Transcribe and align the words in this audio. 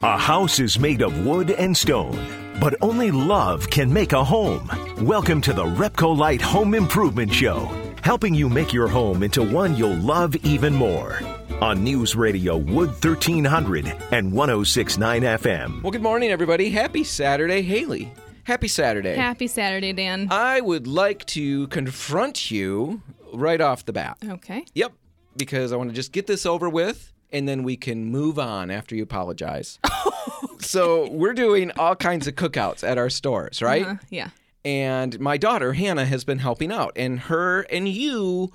A 0.00 0.16
house 0.16 0.60
is 0.60 0.78
made 0.78 1.02
of 1.02 1.26
wood 1.26 1.50
and 1.50 1.76
stone, 1.76 2.54
but 2.60 2.76
only 2.80 3.10
love 3.10 3.68
can 3.68 3.92
make 3.92 4.12
a 4.12 4.22
home. 4.22 4.70
Welcome 5.04 5.40
to 5.40 5.52
the 5.52 5.64
Repcolite 5.64 6.40
Home 6.40 6.74
Improvement 6.74 7.34
Show, 7.34 7.68
helping 8.04 8.32
you 8.32 8.48
make 8.48 8.72
your 8.72 8.86
home 8.86 9.24
into 9.24 9.42
one 9.42 9.74
you'll 9.74 9.96
love 9.96 10.36
even 10.44 10.72
more. 10.72 11.18
On 11.60 11.82
News 11.82 12.14
Radio 12.14 12.56
Wood 12.56 12.90
1300 12.90 13.86
and 14.12 14.32
1069 14.32 15.22
FM. 15.22 15.82
Well, 15.82 15.90
good 15.90 16.00
morning, 16.00 16.30
everybody. 16.30 16.70
Happy 16.70 17.02
Saturday, 17.02 17.62
Haley. 17.62 18.12
Happy 18.44 18.68
Saturday. 18.68 19.16
Happy 19.16 19.48
Saturday, 19.48 19.92
Dan. 19.92 20.28
I 20.30 20.60
would 20.60 20.86
like 20.86 21.26
to 21.26 21.66
confront 21.66 22.52
you 22.52 23.02
right 23.34 23.60
off 23.60 23.84
the 23.84 23.92
bat. 23.92 24.18
Okay. 24.24 24.64
Yep, 24.74 24.92
because 25.36 25.72
I 25.72 25.76
want 25.76 25.90
to 25.90 25.96
just 25.96 26.12
get 26.12 26.28
this 26.28 26.46
over 26.46 26.70
with 26.70 27.12
and 27.32 27.48
then 27.48 27.62
we 27.62 27.76
can 27.76 28.04
move 28.04 28.38
on 28.38 28.70
after 28.70 28.94
you 28.94 29.02
apologize. 29.02 29.78
so, 30.60 31.10
we're 31.10 31.34
doing 31.34 31.70
all 31.78 31.96
kinds 31.96 32.26
of 32.26 32.34
cookouts 32.34 32.86
at 32.86 32.98
our 32.98 33.10
stores, 33.10 33.62
right? 33.62 33.86
Uh, 33.86 33.94
yeah. 34.10 34.30
And 34.64 35.18
my 35.20 35.36
daughter, 35.36 35.72
Hannah, 35.72 36.04
has 36.04 36.24
been 36.24 36.40
helping 36.40 36.72
out, 36.72 36.92
and 36.96 37.20
her 37.20 37.62
and 37.62 37.88
you 37.88 38.52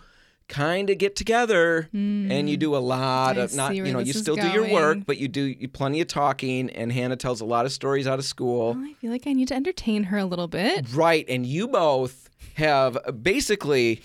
kind 0.49 0.89
of 0.89 0.97
get 0.97 1.15
together 1.15 1.89
and 1.93 2.49
you 2.49 2.57
do 2.57 2.75
a 2.75 2.77
lot 2.77 3.37
I 3.37 3.41
of 3.41 3.55
not 3.55 3.75
you 3.75 3.91
know 3.91 3.99
you 3.99 4.11
still 4.11 4.35
do 4.35 4.47
your 4.49 4.69
work 4.71 4.99
but 5.05 5.17
you 5.17 5.29
do 5.29 5.41
you, 5.41 5.69
plenty 5.69 6.01
of 6.01 6.07
talking 6.07 6.69
and 6.71 6.91
hannah 6.91 7.15
tells 7.15 7.39
a 7.39 7.45
lot 7.45 7.65
of 7.65 7.71
stories 7.71 8.07
out 8.07 8.19
of 8.19 8.25
school 8.25 8.73
Well, 8.73 8.83
I 8.85 8.93
feel 8.93 9.09
like 9.09 9.25
I 9.25 9.31
need 9.31 9.47
to 9.47 9.55
entertain 9.55 10.03
her 10.03 10.17
a 10.17 10.25
little 10.25 10.49
bit. 10.49 10.93
Right. 10.93 11.25
And 11.29 11.45
you 11.45 11.69
both 11.69 12.29
have 12.55 12.97
basically 13.23 14.01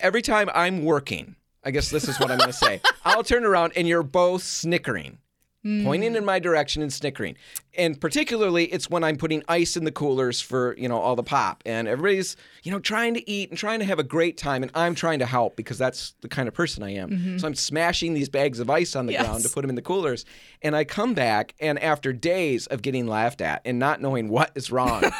every 0.00 0.22
time 0.22 0.50
I'm 0.54 0.84
working, 0.84 1.36
I 1.64 1.70
guess 1.70 1.90
this 1.90 2.08
is 2.08 2.18
what 2.18 2.30
I'm 2.30 2.38
going 2.38 2.50
to 2.50 2.56
say. 2.56 2.80
I'll 3.04 3.24
turn 3.24 3.44
around 3.44 3.72
and 3.76 3.88
you're 3.88 4.02
both 4.02 4.42
snickering, 4.42 5.18
pointing 5.62 6.10
hmm. 6.10 6.16
in 6.16 6.24
my 6.24 6.38
direction 6.38 6.82
and 6.82 6.92
snickering. 6.92 7.36
And 7.76 8.00
particularly, 8.00 8.66
it's 8.66 8.88
when 8.88 9.02
I'm 9.02 9.16
putting 9.16 9.42
ice 9.48 9.76
in 9.76 9.84
the 9.84 9.90
coolers 9.90 10.40
for, 10.40 10.76
you 10.78 10.88
know, 10.88 10.98
all 10.98 11.16
the 11.16 11.22
pop. 11.22 11.62
And 11.66 11.88
everybody's, 11.88 12.36
you 12.62 12.70
know, 12.70 12.78
trying 12.78 13.14
to 13.14 13.30
eat 13.30 13.50
and 13.50 13.58
trying 13.58 13.80
to 13.80 13.84
have 13.84 13.98
a 13.98 14.04
great 14.04 14.36
time. 14.36 14.62
And 14.62 14.70
I'm 14.74 14.94
trying 14.94 15.18
to 15.20 15.26
help 15.26 15.56
because 15.56 15.78
that's 15.78 16.14
the 16.20 16.28
kind 16.28 16.48
of 16.48 16.54
person 16.54 16.82
I 16.82 16.94
am. 16.94 17.10
Mm-hmm. 17.10 17.38
So 17.38 17.46
I'm 17.46 17.54
smashing 17.54 18.14
these 18.14 18.28
bags 18.28 18.60
of 18.60 18.70
ice 18.70 18.94
on 18.94 19.06
the 19.06 19.12
Yes. 19.14 19.24
ground 19.24 19.42
to 19.42 19.48
put 19.48 19.62
them 19.62 19.70
in 19.70 19.76
the 19.76 19.82
coolers. 19.82 20.24
And 20.62 20.76
I 20.76 20.84
come 20.84 21.14
back, 21.14 21.54
and 21.60 21.78
after 21.78 22.12
days 22.12 22.66
of 22.66 22.82
getting 22.82 23.06
laughed 23.06 23.40
at 23.40 23.62
and 23.64 23.78
not 23.78 24.00
knowing 24.00 24.28
what 24.28 24.50
is 24.54 24.70
wrong, 24.70 25.02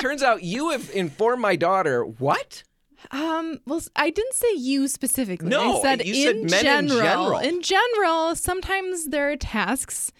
Turns 0.00 0.22
out 0.22 0.42
you 0.42 0.70
have 0.70 0.90
informed 0.90 1.40
my 1.40 1.56
daughter 1.56 2.04
what? 2.04 2.62
Um, 3.10 3.60
well, 3.66 3.82
I 3.94 4.10
didn't 4.10 4.34
say 4.34 4.54
you 4.56 4.88
specifically. 4.88 5.48
No, 5.48 5.78
I 5.78 5.82
said 5.82 6.06
you 6.06 6.14
said 6.14 6.36
in 6.36 6.46
men 6.46 6.58
in 6.58 6.88
general. 6.88 7.00
general. 7.02 7.38
In 7.38 7.62
general, 7.62 8.36
sometimes 8.36 9.06
there 9.06 9.30
are 9.30 9.36
tasks 9.36 10.12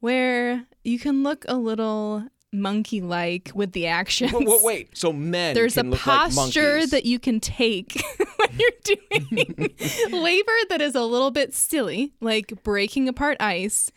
where 0.00 0.66
you 0.82 0.98
can 0.98 1.22
look 1.22 1.44
a 1.48 1.56
little 1.56 2.24
monkey-like 2.52 3.50
with 3.54 3.72
the 3.72 3.86
actions. 3.86 4.32
Wait, 4.32 4.46
wait, 4.46 4.62
wait. 4.62 4.96
So 4.96 5.12
men 5.12 5.54
There's 5.54 5.76
a 5.76 5.82
like 5.82 5.98
posture 6.00 6.74
monkeys. 6.74 6.90
that 6.90 7.04
you 7.04 7.18
can 7.18 7.40
take 7.40 8.00
when 8.36 8.48
you're 8.58 8.70
doing 8.84 9.74
labor 10.22 10.52
that 10.68 10.80
is 10.80 10.94
a 10.94 11.02
little 11.02 11.30
bit 11.30 11.52
silly, 11.52 12.12
like 12.20 12.62
breaking 12.62 13.08
apart 13.08 13.36
ice, 13.40 13.90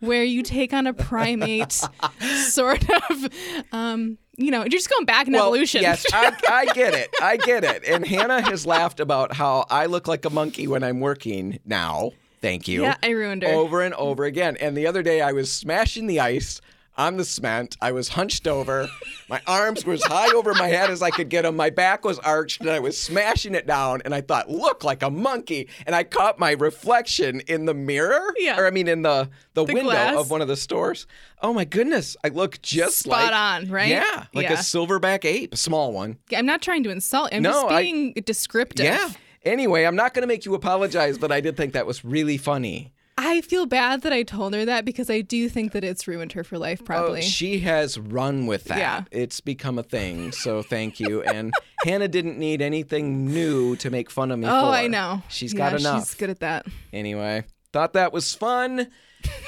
where 0.00 0.24
you 0.24 0.42
take 0.42 0.72
on 0.72 0.86
a 0.86 0.92
primate 0.92 1.72
sort 2.48 2.84
of, 3.10 3.28
um, 3.72 4.18
you 4.36 4.50
know, 4.50 4.60
you're 4.60 4.68
just 4.68 4.88
going 4.88 5.04
back 5.04 5.26
in 5.26 5.32
well, 5.32 5.44
evolution. 5.44 5.82
Yes, 5.82 6.06
I, 6.12 6.36
I 6.48 6.66
get 6.72 6.94
it. 6.94 7.10
I 7.20 7.36
get 7.36 7.64
it. 7.64 7.84
And 7.86 8.06
Hannah 8.06 8.40
has 8.40 8.66
laughed 8.66 9.00
about 9.00 9.34
how 9.34 9.66
I 9.70 9.86
look 9.86 10.08
like 10.08 10.24
a 10.24 10.30
monkey 10.30 10.66
when 10.66 10.82
I'm 10.82 11.00
working 11.00 11.58
now. 11.64 12.12
Thank 12.40 12.66
you. 12.66 12.82
Yeah, 12.82 12.96
I 13.02 13.10
ruined 13.10 13.42
her. 13.42 13.50
Over 13.50 13.82
and 13.82 13.94
over 13.94 14.24
again. 14.24 14.56
And 14.56 14.76
the 14.76 14.86
other 14.86 15.02
day 15.02 15.20
I 15.20 15.32
was 15.32 15.52
smashing 15.52 16.06
the 16.06 16.20
ice 16.20 16.60
on 16.96 17.16
the 17.16 17.24
cement. 17.24 17.76
I 17.80 17.92
was 17.92 18.08
hunched 18.08 18.46
over. 18.46 18.86
My 19.28 19.40
arms 19.46 19.84
were 19.86 19.94
as 19.94 20.02
high 20.04 20.30
over 20.34 20.52
my 20.54 20.68
head 20.68 20.90
as 20.90 21.00
I 21.02 21.10
could 21.10 21.28
get 21.30 21.42
them. 21.42 21.56
My 21.56 21.70
back 21.70 22.04
was 22.04 22.18
arched 22.18 22.60
and 22.60 22.68
I 22.70 22.80
was 22.80 23.00
smashing 23.00 23.54
it 23.54 23.66
down. 23.66 24.02
And 24.04 24.14
I 24.14 24.20
thought, 24.20 24.50
look 24.50 24.84
like 24.84 25.02
a 25.02 25.08
monkey. 25.10 25.68
And 25.86 25.94
I 25.96 26.04
caught 26.04 26.38
my 26.38 26.50
reflection 26.52 27.40
in 27.46 27.64
the 27.64 27.72
mirror. 27.74 28.34
Yeah. 28.36 28.60
Or 28.60 28.66
I 28.66 28.70
mean 28.70 28.88
in 28.88 29.02
the, 29.02 29.30
the, 29.54 29.64
The 29.64 29.72
window 29.74 29.90
glass. 29.90 30.16
of 30.16 30.30
one 30.30 30.42
of 30.42 30.48
the 30.48 30.56
stores. 30.56 31.06
Oh 31.40 31.52
my 31.54 31.64
goodness. 31.64 32.16
I 32.22 32.28
look 32.28 32.60
just 32.60 32.98
Spot 32.98 33.22
like 33.22 33.32
on, 33.32 33.70
right? 33.70 33.88
Yeah. 33.88 34.26
Like 34.34 34.44
Yeah. 34.44 34.54
a 34.54 34.56
silverback 34.58 35.24
ape, 35.24 35.54
a 35.54 35.56
small 35.56 35.92
one. 35.92 36.18
I'm 36.36 36.46
not 36.46 36.60
trying 36.60 36.82
to 36.84 36.90
insult. 36.90 37.30
I'm 37.32 37.42
No, 37.42 37.52
just 37.52 37.66
I- 37.72 37.82
being 37.82 38.12
descriptive. 38.26 38.84
Yeah. 38.84 39.08
Anyway, 39.44 39.84
I'm 39.84 39.96
not 39.96 40.14
going 40.14 40.22
to 40.22 40.28
make 40.28 40.44
you 40.44 40.54
apologize, 40.54 41.18
but 41.18 41.32
I 41.32 41.40
did 41.40 41.56
think 41.56 41.72
that 41.72 41.86
was 41.86 42.04
really 42.04 42.36
funny. 42.38 42.92
I 43.32 43.40
feel 43.40 43.64
bad 43.64 44.02
that 44.02 44.12
I 44.12 44.24
told 44.24 44.52
her 44.52 44.66
that 44.66 44.84
because 44.84 45.08
I 45.08 45.22
do 45.22 45.48
think 45.48 45.72
that 45.72 45.82
it's 45.82 46.06
ruined 46.06 46.32
her 46.32 46.44
for 46.44 46.58
life, 46.58 46.80
Oh, 46.82 46.84
probably. 46.84 47.22
she 47.22 47.60
has 47.60 47.98
run 47.98 48.46
with 48.46 48.64
that. 48.64 48.76
Yeah. 48.76 49.04
It's 49.10 49.40
become 49.40 49.78
a 49.78 49.82
thing. 49.82 50.32
So 50.32 50.62
thank 50.62 51.00
you. 51.00 51.22
And 51.22 51.50
Hannah 51.84 52.08
didn't 52.08 52.38
need 52.38 52.60
anything 52.60 53.24
new 53.24 53.74
to 53.76 53.88
make 53.88 54.10
fun 54.10 54.30
of 54.30 54.38
me 54.38 54.46
oh, 54.46 54.50
for. 54.50 54.66
I 54.66 54.86
know. 54.86 55.22
She's 55.28 55.54
yeah, 55.54 55.70
got 55.70 55.80
enough. 55.80 56.00
She's 56.00 56.14
good 56.14 56.28
at 56.28 56.40
that. 56.40 56.66
Anyway, 56.92 57.44
thought 57.72 57.94
that 57.94 58.12
was 58.12 58.34
fun. 58.34 58.88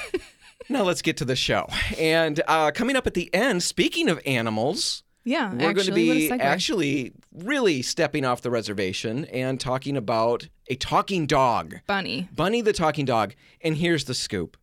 now 0.71 0.83
let's 0.83 1.03
get 1.03 1.19
to 1.19 1.27
the 1.27 1.37
show. 1.37 1.69
And 1.99 2.41
uh, 2.49 2.71
coming 2.71 2.97
up 2.97 3.07
at 3.07 3.13
the 3.13 3.33
end, 3.35 3.63
speaking 3.63 4.09
of 4.09 4.19
animals, 4.25 5.03
Yeah, 5.25 5.53
we're 5.53 5.73
going 5.73 5.75
to 5.75 5.93
actually, 5.93 6.09
what 6.09 6.17
a 6.17 6.37
be 6.37 6.41
actually 6.43 7.13
really 7.33 7.83
stepping 7.83 8.25
off 8.25 8.43
the 8.43 8.51
reservation 8.51 9.25
and 9.27 9.59
talking 9.59 9.97
about 9.97 10.49
a 10.69 10.77
talking 10.77 11.27
dog. 11.27 11.81
Bunny. 11.87 12.29
Bunny 12.35 12.61
the 12.61 12.73
talking 12.73 13.07
dog. 13.07 13.35
And 13.63 13.77
here's 13.77 14.05
the 14.05 14.15
scoop 14.15 14.57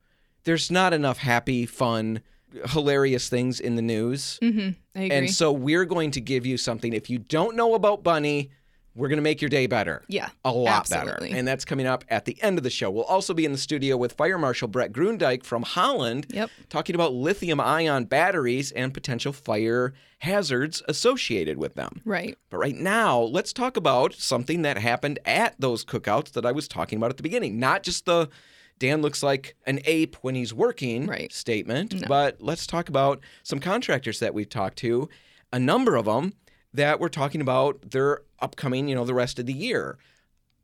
there's 0.43 0.71
not 0.71 0.93
enough 0.93 1.19
happy, 1.19 1.65
fun, 1.65 2.21
hilarious 2.69 3.29
things 3.29 3.59
in 3.59 3.75
the 3.75 3.81
news. 3.81 4.39
Mm-hmm. 4.41 4.69
I 4.95 5.03
agree. 5.03 5.17
And 5.17 5.31
so 5.31 5.51
we're 5.51 5.85
going 5.85 6.11
to 6.11 6.21
give 6.21 6.45
you 6.45 6.57
something. 6.57 6.93
If 6.93 7.09
you 7.09 7.19
don't 7.19 7.55
know 7.55 7.73
about 7.73 8.03
Bunny, 8.03 8.51
we're 8.93 9.07
going 9.07 9.17
to 9.17 9.23
make 9.23 9.41
your 9.41 9.49
day 9.49 9.67
better. 9.67 10.03
yeah, 10.09 10.29
A 10.43 10.51
lot 10.51 10.79
absolutely. 10.79 11.29
better. 11.29 11.39
And 11.39 11.47
that's 11.47 11.63
coming 11.63 11.85
up 11.87 12.03
at 12.09 12.25
the 12.25 12.41
end 12.43 12.57
of 12.57 12.63
the 12.63 12.69
show. 12.69 12.91
We'll 12.91 13.05
also 13.05 13.33
be 13.33 13.45
in 13.45 13.51
the 13.53 13.57
studio 13.57 13.95
with 13.95 14.13
Fire 14.13 14.37
Marshal 14.37 14.67
Brett 14.67 14.91
Grundyke 14.91 15.43
from 15.45 15.63
Holland 15.63 16.25
Yep. 16.29 16.49
talking 16.69 16.93
about 16.95 17.13
lithium 17.13 17.59
ion 17.61 18.03
batteries 18.05 18.71
and 18.73 18.93
potential 18.93 19.31
fire 19.31 19.93
hazards 20.19 20.83
associated 20.87 21.57
with 21.57 21.75
them. 21.75 22.01
Right. 22.05 22.37
But 22.49 22.57
right 22.57 22.75
now, 22.75 23.19
let's 23.21 23.53
talk 23.53 23.77
about 23.77 24.13
something 24.13 24.61
that 24.63 24.77
happened 24.77 25.19
at 25.25 25.55
those 25.59 25.83
cookouts 25.85 26.31
that 26.33 26.45
I 26.45 26.51
was 26.51 26.67
talking 26.67 26.97
about 26.97 27.09
at 27.11 27.17
the 27.17 27.23
beginning. 27.23 27.59
Not 27.59 27.83
just 27.83 28.05
the 28.05 28.29
Dan 28.77 29.01
looks 29.01 29.21
like 29.23 29.55
an 29.65 29.79
ape 29.85 30.15
when 30.21 30.35
he's 30.35 30.53
working 30.53 31.05
Right. 31.07 31.31
statement, 31.31 32.03
but 32.07 32.41
let's 32.41 32.65
talk 32.67 32.89
about 32.89 33.19
some 33.43 33.59
contractors 33.59 34.19
that 34.19 34.33
we've 34.33 34.49
talked 34.49 34.77
to, 34.79 35.07
a 35.53 35.59
number 35.59 35.95
of 35.95 36.05
them 36.05 36.33
that 36.73 36.99
were 36.99 37.09
talking 37.09 37.41
about 37.41 37.91
their 37.91 38.21
upcoming, 38.39 38.87
you 38.87 38.95
know, 38.95 39.05
the 39.05 39.13
rest 39.13 39.39
of 39.39 39.45
the 39.45 39.53
year. 39.53 39.97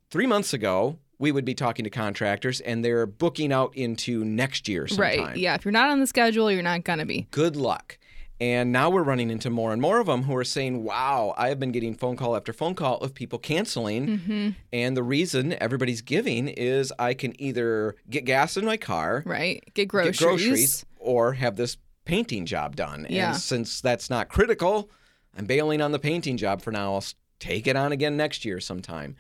Three 0.10 0.26
months 0.26 0.54
ago, 0.54 1.00
we 1.20 1.32
would 1.32 1.46
be 1.46 1.54
talking 1.56 1.84
to 1.84 1.90
contractors 1.90 2.62
and 2.62 2.84
they're 2.86 3.06
booking 3.06 3.52
out 3.52 3.76
into 3.76 4.24
next 4.24 4.68
year 4.68 4.88
sometime 4.88 5.26
Right. 5.26 5.38
Yeah. 5.38 5.56
If 5.56 5.66
you're 5.66 5.72
not 5.72 5.90
on 5.90 6.00
the 6.00 6.08
schedule, 6.08 6.52
you're 6.52 6.64
not 6.64 6.84
gonna 6.84 7.06
be. 7.06 7.28
good 7.32 7.56
luck. 7.56 7.98
And 8.40 8.72
now 8.72 8.92
we're 8.92 9.02
running 9.02 9.32
into 9.32 9.50
more 9.50 9.74
and 9.74 9.82
more 9.82 10.00
of 10.00 10.06
them 10.06 10.22
who 10.22 10.36
are 10.36 10.44
saying, 10.44 10.84
wow, 10.84 11.34
I 11.36 11.50
have 11.50 11.60
been 11.60 11.72
getting 11.72 11.96
phone 11.96 12.16
call 12.16 12.36
after 12.36 12.54
phone 12.54 12.76
call 12.76 12.98
of 13.00 13.16
people 13.16 13.40
canceling. 13.40 14.08
Mm-hmm. 14.08 14.50
And 14.72 14.96
the 14.96 15.02
reason 15.02 15.56
everybody's 15.60 16.04
giving 16.04 16.48
is 16.48 16.94
I 17.00 17.16
can 17.16 17.34
either 17.42 17.96
get 18.12 18.26
gas 18.26 18.56
in 18.56 18.64
my 18.64 18.78
car, 18.78 19.24
Right. 19.26 19.64
Get 19.74 19.88
groceries. 19.88 20.20
get 20.20 20.26
groceries, 20.26 20.86
or 21.00 21.34
have 21.34 21.56
this 21.56 21.78
painting 22.06 22.46
job 22.46 22.76
done. 22.76 23.08
Yeah. 23.10 23.30
And 23.32 23.38
since 23.38 23.82
that's 23.82 24.08
not 24.08 24.30
critical, 24.30 24.92
I'm 25.38 25.46
bailing 25.46 25.82
on 25.82 25.92
the 25.92 26.00
painting 26.00 26.36
job 26.36 26.62
for 26.62 26.72
now. 26.72 26.96
I'll 26.96 27.04
take 27.40 27.68
it 27.68 27.76
on 27.76 27.92
again 27.92 28.18
next 28.18 28.44
year 28.44 28.60
sometime. 28.60 29.16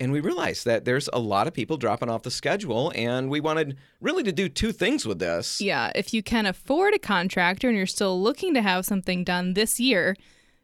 And 0.00 0.12
we 0.12 0.20
realized 0.20 0.64
that 0.64 0.86
there's 0.86 1.10
a 1.12 1.18
lot 1.18 1.46
of 1.46 1.52
people 1.52 1.76
dropping 1.76 2.08
off 2.08 2.22
the 2.22 2.30
schedule, 2.30 2.90
and 2.94 3.28
we 3.28 3.38
wanted 3.38 3.76
really 4.00 4.22
to 4.22 4.32
do 4.32 4.48
two 4.48 4.72
things 4.72 5.04
with 5.04 5.18
this. 5.18 5.60
Yeah. 5.60 5.92
If 5.94 6.14
you 6.14 6.22
can 6.22 6.46
afford 6.46 6.94
a 6.94 6.98
contractor 6.98 7.68
and 7.68 7.76
you're 7.76 7.86
still 7.86 8.20
looking 8.20 8.54
to 8.54 8.62
have 8.62 8.86
something 8.86 9.24
done 9.24 9.52
this 9.52 9.78
year, 9.78 10.16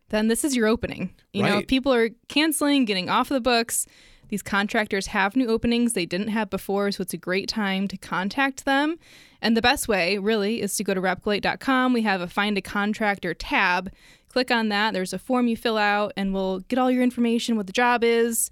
then 0.08 0.28
this 0.28 0.42
is 0.42 0.56
your 0.56 0.66
opening. 0.66 1.14
You 1.34 1.42
know, 1.42 1.58
if 1.58 1.66
people 1.66 1.92
are 1.92 2.08
canceling, 2.28 2.86
getting 2.86 3.10
off 3.10 3.28
the 3.28 3.40
books, 3.40 3.86
these 4.28 4.42
contractors 4.42 5.08
have 5.08 5.36
new 5.36 5.48
openings 5.48 5.92
they 5.92 6.06
didn't 6.06 6.28
have 6.28 6.48
before, 6.48 6.90
so 6.90 7.02
it's 7.02 7.12
a 7.12 7.18
great 7.18 7.48
time 7.48 7.88
to 7.88 7.96
contact 7.96 8.64
them. 8.64 8.96
And 9.42 9.56
the 9.56 9.62
best 9.62 9.86
way, 9.86 10.16
really, 10.16 10.62
is 10.62 10.76
to 10.76 10.84
go 10.84 10.94
to 10.94 11.00
repcolite.com. 11.00 11.92
We 11.92 12.02
have 12.02 12.20
a 12.20 12.28
find 12.28 12.56
a 12.56 12.62
contractor 12.62 13.34
tab. 13.34 13.92
Click 14.36 14.50
on 14.50 14.68
that. 14.68 14.92
There's 14.92 15.14
a 15.14 15.18
form 15.18 15.46
you 15.48 15.56
fill 15.56 15.78
out, 15.78 16.12
and 16.14 16.34
we'll 16.34 16.58
get 16.68 16.78
all 16.78 16.90
your 16.90 17.02
information, 17.02 17.56
what 17.56 17.66
the 17.66 17.72
job 17.72 18.04
is, 18.04 18.50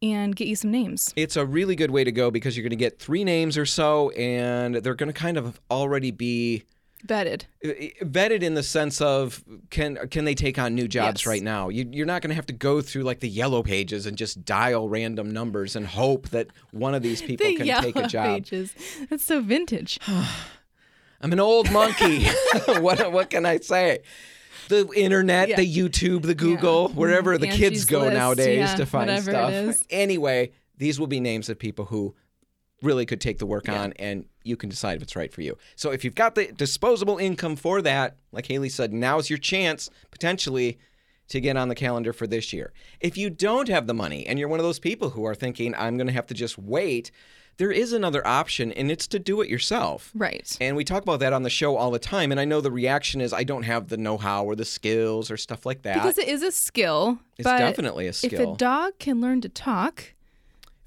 and 0.00 0.36
get 0.36 0.46
you 0.46 0.54
some 0.54 0.70
names. 0.70 1.12
It's 1.16 1.34
a 1.34 1.44
really 1.44 1.74
good 1.74 1.90
way 1.90 2.04
to 2.04 2.12
go 2.12 2.30
because 2.30 2.56
you're 2.56 2.62
going 2.62 2.70
to 2.70 2.76
get 2.76 3.00
three 3.00 3.24
names 3.24 3.58
or 3.58 3.66
so, 3.66 4.10
and 4.10 4.76
they're 4.76 4.94
going 4.94 5.12
to 5.12 5.12
kind 5.12 5.36
of 5.36 5.60
already 5.72 6.12
be 6.12 6.62
Vetted. 7.04 7.46
vetted 8.00 8.44
in 8.44 8.54
the 8.54 8.62
sense 8.62 9.00
of 9.00 9.42
can 9.70 9.96
can 10.08 10.24
they 10.24 10.36
take 10.36 10.56
on 10.56 10.72
new 10.76 10.86
jobs 10.86 11.22
Yes. 11.22 11.26
right 11.26 11.42
now? 11.42 11.68
You, 11.68 11.88
you're 11.90 12.06
not 12.06 12.22
going 12.22 12.28
to 12.30 12.36
have 12.36 12.46
to 12.46 12.52
go 12.52 12.80
through 12.80 13.02
like 13.02 13.18
the 13.18 13.28
yellow 13.28 13.64
pages 13.64 14.06
and 14.06 14.16
just 14.16 14.44
dial 14.44 14.88
random 14.88 15.32
numbers 15.32 15.74
and 15.74 15.84
hope 15.84 16.28
that 16.28 16.46
one 16.70 16.94
of 16.94 17.02
these 17.02 17.20
people 17.28 17.44
The 17.48 17.56
can 17.56 17.82
take 17.82 17.96
a 17.96 18.06
job. 18.06 18.26
pages. 18.36 18.72
That's 19.10 19.24
so 19.24 19.40
vintage. 19.42 19.98
I'm 21.20 21.32
an 21.32 21.40
old 21.40 21.72
monkey. 21.72 22.24
what 22.78 23.10
what 23.10 23.30
can 23.30 23.44
I 23.46 23.58
say? 23.58 23.98
The 24.68 24.88
internet, 24.94 25.48
Yeah. 25.48 25.56
the 25.56 25.76
YouTube, 25.76 26.22
the 26.22 26.34
Google, 26.34 26.88
wherever 26.88 27.38
the 27.38 27.48
kids 27.48 27.84
go 27.84 28.00
List, 28.00 28.14
nowadays 28.14 28.58
yeah, 28.58 28.76
to 28.76 28.86
find 28.86 29.22
stuff. 29.22 29.76
Anyway, 29.90 30.52
these 30.76 30.98
will 30.98 31.06
be 31.06 31.20
names 31.20 31.48
of 31.48 31.58
people 31.58 31.86
who 31.86 32.14
really 32.82 33.06
could 33.06 33.20
take 33.20 33.38
the 33.38 33.46
work 33.46 33.68
on 33.68 33.92
and 33.94 34.26
you 34.42 34.56
can 34.56 34.68
decide 34.68 34.96
if 34.96 35.02
it's 35.02 35.16
right 35.16 35.32
for 35.32 35.40
you. 35.40 35.56
So 35.74 35.90
if 35.90 36.04
you've 36.04 36.14
got 36.14 36.34
the 36.34 36.52
disposable 36.52 37.16
income 37.18 37.56
for 37.56 37.80
that, 37.82 38.16
like 38.30 38.46
Haley 38.46 38.68
said, 38.68 38.92
now's 38.92 39.30
your 39.30 39.38
chance 39.38 39.88
potentially 40.10 40.78
to 41.28 41.40
get 41.40 41.56
on 41.56 41.68
the 41.68 41.74
calendar 41.74 42.12
for 42.12 42.26
this 42.26 42.52
year. 42.52 42.72
If 43.00 43.16
you 43.16 43.30
don't 43.30 43.68
have 43.68 43.86
the 43.86 43.94
money 43.94 44.26
and 44.26 44.38
you're 44.38 44.48
one 44.48 44.60
of 44.60 44.64
those 44.64 44.78
people 44.78 45.10
who 45.10 45.24
are 45.24 45.34
thinking 45.34 45.74
I'm 45.74 45.96
going 45.96 46.06
to 46.08 46.12
have 46.12 46.26
to 46.26 46.34
just 46.34 46.58
wait, 46.58 47.10
there 47.56 47.70
is 47.70 47.92
another 47.92 48.26
option 48.26 48.72
and 48.72 48.90
it's 48.90 49.06
to 49.08 49.18
do 49.18 49.40
it 49.40 49.48
yourself. 49.48 50.10
Right. 50.14 50.56
And 50.60 50.76
we 50.76 50.84
talk 50.84 51.02
about 51.02 51.20
that 51.20 51.32
on 51.32 51.42
the 51.42 51.50
show 51.50 51.76
all 51.76 51.90
the 51.90 51.98
time. 51.98 52.30
And 52.30 52.40
I 52.40 52.44
know 52.44 52.60
the 52.60 52.70
reaction 52.70 53.20
is 53.20 53.32
I 53.32 53.44
don't 53.44 53.62
have 53.62 53.88
the 53.88 53.96
know 53.96 54.18
how 54.18 54.44
or 54.44 54.56
the 54.56 54.64
skills 54.64 55.30
or 55.30 55.36
stuff 55.36 55.64
like 55.64 55.82
that. 55.82 55.94
Because 55.94 56.18
it 56.18 56.28
is 56.28 56.42
a 56.42 56.50
skill. 56.50 57.18
It's 57.38 57.48
definitely 57.48 58.06
a 58.06 58.12
skill. 58.12 58.40
If 58.40 58.48
a 58.54 58.56
dog 58.56 58.98
can 58.98 59.20
learn 59.20 59.40
to 59.42 59.48
talk, 59.48 60.14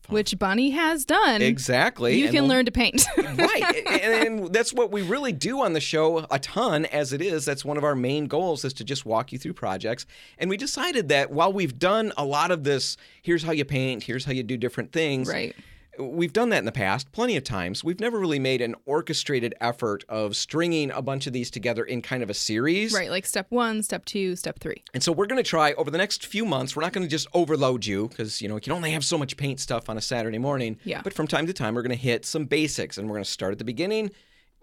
which 0.09 0.37
Bunny 0.39 0.71
has 0.71 1.05
done, 1.05 1.41
exactly. 1.41 2.17
you 2.17 2.25
and 2.25 2.35
can 2.35 2.47
learn 2.47 2.65
to 2.65 2.71
paint. 2.71 3.05
right 3.17 3.87
and, 3.87 4.39
and 4.39 4.53
that's 4.53 4.73
what 4.73 4.91
we 4.91 5.01
really 5.01 5.31
do 5.31 5.61
on 5.61 5.73
the 5.73 5.81
show 5.81 6.25
a 6.31 6.39
ton 6.39 6.85
as 6.85 7.13
it 7.13 7.21
is 7.21 7.45
that's 7.45 7.65
one 7.65 7.77
of 7.77 7.83
our 7.83 7.95
main 7.95 8.25
goals 8.25 8.63
is 8.63 8.73
to 8.73 8.83
just 8.83 9.05
walk 9.05 9.31
you 9.31 9.39
through 9.39 9.53
projects 9.53 10.05
and 10.37 10.49
we 10.49 10.57
decided 10.57 11.09
that 11.09 11.31
while 11.31 11.51
we've 11.51 11.77
done 11.77 12.13
a 12.17 12.23
lot 12.23 12.51
of 12.51 12.63
this 12.63 12.97
here's 13.21 13.43
how 13.43 13.51
you 13.51 13.65
paint 13.65 14.03
here's 14.03 14.25
how 14.25 14.31
you 14.31 14.43
do 14.43 14.57
different 14.57 14.91
things 14.91 15.27
right. 15.27 15.55
We've 15.99 16.33
done 16.33 16.49
that 16.49 16.59
in 16.59 16.65
the 16.65 16.71
past 16.71 17.11
plenty 17.11 17.35
of 17.37 17.43
times 17.43 17.83
we've 17.83 17.99
never 17.99 18.19
really 18.19 18.39
made 18.39 18.61
an 18.61 18.75
orchestrated 18.85 19.53
effort 19.61 20.03
of 20.09 20.35
stringing 20.35 20.91
a 20.91 21.01
bunch 21.01 21.27
of 21.27 21.33
these 21.33 21.49
together 21.51 21.83
in 21.83 22.01
kind 22.01 22.21
of 22.23 22.29
a 22.29 22.33
series 22.33 22.93
Right. 22.93 23.09
Like 23.09 23.25
step 23.25 23.47
one, 23.49 23.83
step 23.83 24.05
two, 24.05 24.35
step 24.35 24.59
three. 24.59 24.83
and 24.93 25.01
so 25.03 25.11
we're 25.11 25.25
going 25.25 25.41
to 25.43 25.49
try 25.49 25.73
over 25.73 25.89
the 25.91 25.97
next 25.97 26.25
few 26.25 26.45
months. 26.45 26.75
We're 26.75 26.83
not 26.83 26.93
going 26.93 27.05
to 27.05 27.09
just 27.09 27.27
overload 27.33 27.85
you 27.85 28.07
because 28.09 28.41
you 28.41 28.47
know 28.47 28.55
you 28.55 28.61
can 28.61 28.73
only 28.73 28.91
have 28.91 29.03
so 29.05 29.17
much 29.17 29.37
paint 29.37 29.59
stuff 29.59 29.89
on 29.89 29.97
a 29.97 30.01
Saturday 30.01 30.37
morning. 30.37 30.77
Yeah. 30.83 31.01
But 31.03 31.13
from 31.13 31.27
time 31.27 31.47
to 31.47 31.53
time, 31.53 31.75
we're 31.75 31.81
going 31.83 31.97
to 31.97 32.01
hit 32.01 32.25
some 32.25 32.45
basics, 32.45 32.97
and 32.97 33.07
we're 33.07 33.15
going 33.15 33.23
to 33.23 33.29
start 33.29 33.51
at 33.51 33.57
the 33.57 33.63
beginning 33.65 34.11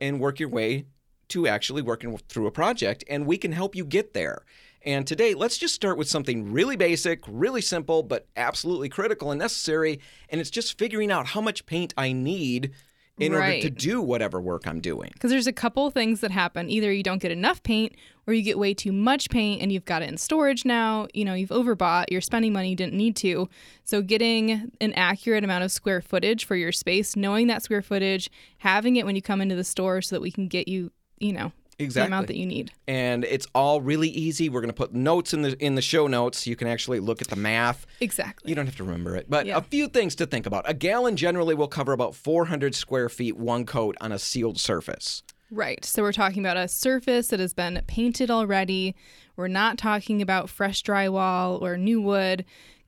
and 0.01 0.21
work 0.21 0.41
your 0.41 0.49
way 0.49 0.87
to 1.29 1.47
actually 1.47 1.83
working 1.83 2.17
through 2.29 2.47
a 2.47 2.51
project, 2.51 3.05
and 3.09 3.27
we 3.27 3.37
can 3.39 3.53
help 3.53 3.75
you 3.75 3.85
get 3.85 4.13
there. 4.15 4.43
And 4.85 5.07
today, 5.07 5.35
let's 5.35 5.57
just 5.57 5.75
start 5.75 5.97
with 5.97 6.09
something 6.09 6.53
really 6.53 6.77
basic, 6.77 7.25
really 7.27 7.63
simple, 7.63 8.03
but 8.03 8.27
absolutely 8.37 8.91
critical 8.91 9.31
and 9.31 9.39
necessary. 9.39 10.01
And 10.29 10.41
it's 10.41 10.51
just 10.51 10.79
figuring 10.79 11.11
out 11.11 11.27
how 11.27 11.41
much 11.41 11.65
paint 11.65 11.95
I 11.97 12.13
need 12.13 12.73
in 13.19 13.33
order 13.33 13.61
to 13.61 13.71
do 13.71 14.03
whatever 14.03 14.41
work 14.41 14.67
I'm 14.67 14.81
doing. 14.81 15.11
Because 15.13 15.31
there's 15.31 15.47
a 15.47 15.53
couple 15.53 15.89
things 15.91 16.21
that 16.21 16.31
happen. 16.31 16.69
Either 16.69 16.93
you 16.93 17.03
don't 17.03 17.23
get 17.23 17.31
enough 17.31 17.63
paint 17.63 17.95
or 18.27 18.35
you 18.35 18.43
get 18.43 18.59
way 18.59 18.75
too 18.75 18.93
much 18.93 19.31
paint 19.31 19.63
and 19.63 19.71
you've 19.71 19.85
got 19.85 20.03
it 20.03 20.09
in 20.09 20.17
storage 20.17 20.65
now. 20.65 21.07
You 21.15 21.25
know, 21.25 21.35
you've 21.35 21.51
overbought, 21.51 22.07
you're 22.11 22.21
spending 22.21 22.53
money 22.53 22.71
you 22.71 22.77
didn't 22.77 22.95
need 22.95 23.17
to. 23.17 23.49
So, 23.85 24.03
getting 24.03 24.73
an 24.81 24.93
accurate 24.95 25.45
amount 25.45 25.65
of 25.65 25.71
square 25.71 26.01
footage 26.01 26.45
for 26.45 26.57
your 26.57 26.73
space, 26.73 27.15
knowing 27.15 27.47
that 27.47 27.63
square 27.63 27.83
footage, 27.83 28.31
having 28.59 28.97
it 28.97 29.07
when 29.07 29.15
you 29.15 29.23
come 29.23 29.41
into 29.41 29.55
the 29.55 29.65
store 29.65 30.03
so 30.03 30.17
that 30.17 30.21
we 30.21 30.33
can 30.33 30.49
get 30.49 30.67
you, 30.67 30.91
you 31.19 31.33
know, 31.33 31.53
the 31.79 31.85
Exactly. 31.85 32.07
amount 32.09 32.27
that 32.29 32.37
you 32.37 32.47
need. 32.47 32.73
and 32.89 33.25
it's 33.25 33.47
all 33.55 33.81
really 33.81 34.09
easy. 34.09 34.49
We're 34.49 34.61
going 34.61 34.69
to 34.71 34.75
put 34.75 34.93
notes 34.95 35.33
in 35.35 35.43
the 35.43 35.57
in 35.65 35.75
the 35.75 35.83
show 35.83 36.07
notes 36.07 36.47
you 36.47 36.57
can 36.57 36.69
actually 36.69 37.01
look 37.01 37.21
at 37.23 37.29
the 37.29 37.37
math. 37.37 37.87
Exactly. 38.01 38.49
You 38.51 38.55
don't 38.55 38.67
have 38.67 38.77
to 38.77 38.85
remember 38.85 39.17
it, 39.17 39.29
but 39.29 39.47
Yeah. 39.47 39.57
a 39.57 39.61
few 39.63 39.89
things 39.89 40.15
to 40.17 40.27
think 40.27 40.47
about. 40.47 40.69
A 40.69 40.75
gallon 40.75 41.17
generally 41.17 41.55
will 41.55 41.69
cover 41.69 41.93
about 41.93 42.15
400 42.15 42.75
square 42.75 43.09
feet 43.09 43.37
one 43.37 43.65
coat 43.67 43.97
on 44.01 44.13
a 44.13 44.19
sealed 44.19 44.59
surface. 44.61 45.23
Right. 45.51 45.85
So 45.85 46.03
we're 46.03 46.13
talking 46.13 46.45
about 46.45 46.57
a 46.57 46.67
surface 46.67 47.29
that 47.29 47.39
has 47.39 47.55
been 47.55 47.81
painted 47.87 48.31
already. 48.31 48.95
We're 49.37 49.47
not 49.49 49.79
talking 49.79 50.21
about 50.23 50.49
fresh 50.49 50.83
drywall 50.83 51.61
or 51.61 51.77
new 51.77 52.01
wood 52.01 52.45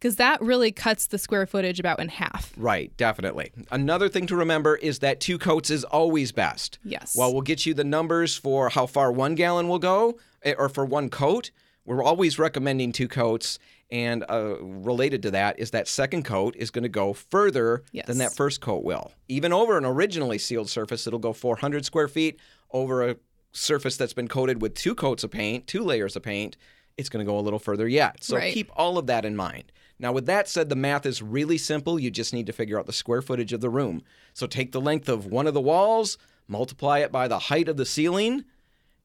because 0.06 0.16
that 0.16 0.40
really 0.40 0.70
cuts 0.70 1.08
the 1.08 1.18
square 1.18 1.46
footage 1.46 1.80
about 1.80 1.98
in 1.98 2.08
half. 2.08 2.52
Right, 2.56 2.96
definitely. 2.96 3.50
Another 3.72 4.08
thing 4.08 4.28
to 4.28 4.36
remember 4.36 4.76
is 4.76 5.00
that 5.00 5.18
two 5.18 5.36
coats 5.36 5.68
is 5.68 5.82
always 5.82 6.30
best. 6.30 6.78
Yes. 6.84 7.16
While 7.16 7.32
we'll 7.32 7.42
get 7.42 7.66
you 7.66 7.74
the 7.74 7.82
numbers 7.82 8.36
for 8.36 8.68
how 8.68 8.86
far 8.86 9.10
one 9.10 9.34
gallon 9.34 9.66
will 9.66 9.80
go, 9.80 10.16
eh, 10.44 10.54
or 10.56 10.68
for 10.68 10.84
one 10.84 11.08
coat, 11.08 11.50
we're 11.84 12.04
always 12.04 12.38
recommending 12.38 12.92
two 12.92 13.08
coats. 13.08 13.58
And 13.90 14.24
uh, 14.28 14.56
related 14.60 15.22
to 15.24 15.32
that 15.32 15.58
is 15.58 15.72
that 15.72 15.88
second 15.88 16.24
coat 16.24 16.54
is 16.56 16.70
going 16.70 16.84
to 16.84 16.88
go 16.88 17.12
further 17.12 17.82
than 18.06 18.18
that 18.18 18.32
first 18.34 18.60
coat 18.60 18.84
will. 18.84 19.10
Even 19.26 19.52
over 19.52 19.76
an 19.76 19.84
originally 19.84 20.38
sealed 20.38 20.68
surface, 20.68 21.08
it'll 21.08 21.18
go 21.18 21.32
400 21.32 21.84
square 21.84 22.06
feet. 22.06 22.38
Over 22.70 23.08
a 23.08 23.16
surface 23.52 23.96
that's 23.96 24.12
been 24.12 24.28
coated 24.28 24.62
with 24.62 24.74
two 24.74 24.94
coats 24.94 25.24
of 25.24 25.32
paint, 25.32 25.66
two 25.66 25.82
layers 25.82 26.14
of 26.14 26.22
paint, 26.22 26.56
it's 26.96 27.08
going 27.08 27.24
to 27.24 27.30
go 27.30 27.38
a 27.38 27.42
little 27.42 27.58
further 27.58 27.86
yet. 27.88 28.22
So 28.24 28.36
Right. 28.36 28.54
keep 28.54 28.70
all 28.76 28.98
of 28.98 29.06
that 29.08 29.24
in 29.24 29.36
mind. 29.36 29.70
Now, 29.98 30.12
with 30.12 30.26
that 30.26 30.48
said, 30.48 30.68
the 30.68 30.76
math 30.76 31.06
is 31.06 31.22
really 31.22 31.56
simple. 31.58 31.98
You 31.98 32.10
just 32.10 32.34
need 32.34 32.46
to 32.46 32.52
figure 32.52 32.78
out 32.78 32.86
the 32.86 32.92
square 32.92 33.22
footage 33.22 33.52
of 33.52 33.60
the 33.60 33.70
room. 33.70 34.02
So 34.34 34.46
take 34.46 34.72
the 34.72 34.80
length 34.80 35.08
of 35.08 35.26
one 35.26 35.46
of 35.46 35.54
the 35.54 35.60
walls, 35.60 36.18
multiply 36.48 36.98
it 36.98 37.10
by 37.10 37.28
the 37.28 37.38
height 37.38 37.68
of 37.68 37.76
the 37.78 37.86
ceiling, 37.86 38.44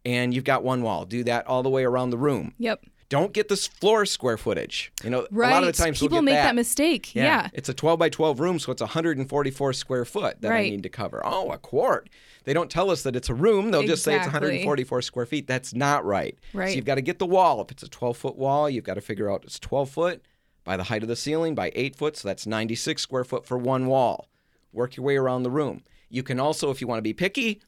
and 0.06 0.34
you've 0.34 0.44
got 0.44 0.64
one 0.64 0.82
wall. 0.82 1.06
Do 1.06 1.24
that 1.24 1.48
all 1.48 1.64
the 1.64 1.70
way 1.70 1.84
around 1.86 2.10
the 2.10 2.18
room. 2.18 2.54
Yep. 2.58 2.86
Don't 3.08 3.34
get 3.34 3.50
this 3.50 3.68
floor 3.68 4.06
square 4.06 4.38
footage. 4.38 4.92
You 5.04 5.10
know, 5.10 5.28
Right. 5.32 5.50
a 5.50 5.54
lot 5.54 5.64
of 5.64 5.68
the 5.76 5.84
times 5.84 6.00
People 6.00 6.16
we'll 6.16 6.22
make 6.24 6.34
that. 6.36 6.44
that, 6.46 6.56
mistake. 6.56 7.14
Yeah. 7.14 7.50
It's 7.54 7.68
a 7.68 7.74
12 7.74 8.00
by 8.00 8.08
12 8.08 8.40
room, 8.40 8.58
so 8.58 8.72
it's 8.72 8.82
144 8.82 9.74
square 9.74 10.06
foot 10.06 10.40
that 10.42 10.52
I 10.52 10.56
Right. 10.56 10.72
need 10.72 10.84
to 10.84 10.90
cover. 10.90 11.22
Oh, 11.26 11.52
a 11.52 11.58
quart. 11.58 12.10
They 12.46 12.54
don't 12.54 12.72
tell 12.72 12.90
us 12.90 13.04
that 13.04 13.16
it's 13.16 13.30
a 13.30 13.34
room. 13.34 13.70
They'll 13.72 13.84
just 13.86 14.04
say 14.04 14.16
it's 14.16 14.26
144 14.28 15.02
square 15.02 15.26
feet. 15.26 15.46
That's 15.46 15.74
not 15.74 16.06
right. 16.06 16.38
Right. 16.54 16.70
So 16.70 16.76
you've 16.76 16.86
got 16.86 16.96
to 16.96 17.02
get 17.02 17.20
the 17.20 17.26
wall. 17.26 17.62
If 17.62 17.70
it's 17.72 17.84
a 17.84 17.90
12 17.90 18.16
foot 18.18 18.38
wall, 18.38 18.70
you've 18.70 18.86
got 18.86 18.94
to 18.96 19.02
figure 19.02 19.30
out 19.30 19.44
it's 19.44 19.60
12 19.60 19.90
foot 19.90 20.24
by 20.64 20.78
the 20.78 20.84
height 20.84 21.04
of 21.04 21.10
the 21.10 21.16
ceiling 21.16 21.56
by 21.56 21.72
8 21.76 21.96
foot, 21.96 22.18
so 22.18 22.28
that's 22.28 22.46
96 22.46 23.02
square 23.02 23.24
foot 23.24 23.46
for 23.46 23.58
one 23.58 23.88
wall. 23.88 24.30
Work 24.72 24.96
your 24.96 25.06
way 25.06 25.18
around 25.18 25.44
the 25.44 25.52
room. 25.52 25.84
You 26.10 26.24
can 26.24 26.40
also, 26.40 26.70
if 26.72 26.82
you 26.82 26.88
want 26.88 27.00
to 27.00 27.04
be 27.04 27.14
picky, 27.14 27.62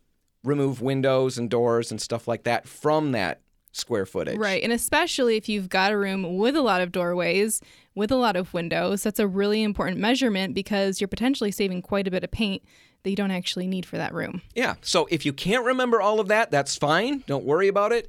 remove 0.43 0.81
windows 0.81 1.37
and 1.37 1.49
doors 1.49 1.91
and 1.91 2.01
stuff 2.01 2.27
like 2.27 2.43
that 2.43 2.67
from 2.67 3.11
that 3.13 3.41
square 3.71 4.05
footage. 4.05 4.37
Right. 4.37 4.63
And 4.63 4.71
especially 4.71 5.35
if 5.35 5.49
you've 5.49 5.69
got 5.69 5.91
a 5.91 5.97
room 5.97 6.37
with 6.37 6.55
a 6.55 6.61
lot 6.61 6.81
of 6.81 6.91
doorways, 6.91 7.61
with 7.95 8.11
a 8.11 8.15
lot 8.15 8.35
of 8.35 8.53
windows, 8.53 9.03
that's 9.03 9.19
a 9.19 9.27
really 9.27 9.63
important 9.63 9.99
measurement 9.99 10.53
because 10.53 11.01
you're 11.01 11.07
potentially 11.07 11.51
saving 11.51 11.81
quite 11.81 12.07
a 12.07 12.11
bit 12.11 12.23
of 12.23 12.31
paint 12.31 12.61
that 13.03 13.09
you 13.09 13.15
don't 13.15 13.31
actually 13.31 13.67
need 13.67 13.85
for 13.85 13.97
that 13.97 14.13
room. 14.13 14.41
Yeah. 14.55 14.75
So 14.81 15.07
if 15.09 15.25
you 15.25 15.33
can't 15.33 15.65
remember 15.65 16.01
all 16.01 16.19
of 16.19 16.27
that, 16.27 16.51
that's 16.51 16.77
fine. 16.77 17.23
Don't 17.27 17.45
worry 17.45 17.67
about 17.67 17.91
it. 17.91 18.07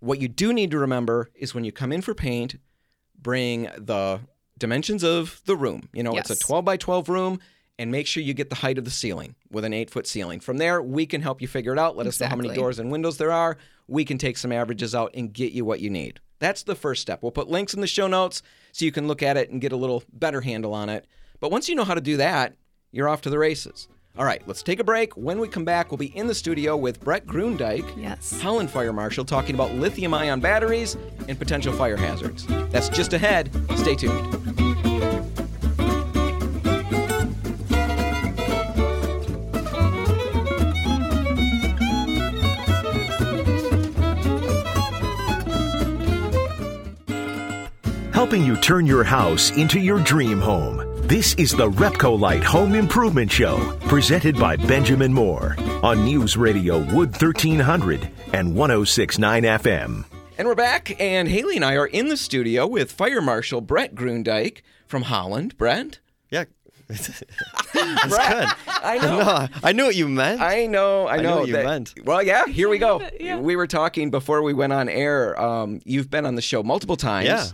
What 0.00 0.20
you 0.20 0.28
do 0.28 0.52
need 0.52 0.70
to 0.70 0.78
remember 0.78 1.30
is 1.34 1.54
when 1.54 1.64
you 1.64 1.72
come 1.72 1.92
in 1.92 2.00
for 2.00 2.14
paint, 2.14 2.56
bring 3.22 3.64
the 3.76 4.20
dimensions 4.58 5.02
of 5.02 5.40
the 5.46 5.56
room. 5.56 5.88
You 5.92 6.02
know, 6.02 6.12
it's 6.16 6.30
a 6.30 6.38
12 6.38 6.64
by 6.64 6.76
12 6.76 7.08
room, 7.08 7.40
and 7.78 7.90
make 7.90 8.06
sure 8.06 8.22
you 8.22 8.34
get 8.34 8.50
the 8.50 8.56
height 8.56 8.76
of 8.78 8.84
the 8.84 8.90
ceiling 8.90 9.34
with 9.50 9.64
an 9.64 9.72
eight 9.72 9.90
foot 9.90 10.06
ceiling. 10.06 10.40
From 10.40 10.58
there, 10.58 10.82
we 10.82 11.06
can 11.06 11.22
help 11.22 11.40
you 11.40 11.48
figure 11.48 11.72
it 11.72 11.78
out. 11.78 11.96
Let 11.96 12.06
us 12.06 12.20
know 12.20 12.26
how 12.26 12.36
many 12.36 12.50
doors 12.54 12.78
and 12.78 12.90
windows 12.90 13.16
there 13.16 13.32
are. 13.32 13.56
We 13.88 14.04
can 14.04 14.18
take 14.18 14.36
some 14.36 14.52
averages 14.52 14.94
out 14.94 15.12
and 15.14 15.32
get 15.32 15.52
you 15.52 15.64
what 15.64 15.80
you 15.80 15.88
need. 15.90 16.20
That's 16.40 16.62
the 16.62 16.74
first 16.74 17.02
step. 17.02 17.22
We'll 17.22 17.32
put 17.32 17.48
links 17.48 17.74
in 17.74 17.80
the 17.80 17.86
show 17.86 18.06
notes 18.06 18.42
so 18.72 18.84
you 18.84 18.92
can 18.92 19.08
look 19.08 19.22
at 19.22 19.36
it 19.36 19.50
and 19.50 19.60
get 19.60 19.72
a 19.72 19.76
little 19.76 20.02
better 20.12 20.40
handle 20.40 20.74
on 20.74 20.88
it. 20.88 21.06
But 21.40 21.50
once 21.50 21.68
you 21.68 21.74
know 21.74 21.84
how 21.84 21.94
to 21.94 22.00
do 22.00 22.18
that, 22.18 22.54
you're 22.92 23.08
off 23.08 23.22
to 23.22 23.30
the 23.30 23.38
races. 23.38 23.88
All 24.18 24.24
right, 24.24 24.42
let's 24.46 24.62
take 24.62 24.80
a 24.80 24.84
break. 24.84 25.16
When 25.16 25.38
we 25.38 25.48
come 25.48 25.64
back, 25.64 25.90
we'll 25.90 25.98
be 25.98 26.14
in 26.16 26.26
the 26.26 26.34
studio 26.34 26.76
with 26.76 27.00
Brett 27.00 27.26
Grundyke, 27.26 27.90
Yes. 27.96 28.38
Holland 28.40 28.70
Fire 28.70 28.92
Marshal, 28.92 29.24
talking 29.24 29.54
about 29.54 29.72
lithium 29.74 30.12
ion 30.12 30.40
batteries 30.40 30.96
and 31.28 31.38
potential 31.38 31.72
fire 31.72 31.96
hazards. 31.96 32.46
That's 32.70 32.88
just 32.88 33.12
ahead. 33.12 33.50
Stay 33.76 33.94
tuned. 33.94 34.40
helping 48.30 48.44
you 48.44 48.54
turn 48.58 48.84
your 48.86 49.02
house 49.02 49.50
into 49.56 49.80
your 49.80 49.98
dream 50.04 50.38
home. 50.38 50.89
This 51.10 51.34
is 51.34 51.50
the 51.50 51.68
Repcolite 51.68 52.44
Home 52.44 52.76
Improvement 52.76 53.32
Show, 53.32 53.76
presented 53.88 54.38
by 54.38 54.54
Benjamin 54.54 55.12
Moore 55.12 55.56
on 55.82 56.04
News 56.04 56.36
Radio 56.36 56.78
Wood 56.78 57.10
1300 57.10 58.08
and 58.32 58.54
1069 58.54 59.42
FM. 59.42 60.04
And 60.38 60.46
we're 60.46 60.54
back, 60.54 60.94
and 61.00 61.26
Haley 61.26 61.56
and 61.56 61.64
I 61.64 61.74
are 61.74 61.88
in 61.88 62.10
the 62.10 62.16
studio 62.16 62.64
with 62.64 62.92
Fire 62.92 63.20
Marshal 63.20 63.60
Brett 63.60 63.96
Grundyke 63.96 64.62
from 64.86 65.02
Holland. 65.02 65.58
Brett? 65.58 65.98
Yeah. 66.30 66.44
That's 66.86 67.20
Brett, 68.08 68.56
I 68.68 68.98
know. 69.02 69.18
No, 69.18 69.48
I 69.64 69.72
knew 69.72 69.86
what 69.86 69.96
you 69.96 70.06
meant. 70.06 70.40
I 70.40 70.66
know, 70.66 71.08
I 71.08 71.16
know. 71.16 71.22
know 71.22 71.38
what 71.38 71.48
you 71.48 71.54
that- 71.54 71.64
meant. 71.64 71.94
Well, 72.04 72.22
yeah, 72.22 72.46
here 72.46 72.68
we 72.68 72.78
go. 72.78 73.02
Yeah. 73.18 73.40
We 73.40 73.56
were 73.56 73.66
talking 73.66 74.12
before 74.12 74.42
we 74.42 74.54
went 74.54 74.72
on 74.72 74.88
air. 74.88 75.40
Um, 75.42 75.80
you've 75.84 76.08
been 76.08 76.24
on 76.24 76.36
the 76.36 76.42
show 76.42 76.62
multiple 76.62 76.96
times. 76.96 77.26
Yeah. 77.26 77.46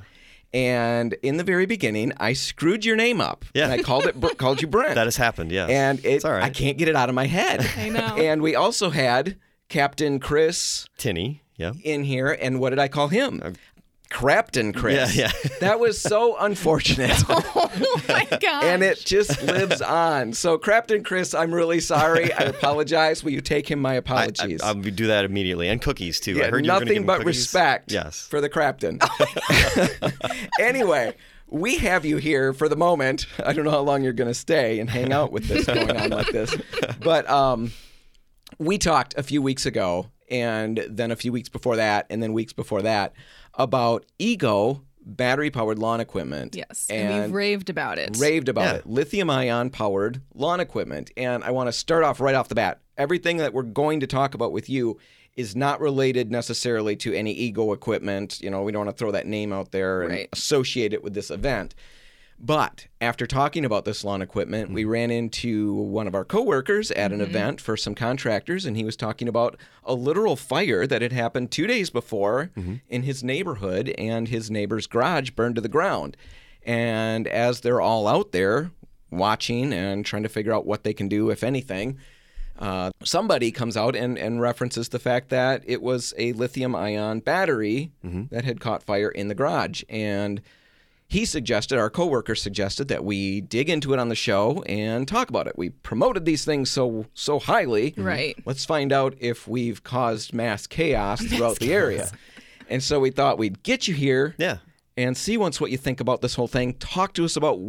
And 0.54 1.14
in 1.22 1.36
the 1.36 1.44
very 1.44 1.66
beginning, 1.66 2.12
I 2.18 2.32
screwed 2.32 2.84
your 2.84 2.96
name 2.96 3.20
up. 3.20 3.44
Yeah. 3.54 3.64
And 3.64 3.72
I 3.72 3.82
called 3.82 4.06
it 4.06 4.38
called 4.38 4.62
you 4.62 4.68
Brent. 4.68 4.94
that 4.94 5.06
has 5.06 5.16
happened, 5.16 5.52
yeah. 5.52 5.66
and 5.66 5.98
it, 5.98 6.04
It's 6.04 6.24
all 6.24 6.32
right. 6.32 6.42
I 6.44 6.50
can't 6.50 6.78
get 6.78 6.88
it 6.88 6.96
out 6.96 7.08
of 7.08 7.14
my 7.14 7.26
head. 7.26 7.66
I 7.76 7.88
know. 7.88 8.16
And 8.16 8.42
we 8.42 8.54
also 8.54 8.90
had 8.90 9.36
Captain 9.68 10.18
Chris 10.20 10.88
Tinny. 10.98 11.42
Yeah. 11.56 11.72
in 11.82 12.04
here, 12.04 12.36
and 12.40 12.60
what 12.60 12.70
did 12.70 12.78
I 12.78 12.88
call 12.88 13.08
him? 13.08 13.54
Crapton 14.10 14.74
Chris. 14.74 15.16
Yeah, 15.16 15.30
yeah. 15.42 15.50
that 15.60 15.80
was 15.80 16.00
so 16.00 16.36
unfortunate. 16.38 17.16
Oh 17.58 18.02
my 18.08 18.24
god. 18.40 18.64
and 18.64 18.82
it 18.82 18.98
just 19.04 19.42
lives 19.42 19.82
on. 19.82 20.32
So, 20.32 20.56
Crapton 20.58 21.04
Chris, 21.04 21.34
I'm 21.34 21.52
really 21.52 21.80
sorry. 21.80 22.32
I 22.32 22.44
apologize. 22.44 23.22
Will 23.24 23.32
you 23.32 23.40
take 23.40 23.70
him 23.70 23.80
my 23.80 23.92
I, 23.92 23.96
apologies? 23.96 24.62
I, 24.62 24.72
will 24.72 24.82
do 24.82 25.08
that 25.08 25.24
immediately. 25.24 25.68
And 25.68 25.80
cookies, 25.82 26.20
too. 26.20 26.36
I 26.36 26.38
Yeah, 26.38 26.50
heard 26.50 26.64
you 26.64 26.72
were 26.72 26.78
gonna 26.78 26.84
give 26.86 26.94
nothing 26.94 27.06
but 27.06 27.18
cookies. 27.18 27.26
respect 27.38 27.92
Yes. 27.92 28.20
for 28.20 28.40
the 28.40 28.48
Crapton. 28.48 29.00
anyway, 30.60 31.14
we 31.48 31.78
have 31.78 32.04
you 32.04 32.16
here 32.16 32.52
for 32.52 32.68
the 32.68 32.76
moment. 32.76 33.26
I 33.44 33.52
don't 33.52 33.64
know 33.64 33.70
how 33.70 33.80
long 33.80 34.02
you're 34.02 34.12
going 34.12 34.30
to 34.30 34.34
stay 34.34 34.78
and 34.80 34.88
hang 34.88 35.12
out 35.12 35.32
with 35.32 35.46
this 35.48 35.66
going 35.66 35.96
on 35.96 36.10
like 36.10 36.28
this. 36.28 36.54
But 37.00 37.28
um, 37.28 37.72
we 38.58 38.78
talked 38.78 39.14
a 39.16 39.22
few 39.22 39.42
weeks 39.42 39.66
ago, 39.66 40.06
and 40.30 40.84
then 40.88 41.10
a 41.10 41.16
few 41.16 41.32
weeks 41.32 41.48
before 41.48 41.76
that, 41.76 42.06
and 42.10 42.22
then 42.22 42.32
weeks 42.32 42.52
before 42.52 42.82
that, 42.82 43.12
about 43.56 44.04
Ego 44.18 44.82
battery 45.08 45.50
powered 45.50 45.78
lawn 45.78 46.00
equipment. 46.00 46.56
yes, 46.56 46.86
and, 46.90 47.24
we've 47.26 47.32
raved 47.32 47.70
about 47.70 47.98
it. 47.98 48.16
raved 48.18 48.48
about 48.48 48.64
Yeah. 48.64 48.74
it. 48.76 48.86
Lithium 48.86 49.30
ion 49.30 49.70
powered 49.70 50.20
lawn 50.34 50.58
equipment. 50.60 51.10
And 51.16 51.44
I 51.44 51.52
want 51.52 51.68
to 51.68 51.72
start 51.72 52.02
off 52.02 52.20
right 52.20 52.34
off 52.34 52.48
the 52.48 52.56
bat. 52.56 52.80
Everything 52.98 53.36
that 53.36 53.52
we're 53.54 53.62
going 53.62 54.00
to 54.00 54.06
talk 54.08 54.34
about 54.34 54.50
with 54.52 54.68
you 54.68 54.98
is 55.36 55.54
not 55.54 55.80
related 55.80 56.30
necessarily 56.30 56.96
to 56.96 57.12
any 57.14 57.30
Ego 57.32 57.72
equipment. 57.72 58.40
You 58.40 58.50
know, 58.50 58.62
we 58.62 58.72
don't 58.72 58.86
want 58.86 58.96
to 58.96 58.98
throw 58.98 59.12
that 59.12 59.26
name 59.26 59.52
out 59.52 59.70
there 59.70 60.02
and 60.02 60.10
Right. 60.12 60.28
associate 60.32 60.92
it 60.92 61.04
with 61.04 61.14
this 61.14 61.30
event. 61.30 61.74
But 62.38 62.86
after 63.00 63.26
talking 63.26 63.64
about 63.64 63.84
this 63.84 64.04
lawn 64.04 64.20
equipment, 64.20 64.70
we 64.70 64.84
mm. 64.84 64.88
ran 64.90 65.10
into 65.10 65.72
one 65.72 66.06
of 66.06 66.14
our 66.14 66.24
coworkers 66.24 66.90
at 66.90 67.10
an 67.10 67.20
mm-hmm. 67.20 67.30
event 67.30 67.60
for 67.60 67.76
some 67.76 67.94
contractors, 67.94 68.66
and 68.66 68.76
he 68.76 68.84
was 68.84 68.96
talking 68.96 69.26
about 69.26 69.56
a 69.84 69.94
literal 69.94 70.36
fire 70.36 70.86
that 70.86 71.02
had 71.02 71.12
happened 71.12 71.50
two 71.50 71.66
days 71.66 71.88
before 71.88 72.50
mm-hmm. 72.56 72.76
in 72.88 73.04
his 73.04 73.24
neighborhood, 73.24 73.94
and 73.96 74.28
his 74.28 74.50
neighbor's 74.50 74.86
garage 74.86 75.30
burned 75.30 75.54
to 75.54 75.60
the 75.60 75.68
ground. 75.68 76.16
And 76.62 77.26
as 77.26 77.60
they're 77.60 77.80
all 77.80 78.06
out 78.06 78.32
there 78.32 78.70
watching 79.10 79.72
and 79.72 80.04
trying 80.04 80.24
to 80.24 80.28
figure 80.28 80.52
out 80.52 80.66
what 80.66 80.84
they 80.84 80.92
can 80.92 81.08
do, 81.08 81.30
if 81.30 81.42
anything, 81.42 81.98
uh, 82.58 82.90
somebody 83.02 83.50
comes 83.50 83.76
out 83.76 83.94
and, 83.94 84.18
and 84.18 84.40
references 84.40 84.88
the 84.88 84.98
fact 84.98 85.28
that 85.30 85.62
it 85.66 85.80
was 85.80 86.12
a 86.18 86.32
lithium 86.32 86.74
ion 86.74 87.20
battery 87.20 87.92
mm-hmm. 88.04 88.24
that 88.30 88.44
had 88.44 88.60
caught 88.60 88.82
fire 88.82 89.10
in 89.10 89.28
the 89.28 89.34
garage. 89.34 89.82
And 89.88 90.42
he 91.08 91.24
suggested, 91.24 91.78
our 91.78 91.88
coworker 91.90 92.34
suggested 92.34 92.88
that 92.88 93.04
we 93.04 93.40
dig 93.40 93.70
into 93.70 93.92
it 93.92 93.98
on 94.00 94.08
the 94.08 94.14
show 94.16 94.62
and 94.64 95.06
talk 95.06 95.28
about 95.30 95.46
it. 95.46 95.56
We 95.56 95.70
promoted 95.70 96.24
these 96.24 96.44
things 96.44 96.70
so 96.70 97.06
so 97.14 97.38
highly. 97.38 97.94
Right. 97.96 98.36
Let's 98.44 98.64
find 98.64 98.92
out 98.92 99.14
if 99.20 99.46
we've 99.46 99.82
caused 99.84 100.32
mass 100.34 100.66
chaos 100.66 101.22
throughout 101.24 101.58
the 101.60 101.72
area. 101.72 102.10
And 102.68 102.82
so 102.82 102.98
we 102.98 103.10
thought 103.10 103.38
we'd 103.38 103.62
get 103.62 103.86
you 103.86 103.94
here 103.94 104.34
Yeah. 104.38 104.58
and 104.96 105.16
see 105.16 105.36
once 105.36 105.60
what 105.60 105.70
you 105.70 105.76
think 105.78 106.00
about 106.00 106.22
this 106.22 106.34
whole 106.34 106.48
thing. 106.48 106.74
Talk 106.74 107.12
to 107.14 107.24
us 107.24 107.36
about 107.36 107.60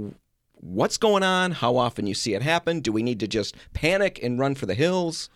what's 0.56 0.98
going 0.98 1.22
on, 1.22 1.51
how 1.51 1.77
often 1.77 2.08
you 2.08 2.15
see 2.15 2.34
it 2.34 2.41
happen. 2.41 2.79
Do 2.79 2.91
we 2.91 3.03
need 3.03 3.20
to 3.20 3.27
just 3.27 3.56
panic 3.74 4.20
and 4.24 4.39
run 4.39 4.56
for 4.56 4.65
the 4.65 4.74
hills? 4.74 5.29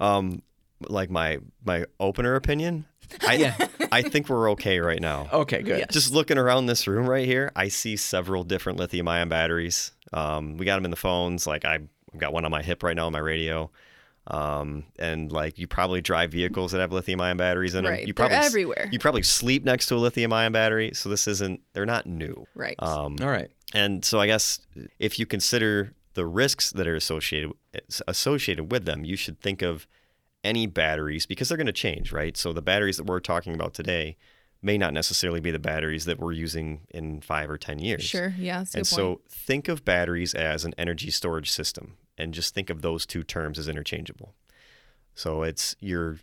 Um, 0.00 0.40
like 0.88 1.10
my 1.10 1.38
my 1.64 1.84
opener 2.00 2.34
opinion, 2.34 2.84
I 3.20 3.54
I 3.90 4.02
think 4.02 4.28
we're 4.28 4.50
okay 4.52 4.78
right 4.80 5.00
now. 5.00 5.28
Okay, 5.32 5.62
good. 5.62 5.86
Just 5.90 6.12
looking 6.12 6.38
around 6.38 6.66
this 6.66 6.86
room 6.86 7.08
right 7.08 7.26
here, 7.26 7.50
I 7.56 7.68
see 7.68 7.96
several 7.96 8.44
different 8.44 8.78
lithium 8.78 9.08
ion 9.08 9.28
batteries. 9.28 9.92
Um, 10.12 10.56
we 10.56 10.66
got 10.66 10.76
them 10.76 10.84
in 10.84 10.90
the 10.90 10.96
phones. 10.96 11.46
Like 11.46 11.64
I- 11.64 11.80
I've 12.14 12.20
got 12.20 12.32
one 12.34 12.44
on 12.44 12.50
my 12.50 12.62
hip 12.62 12.82
right 12.82 12.94
now 12.94 13.06
on 13.06 13.12
my 13.12 13.18
radio. 13.20 13.70
Um, 14.26 14.84
and 14.98 15.32
like 15.32 15.58
you 15.58 15.66
probably 15.66 16.00
drive 16.00 16.30
vehicles 16.30 16.72
that 16.72 16.80
have 16.80 16.92
lithium 16.92 17.20
ion 17.20 17.36
batteries 17.38 17.74
in 17.74 17.84
them. 17.84 17.92
Right. 17.92 18.06
You 18.06 18.12
They're 18.12 18.30
everywhere. 18.30 18.88
You 18.92 18.98
probably 18.98 19.22
sleep 19.22 19.64
next 19.64 19.86
to 19.86 19.94
a 19.94 19.96
lithium 19.96 20.32
ion 20.32 20.52
battery. 20.52 20.92
So 20.94 21.08
this 21.08 21.26
isn't. 21.26 21.60
They're 21.72 21.86
not 21.86 22.06
new. 22.06 22.46
Right. 22.54 22.76
Um, 22.78 23.16
All 23.20 23.28
right. 23.30 23.50
and 23.74 24.04
so 24.04 24.20
I 24.20 24.26
guess 24.26 24.60
if 24.98 25.18
you 25.18 25.26
consider 25.26 25.94
the 26.14 26.26
risks 26.26 26.70
that 26.72 26.86
are 26.86 26.94
associated 26.94 27.52
associated 28.06 28.70
with 28.70 28.84
them, 28.84 29.04
you 29.04 29.16
should 29.16 29.40
think 29.40 29.62
of 29.62 29.86
any 30.44 30.66
batteries 30.66 31.26
because 31.26 31.48
they're 31.48 31.56
going 31.56 31.66
to 31.66 31.72
change, 31.72 32.12
right? 32.12 32.36
So 32.36 32.52
the 32.52 32.62
batteries 32.62 32.96
that 32.96 33.04
we're 33.04 33.20
talking 33.20 33.54
about 33.54 33.74
today 33.74 34.16
may 34.60 34.78
not 34.78 34.92
necessarily 34.92 35.40
be 35.40 35.50
the 35.50 35.58
batteries 35.58 36.04
that 36.04 36.18
we're 36.20 36.32
using 36.32 36.80
in 36.90 37.20
5 37.20 37.50
or 37.50 37.58
10 37.58 37.78
years. 37.80 38.02
Sure. 38.04 38.32
Yeah. 38.38 38.64
And 38.74 38.86
so 38.86 39.20
think 39.28 39.68
of 39.68 39.84
batteries 39.84 40.34
as 40.34 40.64
an 40.64 40.74
energy 40.78 41.10
storage 41.10 41.50
system 41.50 41.96
and 42.16 42.32
just 42.32 42.54
think 42.54 42.70
of 42.70 42.82
those 42.82 43.04
two 43.06 43.22
terms 43.24 43.58
as 43.58 43.68
interchangeable. 43.68 44.34
So 45.14 45.42
it's 45.42 45.74
you're 45.80 46.18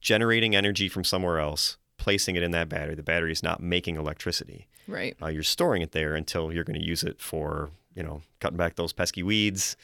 generating 0.00 0.54
energy 0.54 0.88
from 0.88 1.04
somewhere 1.04 1.38
else, 1.38 1.76
placing 1.96 2.36
it 2.36 2.42
in 2.42 2.50
that 2.52 2.68
battery. 2.68 2.94
The 2.94 3.02
battery 3.02 3.32
is 3.32 3.42
not 3.42 3.60
making 3.62 3.96
electricity 3.96 4.66
Right. 4.86 5.16
uh, 5.22 5.26
you're 5.26 5.42
storing 5.42 5.82
it 5.82 5.92
there 5.92 6.14
until 6.14 6.52
you're 6.52 6.64
going 6.64 6.78
to 6.80 6.84
use 6.86 7.02
it 7.04 7.20
for 7.20 7.70
you 7.94 8.02
know 8.02 8.22
cutting 8.40 8.56
back 8.56 8.76
those 8.76 8.92
pesky 8.92 9.22
weeds 9.22 9.76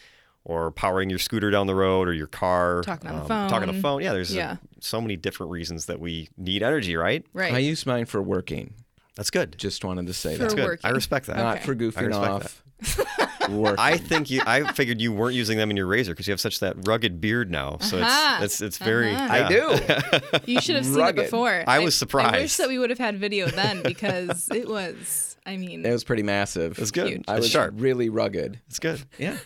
or 0.44 0.70
powering 0.70 1.08
your 1.10 1.18
scooter 1.18 1.50
down 1.50 1.66
the 1.66 1.74
road 1.74 2.06
or 2.08 2.12
your 2.12 2.26
car 2.26 2.82
Talking 2.82 3.10
on 3.10 3.20
the 3.20 3.24
phone. 3.26 3.48
talking 3.48 3.68
on 3.68 3.74
the 3.74 3.80
phone. 3.80 3.98
phone 3.98 4.02
yeah 4.02 4.12
there's 4.12 4.34
Yeah. 4.34 4.56
so 4.80 5.00
many 5.00 5.16
different 5.16 5.52
reasons 5.52 5.86
that 5.86 6.00
we 6.00 6.28
need 6.36 6.62
energy 6.62 6.96
right 6.96 7.24
Right. 7.32 7.52
I 7.54 7.58
use 7.58 7.86
mine 7.86 8.04
for 8.06 8.20
working. 8.22 8.74
that's 9.16 9.30
good 9.30 9.56
Just 9.58 9.84
wanted 9.84 10.06
to 10.08 10.12
say 10.14 10.32
For 10.32 10.38
that. 10.38 10.42
that's 10.44 10.54
good 10.54 10.64
working. 10.66 10.80
i 10.90 10.90
respect 10.90 11.26
that 11.26 11.36
Not 11.36 11.56
Okay. 11.56 11.64
for 11.66 11.74
goofing 11.74 12.06
respect 12.08 12.14
off. 12.30 12.62
Work. 13.50 13.78
I 13.78 13.98
think 13.98 14.30
you. 14.30 14.40
I 14.46 14.72
figured 14.72 15.02
you 15.02 15.12
weren't 15.12 15.34
using 15.34 15.58
them 15.58 15.70
in 15.70 15.76
your 15.76 15.86
razor 15.86 16.12
because 16.12 16.26
you 16.26 16.32
have 16.32 16.40
such 16.40 16.60
that 16.60 16.88
rugged 16.88 17.20
beard 17.20 17.50
now. 17.50 17.76
So 17.78 17.98
Uh-huh. 17.98 18.42
it's 18.42 18.54
it's 18.54 18.62
it's 18.62 18.78
very. 18.78 19.14
Uh-huh. 19.14 19.28
I 19.32 19.38
yeah. 19.40 19.48
do. 19.48 20.38
You 20.46 20.60
should 20.62 20.76
have 20.76 20.86
seen 20.86 20.94
Rugged. 20.96 21.20
it 21.20 21.22
before. 21.26 21.62
I 21.66 21.80
was 21.80 21.94
surprised. 21.94 22.34
I 22.34 22.38
wish 22.40 22.56
that 22.56 22.68
we 22.68 22.78
would 22.78 22.88
have 22.88 22.98
had 22.98 23.18
video 23.18 23.46
then 23.48 23.82
because 23.82 24.48
it 24.48 24.66
was. 24.66 25.36
I 25.44 25.58
mean, 25.58 25.84
It 25.84 25.92
was 25.92 26.04
pretty 26.04 26.22
massive. 26.22 26.78
It's 26.78 26.90
good. 26.90 27.08
Huge. 27.08 27.24
I 27.28 27.34
it's 27.36 27.42
was 27.42 27.50
sharp. 27.50 27.74
really 27.76 28.08
rugged. 28.08 28.60
It's 28.68 28.78
good. 28.78 29.02
Yeah. 29.18 29.36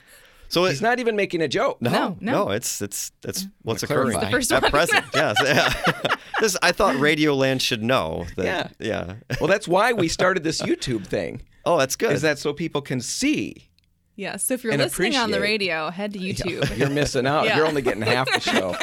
So 0.49 0.65
it, 0.65 0.71
He's 0.71 0.83
not 0.83 0.99
even 0.99 1.15
making 1.17 1.43
a 1.43 1.49
joke. 1.49 1.81
No, 1.83 1.91
No, 1.91 2.17
no. 2.21 2.51
it's 2.51 2.81
it's 2.81 3.13
it's 3.25 3.47
what's 3.63 3.83
Wanna 3.89 4.01
occurring 4.01 4.19
clarify. 4.19 4.31
The 4.31 4.37
first 4.37 4.53
at 4.53 4.63
one. 4.63 4.71
present. 4.71 5.05
yes, 5.15 5.37
yeah. 5.45 6.15
this 6.41 6.57
I 6.63 6.73
thought 6.73 6.97
Radio 6.99 7.35
Land 7.35 7.61
should 7.63 7.83
know 7.83 8.25
that. 8.37 8.75
Yeah. 8.79 9.15
yeah. 9.29 9.37
Well, 9.41 9.49
that's 9.49 9.69
why 9.69 9.93
we 9.93 10.09
started 10.09 10.45
this 10.45 10.61
YouTube 10.63 11.07
thing. 11.07 11.43
Oh, 11.65 11.77
that's 11.79 11.97
good. 11.97 12.13
Is 12.13 12.23
that 12.23 12.39
so 12.39 12.53
people 12.55 12.81
can 12.81 13.01
see? 13.01 13.69
yeah. 14.17 14.37
So 14.37 14.55
if 14.55 14.65
you're 14.65 14.73
And 14.73 14.81
listening 14.83 15.17
on 15.17 15.31
the 15.31 15.41
radio, 15.41 15.91
head 15.91 16.15
to 16.15 16.19
YouTube. 16.29 16.77
You're 16.79 16.89
missing 16.91 17.27
out. 17.27 17.45
Yeah. 17.45 17.59
You're 17.59 17.67
only 17.67 17.83
getting 17.83 18.03
half 18.03 18.27
the 18.33 18.41
show. 18.41 18.75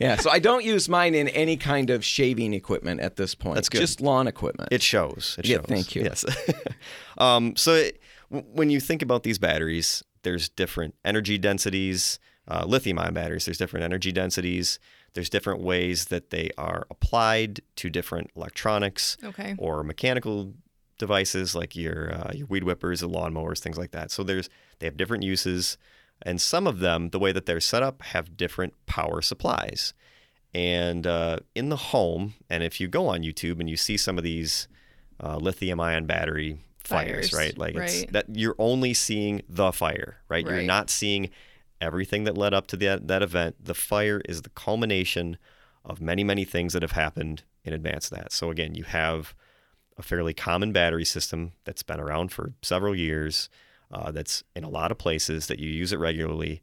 yeah. 0.00 0.16
So 0.16 0.30
I 0.30 0.38
don't 0.38 0.64
use 0.64 0.88
mine 0.88 1.14
in 1.16 1.26
any 1.30 1.56
kind 1.56 1.90
of 1.90 2.04
shaving 2.04 2.54
equipment 2.54 3.00
at 3.00 3.16
this 3.16 3.34
point. 3.34 3.56
That's 3.56 3.68
good. 3.68 3.80
Just 3.80 4.00
lawn 4.00 4.28
equipment. 4.28 4.68
it 4.72 4.82
shows. 4.82 5.34
It 5.38 5.46
Yeah, 5.46 5.56
shows. 5.56 5.64
thank 5.66 5.94
you. 5.96 6.04
Yes. 6.04 6.24
um, 7.18 7.56
so 7.56 7.74
it, 7.74 8.00
w- 8.30 8.46
when 8.54 8.70
you 8.70 8.80
think 8.80 9.02
about 9.02 9.24
these 9.24 9.38
batteries, 9.38 10.02
there's 10.26 10.48
different 10.48 10.96
energy 11.04 11.38
densities. 11.38 12.18
Uh, 12.48 12.64
lithium-ion 12.66 13.14
batteries. 13.14 13.44
There's 13.44 13.58
different 13.58 13.84
energy 13.84 14.10
densities. 14.12 14.80
There's 15.14 15.30
different 15.30 15.60
ways 15.60 16.06
that 16.06 16.30
they 16.30 16.50
are 16.58 16.86
applied 16.90 17.60
to 17.76 17.88
different 17.88 18.30
electronics. 18.36 19.16
Okay. 19.22 19.54
or 19.56 19.84
mechanical 19.84 20.52
devices 20.98 21.54
like 21.54 21.76
your 21.76 22.12
uh, 22.12 22.32
your 22.34 22.48
weed 22.48 22.64
whippers, 22.64 23.00
the 23.00 23.08
lawnmowers, 23.08 23.60
things 23.60 23.78
like 23.78 23.92
that. 23.92 24.10
So 24.10 24.24
there's 24.24 24.48
they 24.78 24.86
have 24.86 24.96
different 24.96 25.22
uses, 25.22 25.78
and 26.22 26.40
some 26.40 26.66
of 26.66 26.80
them, 26.80 27.10
the 27.10 27.20
way 27.20 27.32
that 27.32 27.46
they're 27.46 27.60
set 27.60 27.82
up, 27.82 28.02
have 28.02 28.36
different 28.36 28.74
power 28.86 29.22
supplies. 29.22 29.94
And 30.52 31.06
uh, 31.06 31.38
in 31.54 31.68
the 31.68 31.76
home, 31.76 32.34
and 32.48 32.62
if 32.64 32.80
you 32.80 32.88
go 32.88 33.06
on 33.08 33.22
YouTube 33.22 33.60
and 33.60 33.68
you 33.70 33.76
see 33.76 33.96
some 33.96 34.18
of 34.18 34.24
these 34.24 34.66
uh, 35.22 35.36
lithium-ion 35.36 36.06
battery 36.06 36.58
fires, 36.86 37.30
Fires, 37.30 37.32
right? 37.32 37.58
Like 37.58 37.74
it's 37.76 38.12
that 38.12 38.26
you're 38.32 38.56
only 38.58 38.94
seeing 38.94 39.42
the 39.48 39.72
fire, 39.72 40.18
right? 40.28 40.44
You're 40.44 40.62
not 40.62 40.90
seeing 40.90 41.30
everything 41.80 42.24
that 42.24 42.38
led 42.38 42.54
up 42.54 42.66
to 42.68 42.76
that 42.78 43.08
that 43.08 43.22
event. 43.22 43.56
The 43.64 43.74
fire 43.74 44.20
is 44.24 44.42
the 44.42 44.50
culmination 44.50 45.36
of 45.84 46.00
many, 46.00 46.24
many 46.24 46.44
things 46.44 46.72
that 46.72 46.82
have 46.82 46.92
happened 46.92 47.42
in 47.64 47.72
advance 47.72 48.10
of 48.10 48.18
that. 48.18 48.32
So 48.32 48.50
again, 48.50 48.74
you 48.74 48.84
have 48.84 49.34
a 49.98 50.02
fairly 50.02 50.34
common 50.34 50.72
battery 50.72 51.04
system 51.04 51.52
that's 51.64 51.82
been 51.82 52.00
around 52.00 52.32
for 52.32 52.52
several 52.62 52.94
years, 52.94 53.48
uh, 53.90 54.10
that's 54.10 54.42
in 54.54 54.64
a 54.64 54.68
lot 54.68 54.90
of 54.90 54.98
places 54.98 55.46
that 55.46 55.58
you 55.58 55.70
use 55.70 55.92
it 55.92 55.98
regularly. 55.98 56.62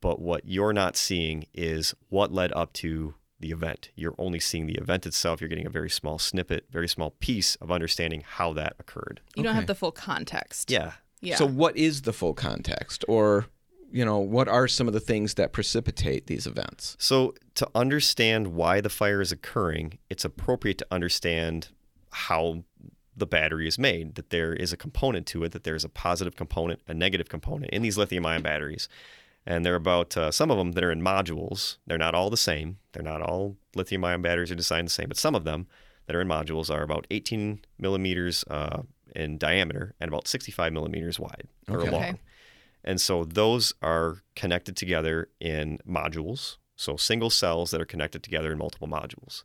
But 0.00 0.20
what 0.20 0.42
you're 0.44 0.72
not 0.72 0.96
seeing 0.96 1.46
is 1.54 1.94
what 2.08 2.32
led 2.32 2.52
up 2.52 2.72
to 2.74 3.14
the 3.42 3.50
event. 3.50 3.90
You're 3.94 4.14
only 4.16 4.40
seeing 4.40 4.66
the 4.66 4.74
event 4.74 5.06
itself. 5.06 5.40
You're 5.40 5.48
getting 5.48 5.66
a 5.66 5.70
very 5.70 5.90
small 5.90 6.18
snippet, 6.18 6.66
very 6.70 6.88
small 6.88 7.10
piece 7.20 7.56
of 7.56 7.70
understanding 7.70 8.24
how 8.26 8.54
that 8.54 8.76
occurred. 8.78 9.20
You 9.36 9.42
don't 9.42 9.54
have 9.54 9.66
the 9.66 9.74
full 9.74 9.92
context. 9.92 10.70
Yeah. 10.70 10.92
Yeah. 11.20 11.36
So 11.36 11.46
what 11.46 11.76
is 11.76 12.02
the 12.02 12.12
full 12.12 12.34
context, 12.34 13.04
or 13.06 13.46
you 13.92 14.04
know, 14.04 14.18
what 14.18 14.48
are 14.48 14.66
some 14.66 14.88
of 14.88 14.94
the 14.94 15.00
things 15.00 15.34
that 15.34 15.52
precipitate 15.52 16.26
these 16.26 16.46
events? 16.46 16.96
So, 16.98 17.34
to 17.56 17.68
understand 17.74 18.48
why 18.48 18.80
the 18.80 18.88
fire 18.88 19.20
is 19.20 19.30
occurring, 19.30 19.98
it's 20.08 20.24
appropriate 20.24 20.78
to 20.78 20.86
understand 20.90 21.68
how 22.10 22.64
the 23.14 23.26
battery 23.26 23.68
is 23.68 23.78
made, 23.78 24.14
that 24.14 24.30
there 24.30 24.54
is 24.54 24.72
a 24.72 24.76
component 24.76 25.26
to 25.28 25.44
it, 25.44 25.52
that 25.52 25.64
there's 25.64 25.84
a 25.84 25.88
positive 25.88 26.34
component, 26.34 26.80
a 26.88 26.94
negative 26.94 27.28
component 27.28 27.70
in 27.70 27.82
these 27.82 27.98
lithium 27.98 28.24
ion 28.24 28.42
batteries. 28.42 28.88
And 29.46 29.64
they're 29.64 29.74
about 29.74 30.16
uh, 30.16 30.30
some 30.30 30.50
of 30.50 30.56
them 30.58 30.72
that 30.72 30.84
are 30.84 30.92
in 30.92 31.00
modules. 31.02 31.76
They're 31.86 31.98
not 31.98 32.14
all 32.14 32.30
the 32.30 32.36
same. 32.36 32.78
They're 32.92 33.02
not 33.02 33.22
all 33.22 33.56
lithium-ion 33.74 34.22
batteries 34.22 34.50
are 34.52 34.56
designed 34.56 34.86
the 34.86 34.92
same, 34.92 35.08
but 35.08 35.16
some 35.16 35.34
of 35.34 35.44
them 35.44 35.66
that 36.06 36.14
are 36.16 36.20
in 36.20 36.28
modules 36.28 36.70
are 36.70 36.82
about 36.82 37.06
18 37.10 37.60
millimeters 37.78 38.44
uh, 38.50 38.82
in 39.14 39.38
diameter 39.38 39.94
and 40.00 40.08
about 40.08 40.28
65 40.28 40.72
millimeters 40.72 41.18
wide 41.18 41.48
or 41.68 41.80
Okay. 41.80 41.90
long. 41.90 42.02
Okay. 42.02 42.14
And 42.84 43.00
so 43.00 43.24
those 43.24 43.72
are 43.82 44.22
connected 44.34 44.76
together 44.76 45.28
in 45.38 45.78
modules, 45.88 46.56
so 46.74 46.96
single 46.96 47.30
cells 47.30 47.70
that 47.70 47.80
are 47.80 47.84
connected 47.86 48.22
together 48.24 48.50
in 48.52 48.58
multiple 48.58 48.88
modules. 48.88 49.44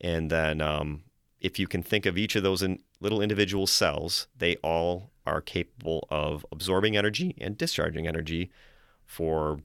And 0.00 0.30
then, 0.30 0.60
um, 0.60 1.02
if 1.40 1.58
you 1.58 1.66
can 1.66 1.82
think 1.82 2.06
of 2.06 2.16
each 2.16 2.36
of 2.36 2.44
those 2.44 2.62
in 2.62 2.78
little 3.00 3.20
individual 3.20 3.66
cells, 3.66 4.28
they 4.38 4.54
all 4.56 5.10
are 5.26 5.40
capable 5.40 6.06
of 6.08 6.46
absorbing 6.52 6.96
energy 6.96 7.34
and 7.40 7.58
discharging 7.58 8.06
energy 8.06 8.50
for 9.12 9.60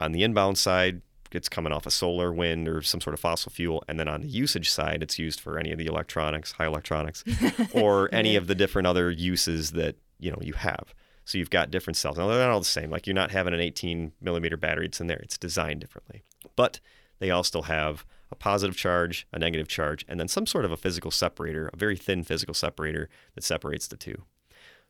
on 0.00 0.12
the 0.12 0.22
inbound 0.22 0.58
side, 0.58 1.00
it's 1.32 1.48
coming 1.48 1.72
off 1.72 1.86
a 1.86 1.90
solar, 1.90 2.32
wind, 2.32 2.68
or 2.68 2.82
some 2.82 3.00
sort 3.00 3.14
of 3.14 3.20
fossil 3.20 3.50
fuel. 3.50 3.82
And 3.88 3.98
then 3.98 4.08
on 4.08 4.20
the 4.20 4.28
usage 4.28 4.70
side, 4.70 5.02
it's 5.02 5.18
used 5.18 5.40
for 5.40 5.58
any 5.58 5.72
of 5.72 5.78
the 5.78 5.86
electronics, 5.86 6.52
high 6.52 6.66
electronics, 6.66 7.24
or 7.72 8.08
any 8.12 8.36
of 8.36 8.46
the 8.46 8.54
different 8.54 8.86
other 8.86 9.10
uses 9.10 9.72
that 9.72 9.96
you 10.18 10.30
know 10.30 10.38
you 10.42 10.52
have. 10.52 10.94
So 11.24 11.38
you've 11.38 11.50
got 11.50 11.70
different 11.70 11.96
cells. 11.96 12.18
Now 12.18 12.26
they're 12.26 12.38
not 12.38 12.50
all 12.50 12.60
the 12.60 12.64
same. 12.66 12.90
Like 12.90 13.06
you're 13.06 13.14
not 13.14 13.30
having 13.30 13.54
an 13.54 13.60
18 13.60 14.12
millimeter 14.20 14.56
battery 14.56 14.86
that's 14.86 15.00
in 15.00 15.06
there. 15.06 15.18
It's 15.18 15.38
designed 15.38 15.80
differently. 15.80 16.22
But 16.56 16.80
they 17.20 17.30
all 17.30 17.44
still 17.44 17.62
have 17.62 18.04
a 18.30 18.34
positive 18.34 18.76
charge, 18.76 19.26
a 19.32 19.38
negative 19.38 19.68
charge, 19.68 20.04
and 20.08 20.20
then 20.20 20.28
some 20.28 20.46
sort 20.46 20.64
of 20.64 20.72
a 20.72 20.76
physical 20.76 21.10
separator, 21.10 21.70
a 21.72 21.76
very 21.76 21.96
thin 21.96 22.22
physical 22.22 22.54
separator 22.54 23.08
that 23.34 23.44
separates 23.44 23.86
the 23.86 23.96
two. 23.96 24.24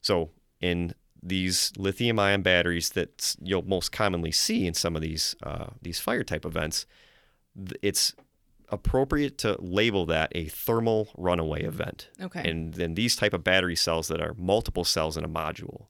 So 0.00 0.30
in 0.60 0.94
these 1.22 1.72
lithium-ion 1.76 2.42
batteries 2.42 2.90
that 2.90 3.36
you'll 3.42 3.62
most 3.62 3.92
commonly 3.92 4.32
see 4.32 4.66
in 4.66 4.74
some 4.74 4.96
of 4.96 5.02
these 5.02 5.36
uh, 5.42 5.66
these 5.82 6.00
fire 6.00 6.24
type 6.24 6.44
events, 6.44 6.86
it's 7.82 8.14
appropriate 8.68 9.36
to 9.38 9.56
label 9.60 10.06
that 10.06 10.30
a 10.34 10.46
thermal 10.46 11.08
runaway 11.16 11.62
event. 11.64 12.08
Okay. 12.20 12.48
And 12.48 12.74
then 12.74 12.94
these 12.94 13.16
type 13.16 13.34
of 13.34 13.44
battery 13.44 13.76
cells 13.76 14.08
that 14.08 14.20
are 14.20 14.34
multiple 14.36 14.84
cells 14.84 15.16
in 15.16 15.24
a 15.24 15.28
module. 15.28 15.86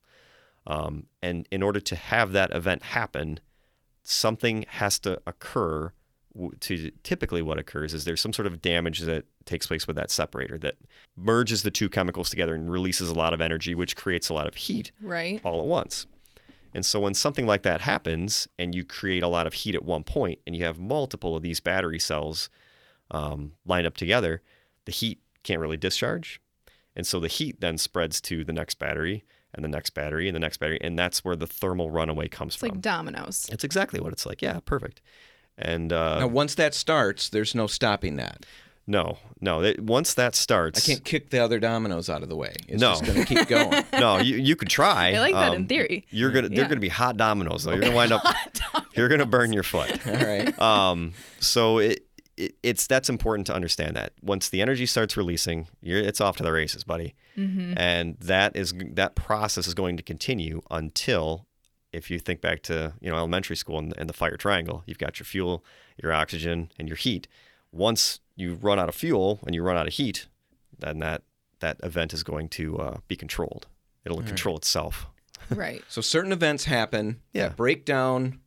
Um, 0.66 1.06
and 1.22 1.46
in 1.50 1.62
order 1.62 1.80
to 1.80 1.96
have 1.96 2.32
that 2.32 2.50
event 2.54 2.82
happen, 2.82 3.40
something 4.02 4.64
has 4.68 4.98
to 5.00 5.20
occur. 5.26 5.92
To 6.60 6.90
typically, 7.02 7.42
what 7.42 7.58
occurs 7.58 7.92
is 7.92 8.04
there's 8.04 8.20
some 8.20 8.32
sort 8.32 8.46
of 8.46 8.62
damage 8.62 9.00
that 9.00 9.24
takes 9.46 9.66
place 9.66 9.86
with 9.86 9.96
that 9.96 10.10
separator 10.12 10.58
that 10.58 10.76
merges 11.16 11.62
the 11.64 11.70
two 11.72 11.88
chemicals 11.88 12.30
together 12.30 12.54
and 12.54 12.70
releases 12.70 13.08
a 13.10 13.14
lot 13.14 13.34
of 13.34 13.40
energy, 13.40 13.74
which 13.74 13.96
creates 13.96 14.28
a 14.28 14.34
lot 14.34 14.46
of 14.46 14.54
heat 14.54 14.92
Right. 15.02 15.40
all 15.44 15.60
at 15.60 15.66
once. 15.66 16.06
And 16.72 16.86
so 16.86 17.00
when 17.00 17.14
something 17.14 17.46
like 17.48 17.62
that 17.62 17.80
happens 17.80 18.46
and 18.58 18.76
you 18.76 18.84
create 18.84 19.24
a 19.24 19.28
lot 19.28 19.48
of 19.48 19.54
heat 19.54 19.74
at 19.74 19.84
one 19.84 20.04
point 20.04 20.38
and 20.46 20.54
you 20.54 20.64
have 20.64 20.78
multiple 20.78 21.34
of 21.34 21.42
these 21.42 21.58
battery 21.58 21.98
cells 21.98 22.48
um, 23.10 23.52
lined 23.66 23.88
up 23.88 23.96
together, 23.96 24.40
the 24.84 24.92
heat 24.92 25.20
can't 25.42 25.60
really 25.60 25.76
discharge. 25.76 26.40
And 26.94 27.04
so 27.06 27.18
the 27.18 27.26
heat 27.28 27.60
then 27.60 27.76
spreads 27.76 28.20
to 28.22 28.44
the 28.44 28.52
next 28.52 28.78
battery 28.78 29.24
and 29.52 29.64
the 29.64 29.68
next 29.68 29.90
battery 29.90 30.28
and 30.28 30.34
the 30.36 30.40
next 30.40 30.58
battery. 30.58 30.78
And 30.80 30.96
that's 30.96 31.24
where 31.24 31.34
the 31.34 31.46
thermal 31.48 31.90
runaway 31.90 32.28
comes 32.28 32.54
from. 32.54 32.66
It's 32.66 32.70
from. 32.70 32.76
like 32.76 32.82
dominoes. 32.82 33.48
it's 33.50 33.64
exactly 33.64 33.98
what 34.00 34.12
it's 34.12 34.24
like. 34.24 34.40
Yeah, 34.40 34.60
perfect. 34.64 35.00
And 35.58 35.92
uh, 35.92 36.20
Now, 36.20 36.26
once 36.26 36.54
that 36.54 36.74
starts, 36.74 37.28
there's 37.28 37.54
no 37.54 37.66
stopping 37.66 38.16
that. 38.16 38.46
no, 38.86 39.18
no. 39.40 39.62
It, 39.62 39.80
once 39.80 40.14
that 40.14 40.34
starts, 40.34 40.82
I 40.88 40.92
can't 40.94 41.04
kick 41.04 41.30
the 41.30 41.38
other 41.38 41.58
dominoes 41.60 42.08
out 42.10 42.22
of 42.22 42.28
the 42.28 42.36
way. 42.36 42.54
It's 42.66 42.80
No. 42.80 42.92
just 42.92 43.04
going 43.04 43.18
to 43.18 43.24
keep 43.26 43.46
going. 43.56 43.84
no, 43.92 44.18
you, 44.18 44.36
you 44.36 44.56
could 44.56 44.68
try. 44.68 45.12
I 45.14 45.18
like 45.20 45.34
that 45.34 45.52
in 45.54 45.62
Um, 45.62 45.66
theory. 45.66 46.06
You're 46.10 46.30
gonna 46.32 46.48
they're 46.48 46.66
gonna 46.68 46.80
be 46.80 46.88
hot 46.88 47.16
dominoes 47.16 47.64
though. 47.64 47.72
You're 47.72 47.82
gonna 47.82 47.94
wind 47.94 48.12
up 48.12 48.22
you're 48.96 49.08
gonna 49.08 49.26
burn 49.26 49.52
your 49.52 49.62
foot. 49.62 49.90
All 50.06 50.12
right. 50.14 50.58
Um, 50.60 51.12
so 51.40 51.78
it, 51.78 52.04
it 52.36 52.54
it's 52.62 52.86
that's 52.86 53.08
important 53.10 53.46
to 53.48 53.54
understand 53.54 53.96
that 53.96 54.12
once 54.22 54.48
the 54.48 54.60
energy 54.62 54.86
starts 54.86 55.16
releasing, 55.16 55.68
you're, 55.82 55.98
it's 56.00 56.20
off 56.20 56.36
to 56.38 56.42
the 56.42 56.52
races, 56.52 56.82
buddy. 56.84 57.14
And 57.36 58.16
that 58.20 58.54
is 58.56 58.74
that 58.94 59.14
process 59.14 59.66
is 59.66 59.72
going 59.74 59.96
to 59.96 60.02
continue 60.02 60.60
until, 60.70 61.46
if 61.92 62.10
you 62.10 62.18
think 62.18 62.40
back 62.40 62.62
to 62.62 62.92
you 63.00 63.10
know 63.10 63.16
elementary 63.16 63.56
school 63.56 63.78
and, 63.78 63.94
and 63.98 64.08
the 64.08 64.12
fire 64.14 64.36
triangle, 64.36 64.82
you've 64.86 64.98
got 64.98 65.18
your 65.18 65.24
fuel, 65.24 65.64
your 66.02 66.12
oxygen, 66.12 66.70
and 66.78 66.88
your 66.88 66.96
heat. 66.96 67.26
Once 67.72 68.20
you 68.36 68.54
run 68.54 68.78
out 68.78 68.88
of 68.88 68.94
fuel 68.94 69.38
and 69.46 69.54
you 69.54 69.62
run 69.62 69.76
out 69.76 69.86
of 69.86 69.94
heat, 69.94 70.26
then 70.78 70.98
that 71.00 71.22
that 71.60 71.76
event 71.82 72.12
is 72.14 72.22
going 72.22 72.48
to 72.48 72.78
uh, 72.78 72.96
be 73.08 73.16
controlled. 73.16 73.66
It'll 74.04 74.22
control 74.22 74.56
itself. 74.56 75.06
Right. 75.48 75.82
So 75.88 76.00
certain 76.00 76.30
events 76.32 76.66
happen 76.66 77.22
Yeah. 77.32 77.48
that 77.48 77.56
break 77.56 77.84
down 77.84 78.40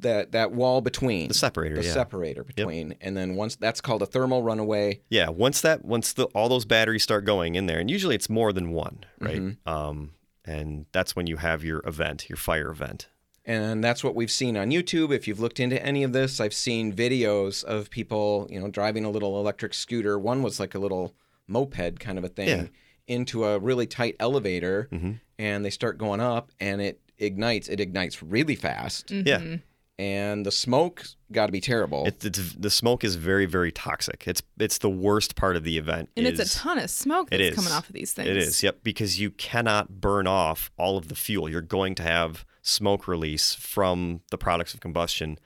that 0.00 0.32
that 0.32 0.50
wall 0.50 0.80
between 0.80 1.28
The 1.28 1.34
separator, 1.34 1.76
the 1.76 1.84
yeah. 1.84 1.92
separator 1.92 2.42
between, 2.42 2.96
and 3.00 3.16
then 3.16 3.36
once 3.36 3.54
that's 3.54 3.80
called 3.80 4.02
a 4.02 4.06
thermal 4.06 4.42
runaway. 4.42 5.02
Yeah, 5.08 5.28
once 5.28 5.60
that 5.60 5.84
once 5.84 6.12
the 6.14 6.24
all 6.34 6.48
those 6.48 6.64
batteries 6.64 7.02
start 7.04 7.24
going 7.24 7.54
in 7.54 7.66
there, 7.66 7.78
and 7.78 7.88
usually 7.90 8.16
it's 8.16 8.28
more 8.28 8.52
than 8.52 8.70
one, 8.70 9.04
right? 9.20 9.56
Um, 9.66 10.12
and 10.44 10.86
that's 10.92 11.14
when 11.16 11.26
you 11.26 11.36
have 11.36 11.64
your 11.64 11.82
event, 11.86 12.28
your 12.28 12.36
fire 12.36 12.70
event. 12.70 13.08
And 13.44 13.82
that's 13.82 14.04
what 14.04 14.14
we've 14.14 14.30
seen 14.30 14.56
on 14.56 14.70
YouTube. 14.70 15.12
If 15.12 15.26
you've 15.26 15.40
looked 15.40 15.58
into 15.58 15.84
any 15.84 16.04
of 16.04 16.12
this, 16.12 16.40
I've 16.40 16.54
seen 16.54 16.92
videos 16.92 17.64
of 17.64 17.90
people, 17.90 18.46
you 18.50 18.60
know, 18.60 18.68
driving 18.68 19.04
a 19.04 19.10
little 19.10 19.38
electric 19.40 19.74
scooter. 19.74 20.16
One 20.18 20.42
was 20.42 20.60
like 20.60 20.74
a 20.76 20.78
little 20.78 21.14
moped 21.48 21.98
kind 21.98 22.18
of 22.18 22.24
a 22.24 22.28
thing 22.28 22.48
Yeah. 22.48 22.66
into 23.08 23.44
a 23.44 23.58
really 23.58 23.86
tight 23.86 24.14
elevator, 24.20 24.88
Mhm. 24.92 25.20
and 25.38 25.64
they 25.64 25.70
start 25.70 25.98
going 25.98 26.20
up, 26.20 26.52
and 26.60 26.80
it 26.80 27.00
ignites. 27.18 27.68
It 27.68 27.80
ignites 27.80 28.22
really 28.22 28.54
fast, 28.54 29.10
Yeah, 29.10 29.56
and 30.02 30.44
the 30.44 30.50
smoke 30.50 31.04
got 31.30 31.46
to 31.46 31.52
be 31.52 31.60
terrible. 31.60 32.04
it, 32.06 32.24
it's 32.24 32.54
the 32.54 32.70
smoke 32.70 33.04
is 33.04 33.14
very 33.14 33.46
very 33.46 33.70
toxic. 33.70 34.24
It's 34.26 34.42
it's 34.58 34.78
the 34.78 34.90
worst 34.90 35.36
part 35.36 35.54
of 35.56 35.62
the 35.62 35.78
event. 35.78 36.10
And 36.16 36.26
is, 36.26 36.40
it's 36.40 36.56
a 36.56 36.58
ton 36.58 36.78
of 36.78 36.90
smoke 36.90 37.30
that's 37.30 37.42
is. 37.42 37.54
coming 37.54 37.72
off 37.72 37.88
of 37.88 37.94
these 37.94 38.12
things. 38.12 38.28
It 38.28 38.36
is, 38.36 38.62
yep, 38.62 38.80
because 38.82 39.20
you 39.20 39.30
cannot 39.30 40.00
burn 40.00 40.26
off 40.26 40.70
all 40.76 40.98
of 40.98 41.06
the 41.08 41.14
fuel. 41.14 41.48
You're 41.48 41.60
going 41.60 41.94
to 41.96 42.02
have 42.02 42.44
smoke 42.62 43.06
release 43.06 43.54
from 43.54 44.22
the 44.30 44.38
products 44.38 44.74
of 44.74 44.80
combustion 44.80 45.38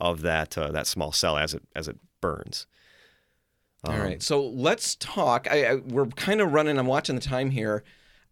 of 0.00 0.22
that 0.22 0.56
uh, 0.56 0.70
that 0.70 0.86
small 0.86 1.10
cell 1.10 1.36
as 1.36 1.52
it 1.54 1.62
as 1.74 1.88
it 1.88 1.96
burns. 2.20 2.66
All 3.84 3.98
right. 3.98 4.22
So 4.22 4.42
let's 4.46 4.94
talk. 4.96 5.46
I, 5.50 5.64
I, 5.66 5.74
we're 5.74 6.06
kind 6.06 6.40
of 6.40 6.52
running. 6.52 6.78
I'm 6.78 6.86
watching 6.86 7.16
the 7.16 7.20
time 7.20 7.50
here. 7.50 7.84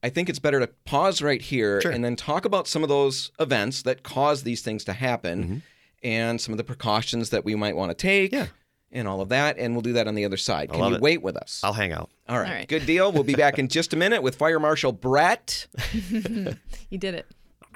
I 0.02 0.08
think 0.08 0.28
it's 0.28 0.38
better 0.38 0.58
to 0.58 0.66
pause 0.84 1.22
right 1.22 1.40
here 1.40 1.80
Sure. 1.80 1.92
and 1.92 2.02
then 2.04 2.16
talk 2.16 2.44
about 2.44 2.66
some 2.66 2.82
of 2.82 2.88
those 2.88 3.30
events 3.38 3.82
that 3.82 4.02
cause 4.02 4.42
these 4.42 4.62
things 4.62 4.82
to 4.84 4.92
happen 4.94 5.62
and 6.02 6.40
some 6.40 6.52
of 6.52 6.58
the 6.58 6.64
precautions 6.64 7.30
that 7.30 7.44
we 7.44 7.54
might 7.54 7.76
want 7.76 7.90
to 7.90 7.94
take 7.94 8.32
Yeah. 8.32 8.46
and 8.90 9.06
all 9.08 9.20
of 9.20 9.28
that. 9.30 9.58
And 9.58 9.74
we'll 9.74 9.82
do 9.82 9.92
that 9.94 10.06
on 10.08 10.14
the 10.14 10.24
other 10.24 10.36
side. 10.36 10.70
Can 10.70 10.80
you 10.90 10.94
it. 10.96 11.00
wait 11.00 11.22
with 11.22 11.36
us? 11.36 11.60
I'll 11.64 11.72
hang 11.72 11.92
out. 11.92 12.10
all, 12.28 12.38
right. 12.38 12.48
All 12.48 12.54
right. 12.54 12.68
Good 12.68 12.86
deal. 12.86 13.12
We'll 13.12 13.22
be 13.24 13.34
back 13.34 13.58
in 13.58 13.68
just 13.68 13.92
a 13.92 13.96
minute 13.96 14.22
with 14.22 14.34
Fire 14.36 14.58
Marshal 14.60 14.92
Brett. 14.92 15.66
You 16.90 16.98
did 16.98 17.14
it. 17.14 17.26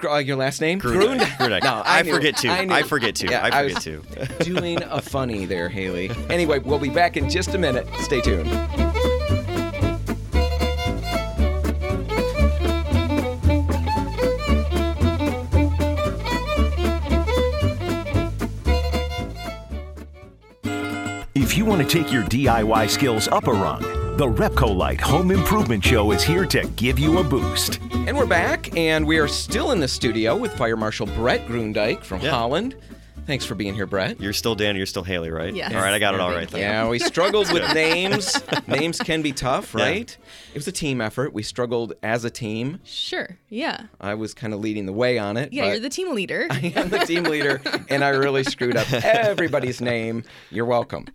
Uh, 0.03 0.17
your 0.17 0.35
last 0.35 0.61
name? 0.61 0.79
Grudek. 0.79 1.17
Grund- 1.39 1.63
No, 1.63 1.81
I, 1.83 2.03
knew- 2.03 2.13
forget 2.13 2.37
to. 2.37 2.49
I 2.49 2.59
I, 2.69 2.83
forget 2.83 3.15
to. 3.15 3.27
Yeah, 3.27 3.41
I 3.43 3.47
I 3.61 3.69
forget 3.73 3.87
was- 4.19 4.37
to. 4.37 4.43
doing 4.43 4.77
a 4.83 5.01
funny 5.01 5.45
there, 5.45 5.69
Haley. 5.69 6.11
Anyway, 6.29 6.59
we'll 6.59 6.77
be 6.77 6.89
back 6.91 7.17
in 7.17 7.27
just 7.31 7.55
a 7.55 7.57
minute. 7.57 7.87
Stay 8.01 8.21
tuned. 8.21 8.47
If 21.57 21.61
you 21.61 21.65
want 21.65 21.81
to 21.81 21.87
take 22.03 22.13
your 22.13 22.21
DIY 22.25 22.87
skills 22.87 23.27
up 23.29 23.47
a 23.47 23.51
rung, 23.51 23.81
the 24.15 24.27
Repcolite 24.27 25.01
Home 25.01 25.31
Improvement 25.31 25.83
Show 25.83 26.11
is 26.11 26.21
here 26.21 26.45
to 26.45 26.67
give 26.75 26.99
you 26.99 27.17
a 27.17 27.23
boost. 27.23 27.79
And 27.91 28.15
we're 28.15 28.27
back, 28.27 28.77
and 28.77 29.07
we 29.07 29.17
are 29.17 29.27
still 29.27 29.71
in 29.71 29.79
the 29.79 29.87
studio 29.87 30.37
with 30.37 30.55
Fire 30.55 30.77
Marshal 30.77 31.07
Brett 31.07 31.47
Grundyke 31.47 32.03
from 32.03 32.21
Yeah. 32.21 32.29
Holland. 32.29 32.75
Thanks 33.25 33.43
for 33.43 33.55
being 33.55 33.73
here, 33.73 33.87
Brett. 33.87 34.21
You're 34.21 34.33
still 34.33 34.53
Dan. 34.53 34.75
You're 34.75 34.85
still 34.85 35.03
Haley, 35.03 35.31
right? 35.31 35.51
Yes. 35.51 35.73
All 35.73 35.81
right, 35.81 35.95
I 35.95 35.97
got 35.99 36.13
it 36.13 36.19
all 36.19 36.29
right. 36.29 36.41
Thank 36.47 36.51
Then. 36.51 36.61
Yeah, 36.61 36.87
we 36.89 36.99
struggled 36.99 37.51
with 37.51 37.73
names. 37.73 38.39
Names 38.67 38.99
can 38.99 39.23
be 39.23 39.31
tough, 39.31 39.73
Yeah. 39.75 39.83
right? 39.83 40.17
It 40.53 40.55
was 40.57 40.67
a 40.67 40.71
team 40.71 41.01
effort. 41.01 41.33
We 41.33 41.41
struggled 41.41 41.93
as 42.03 42.23
a 42.23 42.29
team. 42.29 42.79
Sure. 42.85 43.35
Yeah. 43.49 43.81
I 43.99 44.13
was 44.13 44.35
kind 44.35 44.53
of 44.53 44.59
leading 44.59 44.85
the 44.85 44.93
way 44.93 45.17
on 45.17 45.37
it. 45.37 45.51
Yeah, 45.53 45.71
you're 45.71 45.79
the 45.79 45.89
team 45.89 46.13
leader. 46.13 46.45
I 46.51 46.71
am 46.75 46.89
the 46.89 46.99
team 46.99 47.23
leader, 47.23 47.59
and 47.89 48.03
I 48.03 48.09
really 48.09 48.43
screwed 48.43 48.77
up 48.77 48.93
everybody's 48.93 49.81
name. 49.81 50.23
You're 50.51 50.65
welcome. 50.65 51.07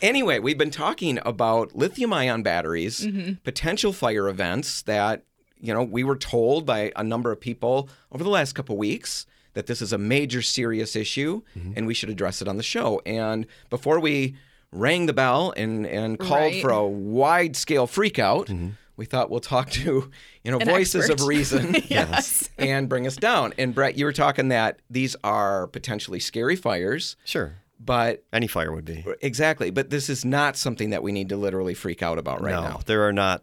Anyway, 0.00 0.38
we've 0.38 0.58
been 0.58 0.70
talking 0.70 1.18
about 1.24 1.74
lithium 1.76 2.12
ion 2.12 2.42
batteries, 2.42 3.00
mm-hmm. 3.06 3.34
potential 3.44 3.92
fire 3.92 4.28
events 4.28 4.82
that, 4.82 5.24
you 5.60 5.72
know, 5.74 5.82
we 5.82 6.02
were 6.04 6.16
told 6.16 6.64
by 6.64 6.90
a 6.96 7.04
number 7.04 7.30
of 7.30 7.40
people 7.40 7.88
over 8.12 8.24
the 8.24 8.30
last 8.30 8.54
couple 8.54 8.76
weeks 8.76 9.26
that 9.54 9.66
this 9.66 9.82
is 9.82 9.92
a 9.92 9.98
major 9.98 10.42
serious 10.42 10.94
issue 10.96 11.42
mm-hmm. 11.56 11.72
and 11.76 11.86
we 11.86 11.94
should 11.94 12.08
address 12.08 12.40
it 12.40 12.48
on 12.48 12.56
the 12.56 12.62
show. 12.62 13.02
And 13.04 13.46
before 13.68 14.00
we 14.00 14.36
rang 14.72 15.06
the 15.06 15.12
bell 15.12 15.52
and, 15.56 15.86
and 15.86 16.18
called 16.18 16.52
Right. 16.52 16.62
for 16.62 16.70
a 16.70 16.86
wide 16.86 17.56
scale 17.56 17.86
freakout, 17.86 18.46
mm-hmm. 18.46 18.68
we 18.96 19.04
thought 19.04 19.28
we'll 19.28 19.40
talk 19.40 19.68
to 19.70 20.10
you 20.44 20.50
know 20.50 20.58
An 20.58 20.68
voices 20.68 21.10
expert. 21.10 21.20
of 21.22 21.26
reason 21.26 21.74
yes. 21.88 22.48
and 22.56 22.88
bring 22.88 23.06
us 23.06 23.16
down. 23.16 23.52
And 23.58 23.74
Brett, 23.74 23.98
you 23.98 24.04
were 24.04 24.12
talking 24.12 24.48
that 24.48 24.78
these 24.88 25.16
are 25.24 25.66
potentially 25.66 26.20
scary 26.20 26.56
fires, 26.56 27.16
Sure. 27.24 27.56
But 27.82 28.24
Any 28.32 28.46
fire 28.46 28.72
would 28.72 28.84
be. 28.84 29.04
exactly, 29.22 29.70
but 29.70 29.90
this 29.90 30.08
is 30.08 30.24
not 30.24 30.56
something 30.56 30.90
that 30.90 31.02
we 31.02 31.12
need 31.12 31.28
to 31.30 31.36
literally 31.36 31.74
freak 31.74 32.02
out 32.02 32.18
about 32.18 32.42
right 32.42 32.52
no, 32.52 32.62
now. 32.62 32.80
there 32.86 33.06
are 33.08 33.12
not 33.12 33.42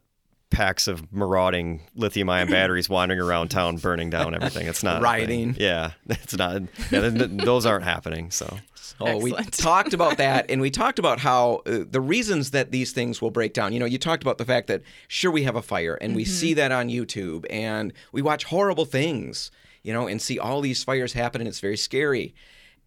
packs 0.49 0.87
of 0.87 1.11
marauding 1.11 1.81
lithium-ion 1.95 2.47
batteries 2.51 2.87
wandering 2.87 3.19
around 3.19 3.49
town, 3.49 3.77
burning 3.77 4.09
down 4.09 4.33
everything. 4.35 4.67
It's 4.67 4.83
not 4.83 4.99
a. 4.99 5.01
Rioting. 5.01 5.55
Yeah, 5.59 5.91
it's 6.09 6.37
not. 6.37 6.61
Yeah, 6.91 7.01
th- 7.01 7.13
th- 7.15 7.31
those 7.43 7.65
aren't 7.65 7.83
happening. 7.83 8.31
So 8.31 8.57
Oh, 8.99 9.17
we 9.17 9.31
talked 9.51 9.93
about 9.93 10.17
that, 10.17 10.49
and 10.49 10.61
we 10.61 10.71
talked 10.71 10.97
about 10.99 11.19
how 11.19 11.61
uh, 11.65 11.79
the 11.89 12.01
reasons 12.01 12.51
that 12.51 12.71
these 12.71 12.91
things 12.93 13.21
will 13.21 13.31
break 13.31 13.53
down. 13.53 13.73
You 13.73 13.79
know, 13.79 13.85
you 13.85 13.97
talked 13.97 14.23
about 14.23 14.37
the 14.37 14.45
fact 14.45 14.67
that 14.67 14.81
sure 15.07 15.29
we 15.31 15.43
have 15.43 15.55
a 15.55 15.61
fire, 15.61 15.95
and 16.01 16.15
we 16.15 16.25
see 16.25 16.53
that 16.55 16.71
on 16.71 16.87
YouTube, 16.89 17.45
and 17.49 17.93
we 18.11 18.21
watch 18.21 18.45
horrible 18.45 18.85
things, 18.85 19.51
you 19.83 19.93
know, 19.93 20.07
and 20.07 20.21
see 20.21 20.39
all 20.39 20.61
these 20.61 20.83
fires 20.83 21.13
happen, 21.13 21.41
and 21.41 21.47
it's 21.47 21.59
very 21.59 21.77
scary. 21.77 22.33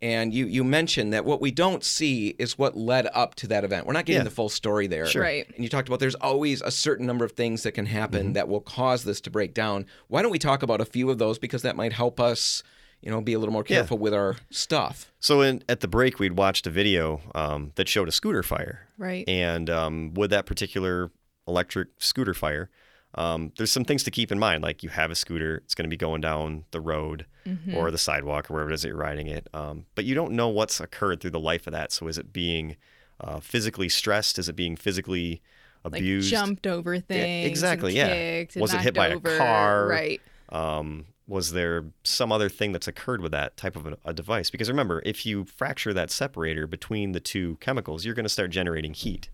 And 0.02 0.32
you 0.32 0.46
you 0.46 0.64
mentioned 0.64 1.12
that 1.12 1.24
what 1.26 1.40
we 1.42 1.50
don't 1.50 1.84
see 1.84 2.28
is 2.38 2.56
what 2.56 2.76
led 2.76 3.06
up 3.12 3.34
to 3.36 3.46
that 3.48 3.64
event. 3.64 3.86
We're 3.86 3.92
not 3.92 4.06
getting 4.06 4.20
Yeah. 4.20 4.24
the 4.24 4.30
full 4.30 4.48
story 4.48 4.86
there. 4.86 5.06
Sure. 5.06 5.20
Right. 5.22 5.46
And 5.54 5.62
you 5.62 5.68
talked 5.68 5.88
about 5.88 6.00
there's 6.00 6.14
always 6.14 6.62
a 6.62 6.70
certain 6.70 7.06
number 7.06 7.24
of 7.24 7.32
things 7.32 7.64
that 7.64 7.72
can 7.72 7.84
happen 7.86 8.32
that 8.32 8.48
will 8.48 8.60
cause 8.62 9.04
this 9.04 9.20
to 9.22 9.30
break 9.30 9.52
down. 9.52 9.84
Why 10.08 10.22
don't 10.22 10.30
we 10.30 10.38
talk 10.38 10.62
about 10.62 10.80
a 10.80 10.86
few 10.86 11.10
of 11.10 11.18
those 11.18 11.38
because 11.38 11.60
that 11.62 11.76
might 11.76 11.92
help 11.92 12.18
us, 12.18 12.62
you 13.02 13.10
know, 13.10 13.20
be 13.20 13.34
a 13.34 13.38
little 13.38 13.52
more 13.52 13.64
Yeah. 13.68 13.76
careful 13.76 13.98
with 13.98 14.14
our 14.14 14.36
stuff. 14.50 15.12
So 15.20 15.42
in, 15.42 15.62
at 15.68 15.80
the 15.80 15.88
break, 15.88 16.18
we'd 16.18 16.36
watched 16.38 16.66
a 16.66 16.70
video 16.70 17.20
um, 17.34 17.72
that 17.74 17.86
showed 17.86 18.08
a 18.08 18.12
scooter 18.12 18.42
fire. 18.42 18.88
Right. 18.96 19.28
And 19.28 19.68
um, 19.68 20.14
with 20.14 20.30
that 20.30 20.46
particular 20.46 21.10
electric 21.46 21.88
scooter 21.98 22.32
fire, 22.32 22.70
um, 23.14 23.52
there's 23.56 23.72
some 23.72 23.84
things 23.84 24.04
to 24.04 24.10
keep 24.10 24.30
in 24.30 24.38
mind. 24.38 24.62
Like 24.62 24.82
you 24.82 24.88
have 24.88 25.10
a 25.10 25.14
scooter, 25.14 25.56
it's 25.64 25.74
going 25.74 25.84
to 25.84 25.90
be 25.90 25.96
going 25.96 26.20
down 26.20 26.64
the 26.70 26.80
road 26.80 27.26
or 27.74 27.90
the 27.90 27.98
sidewalk 27.98 28.50
or 28.50 28.54
wherever 28.54 28.70
it 28.70 28.74
is 28.74 28.82
that 28.82 28.88
you're 28.88 28.96
riding 28.96 29.26
it. 29.26 29.48
Um, 29.52 29.86
but 29.96 30.04
you 30.04 30.14
don't 30.14 30.32
know 30.32 30.48
what's 30.48 30.78
occurred 30.78 31.20
through 31.20 31.32
the 31.32 31.40
life 31.40 31.66
of 31.66 31.72
that. 31.72 31.90
So 31.90 32.06
is 32.06 32.18
it 32.18 32.32
being 32.32 32.76
uh, 33.20 33.40
physically 33.40 33.88
stressed? 33.88 34.38
Is 34.38 34.48
it 34.48 34.54
being 34.54 34.76
physically 34.76 35.42
like 35.84 35.94
abused? 35.94 36.30
jumped 36.30 36.66
over 36.66 37.00
things. 37.00 37.24
and 37.24 37.46
exactly, 37.46 37.96
yeah. 37.96 38.44
Was 38.56 38.72
it 38.72 38.80
hit 38.80 38.94
by 38.94 39.08
a 39.08 39.18
car? 39.18 39.88
Right. 39.88 40.20
um, 40.50 41.06
was 41.26 41.52
there 41.52 41.84
some 42.02 42.32
other 42.32 42.48
thing 42.48 42.72
that's 42.72 42.88
occurred 42.88 43.20
with 43.20 43.30
that 43.30 43.56
type 43.56 43.76
of 43.76 43.86
a, 43.86 43.96
a 44.04 44.12
device? 44.12 44.50
Because 44.50 44.68
remember, 44.68 45.00
if 45.06 45.24
you 45.24 45.44
fracture 45.44 45.94
that 45.94 46.10
separator 46.10 46.66
between 46.66 47.12
the 47.12 47.20
two 47.20 47.56
chemicals, 47.60 48.04
you're 48.04 48.16
going 48.16 48.24
to 48.24 48.28
start 48.28 48.50
generating 48.50 48.94
heat. 48.94 49.30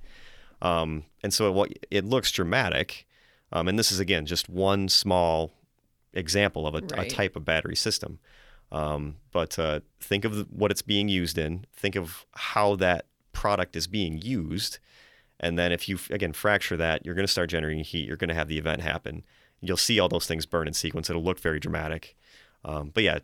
Um, 0.61 1.05
and 1.23 1.33
so 1.33 1.51
what 1.53 1.73
it 1.91 2.05
looks 2.05 2.31
dramatic. 2.31 3.07
Um, 3.53 3.69
and 3.69 3.79
this 3.79 3.93
is 3.93 4.01
again 4.01 4.27
just 4.27 4.49
one 4.49 4.89
small 4.89 5.53
example 6.13 6.67
of 6.67 6.75
a, 6.75 6.83
a 7.01 7.09
type 7.09 7.37
of 7.37 7.45
battery 7.45 7.77
system. 7.77 8.19
Um, 8.73 9.17
but 9.31 9.59
uh, 9.59 9.81
think 10.01 10.25
of 10.25 10.35
the, 10.35 10.47
what 10.51 10.71
it's 10.71 10.83
being 10.83 11.09
used 11.09 11.39
in. 11.39 11.67
Think 11.73 11.95
of 11.95 12.27
how 12.33 12.77
that 12.77 13.07
product 13.33 13.77
is 13.77 13.87
being 13.87 14.21
used. 14.21 14.79
And 15.39 15.59
then 15.59 15.71
if 15.71 15.89
you 15.89 15.99
again 16.11 16.33
fracture 16.33 16.77
that, 16.77 17.05
you're 17.05 17.15
going 17.15 17.27
to 17.27 17.33
start 17.33 17.51
generating 17.51 17.85
heat. 17.85 18.07
You're 18.09 18.17
going 18.17 18.29
to 18.29 18.35
have 18.35 18.49
the 18.49 18.59
event 18.59 18.81
happen. 18.81 19.25
You'll 19.61 19.77
see 19.77 20.01
all 20.01 20.09
those 20.09 20.27
things 20.27 20.47
burn 20.47 20.67
in 20.67 20.75
sequence. 20.75 21.09
It'll 21.11 21.23
look 21.23 21.39
very 21.39 21.61
dramatic. 21.61 22.17
Um, 22.65 22.91
but 22.93 23.05
yeah, 23.05 23.19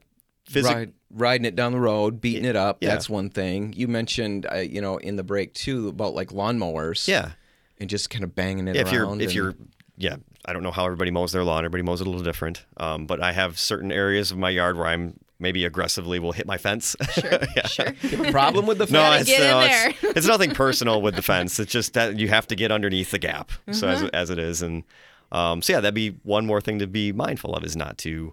physical. 0.45 0.79
Ride, 0.79 0.93
riding 1.11 1.45
it 1.45 1.57
down 1.57 1.73
the 1.73 1.81
road, 1.81 2.21
beating 2.21 2.45
it 2.45 2.57
up. 2.57 2.79
Yeah. 2.81 2.91
That's 2.91 3.09
one 3.09 3.31
thing. 3.31 3.73
You 3.77 3.89
mentioned, 3.89 4.47
uh, 4.51 4.57
you 4.57 4.81
know, 4.81 4.99
in 4.99 5.17
the 5.17 5.23
break 5.23 5.55
too 5.55 5.89
about 5.89 6.15
like 6.15 6.29
lawnmowers. 6.29 7.09
Yeah. 7.09 7.33
And 7.79 7.91
just 7.91 8.11
kind 8.11 8.23
of 8.23 8.35
banging 8.35 8.69
it 8.69 8.77
if 8.77 8.93
around. 8.93 8.95
you're 8.95 9.15
if 9.15 9.21
and- 9.23 9.35
you're 9.35 9.55
yeah 9.97 10.17
i 10.47 10.53
don't 10.53 10.63
know 10.63 10.71
how 10.71 10.85
everybody 10.85 11.11
mows 11.11 11.33
their 11.33 11.45
lawn 11.45 11.59
everybody 11.65 11.83
mows 11.83 12.01
it 12.01 12.07
a 12.07 12.11
little 12.11 12.25
different 12.25 12.65
um, 12.79 13.07
but 13.07 13.23
i 13.23 13.33
have 13.33 13.59
certain 13.59 13.93
areas 13.93 14.31
of 14.31 14.39
my 14.39 14.51
yard 14.51 14.77
where 14.77 14.87
i'm 14.87 15.19
maybe 15.39 15.65
aggressively 15.65 16.19
will 16.21 16.33
hit 16.33 16.47
my 16.47 16.57
fence 16.57 16.95
Sure. 17.13 17.39
Sure. 17.67 17.87
you 18.03 18.17
have 18.17 18.27
a 18.29 18.31
problem 18.33 18.65
with 18.67 18.79
the 18.79 18.87
no 18.87 19.01
fence? 19.01 19.23
it's, 19.23 19.31
get 19.31 19.41
in 19.41 19.47
no, 19.49 19.61
there. 19.61 19.89
it's, 19.91 20.05
it's 20.19 20.27
nothing 20.27 20.51
personal 20.55 21.03
with 21.03 21.17
the 21.17 21.23
fence 21.23 21.59
it's 21.59 21.73
just 21.73 21.95
that 21.95 22.19
you 22.19 22.29
have 22.29 22.47
to 22.47 22.55
get 22.55 22.71
underneath 22.73 23.11
the 23.11 23.19
gap 23.19 23.51
so 23.73 23.87
Mm-hmm. 23.89 24.05
as, 24.07 24.11
as 24.11 24.31
it 24.31 24.39
is 24.39 24.63
and 24.63 24.85
um, 25.33 25.61
so 25.63 25.73
yeah 25.75 25.81
that'd 25.81 25.95
be 25.95 26.11
one 26.23 26.47
more 26.47 26.61
thing 26.61 26.79
to 26.79 26.87
be 26.87 27.11
mindful 27.13 27.55
of 27.55 27.65
is 27.65 27.75
not 27.77 27.99
to 27.99 28.33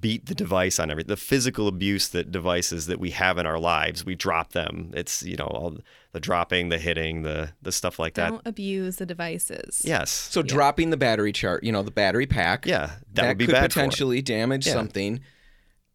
beat 0.00 0.26
the 0.26 0.34
device 0.34 0.78
on 0.78 0.88
every 0.90 1.02
the 1.02 1.16
physical 1.16 1.66
abuse 1.66 2.08
that 2.10 2.30
devices 2.30 2.86
that 2.86 3.00
we 3.00 3.10
have 3.10 3.38
in 3.38 3.46
our 3.46 3.58
lives 3.58 4.04
we 4.04 4.14
drop 4.14 4.52
them 4.52 4.90
it's 4.94 5.22
you 5.24 5.36
know 5.36 5.46
all 5.46 5.76
the 6.12 6.20
dropping 6.20 6.68
the 6.68 6.78
hitting 6.78 7.22
the 7.22 7.50
the 7.62 7.72
stuff 7.72 7.98
like 7.98 8.14
that 8.14 8.30
Don't 8.30 8.46
abuse 8.46 8.96
the 8.96 9.06
devices. 9.06 9.82
yes 9.84 10.10
So 10.10 10.42
dropping 10.42 10.90
the 10.90 10.96
battery 10.96 11.32
chart, 11.32 11.64
you 11.64 11.72
know, 11.72 11.82
the 11.82 11.90
battery 11.90 12.26
pack. 12.26 12.66
yeah 12.66 12.90
that, 13.14 13.28
would 13.28 13.38
be 13.38 13.46
could 13.46 13.52
bad 13.52 13.60
for 13.60 13.66
it. 13.66 13.68
potentially 13.70 14.22
damage 14.22 14.66
Yeah. 14.66 14.74
something. 14.74 15.20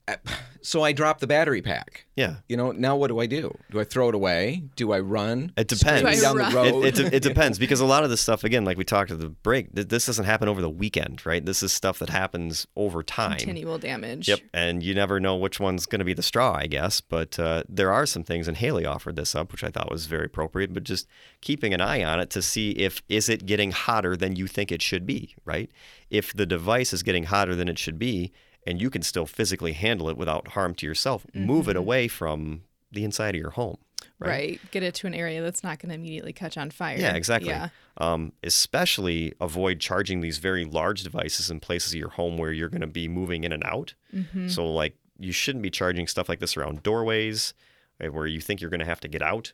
Uh, 0.07 0.15
So 0.65 0.81
I 0.81 0.93
drop 0.93 1.19
the 1.19 1.27
battery 1.27 1.61
pack. 1.61 2.07
yeah 2.15 2.37
You 2.49 2.57
know, 2.57 2.71
now 2.71 2.95
what 2.95 3.09
do 3.09 3.19
I 3.19 3.27
do? 3.27 3.55
Do 3.69 3.79
I 3.79 3.83
throw 3.83 4.09
it 4.09 4.15
away? 4.15 4.63
Do 4.75 4.93
I 4.93 4.99
run? 4.99 5.51
It 5.55 5.67
depends. 5.67 6.01
Do 6.01 6.07
I 6.07 6.19
down 6.19 6.37
run? 6.37 6.49
the 6.51 6.55
road. 6.57 6.85
It, 6.85 6.97
it, 6.99 7.13
it 7.13 7.21
depends 7.29 7.59
because 7.59 7.81
a 7.81 7.85
lot 7.85 8.03
of 8.03 8.09
this 8.09 8.19
stuff, 8.19 8.43
again, 8.43 8.65
like 8.65 8.75
we 8.75 8.83
talked 8.83 9.11
at 9.11 9.19
the 9.19 9.29
break, 9.29 9.75
th- 9.75 9.89
this 9.89 10.07
doesn't 10.07 10.25
happen 10.25 10.47
over 10.49 10.63
the 10.63 10.69
weekend, 10.69 11.23
right? 11.23 11.45
This 11.45 11.61
is 11.61 11.71
stuff 11.71 11.99
that 11.99 12.09
happens 12.09 12.65
over 12.75 13.03
time. 13.03 13.37
Continual 13.37 13.77
damage. 13.77 14.27
Yep, 14.27 14.39
and 14.55 14.81
you 14.81 14.95
never 14.95 15.19
know 15.19 15.35
which 15.35 15.59
one's 15.59 15.85
going 15.85 15.99
to 15.99 16.05
be 16.05 16.15
the 16.15 16.23
straw, 16.23 16.55
I 16.55 16.65
guess. 16.65 16.99
But 16.99 17.37
uh, 17.37 17.61
there 17.69 17.91
are 17.91 18.07
some 18.07 18.23
things, 18.23 18.47
and 18.47 18.57
Haley 18.57 18.87
offered 18.87 19.17
this 19.17 19.35
up, 19.35 19.51
which 19.51 19.63
I 19.63 19.69
thought 19.69 19.91
was 19.91 20.07
very 20.07 20.25
appropriate. 20.25 20.73
But 20.73 20.83
just 20.83 21.07
keeping 21.41 21.75
an 21.75 21.81
eye 21.81 22.03
on 22.03 22.19
it 22.19 22.31
to 22.31 22.41
see 22.41 22.71
if 22.71 23.03
is 23.07 23.29
it 23.29 23.45
getting 23.45 23.69
hotter 23.69 24.17
than 24.17 24.35
you 24.35 24.47
think 24.47 24.71
it 24.71 24.81
should 24.81 25.05
be, 25.05 25.35
right? 25.45 25.69
If 26.09 26.33
the 26.33 26.47
device 26.47 26.91
is 26.91 27.03
getting 27.03 27.25
hotter 27.25 27.53
than 27.53 27.69
it 27.69 27.77
should 27.77 27.99
be, 27.99 28.31
and 28.65 28.81
you 28.81 28.89
can 28.89 29.01
still 29.01 29.25
physically 29.25 29.73
handle 29.73 30.09
it 30.09 30.17
without 30.17 30.49
harm 30.49 30.73
to 30.75 30.85
yourself, 30.85 31.25
move 31.33 31.69
it 31.69 31.75
away 31.75 32.07
from 32.07 32.63
the 32.91 33.03
inside 33.03 33.35
of 33.35 33.41
your 33.41 33.51
home. 33.51 33.77
Right. 34.19 34.59
Get 34.71 34.83
it 34.83 34.95
to 34.95 35.07
an 35.07 35.13
area 35.13 35.41
that's 35.41 35.63
not 35.63 35.79
going 35.79 35.89
to 35.89 35.95
immediately 35.95 36.33
catch 36.33 36.57
on 36.57 36.71
fire. 36.71 36.97
Yeah, 36.97 37.15
exactly. 37.15 37.49
Yeah. 37.49 37.69
Um, 37.97 38.31
especially 38.43 39.33
avoid 39.41 39.79
charging 39.79 40.21
these 40.21 40.37
very 40.37 40.65
large 40.65 41.03
devices 41.03 41.51
in 41.51 41.59
places 41.59 41.93
of 41.93 41.99
your 41.99 42.09
home 42.09 42.37
where 42.37 42.51
you're 42.51 42.69
going 42.69 42.81
to 42.81 42.87
be 42.87 43.07
moving 43.07 43.43
in 43.43 43.51
and 43.51 43.63
out. 43.63 43.93
Mm-hmm. 44.13 44.47
So, 44.47 44.71
like, 44.71 44.95
you 45.19 45.31
shouldn't 45.31 45.63
be 45.63 45.69
charging 45.69 46.07
stuff 46.07 46.29
like 46.29 46.39
this 46.39 46.57
around 46.57 46.83
doorways 46.83 47.53
eh, 47.99 48.07
where 48.07 48.27
you 48.27 48.41
think 48.41 48.61
you're 48.61 48.69
going 48.69 48.79
to 48.79 48.85
have 48.85 49.01
to 49.01 49.07
get 49.07 49.21
out. 49.21 49.53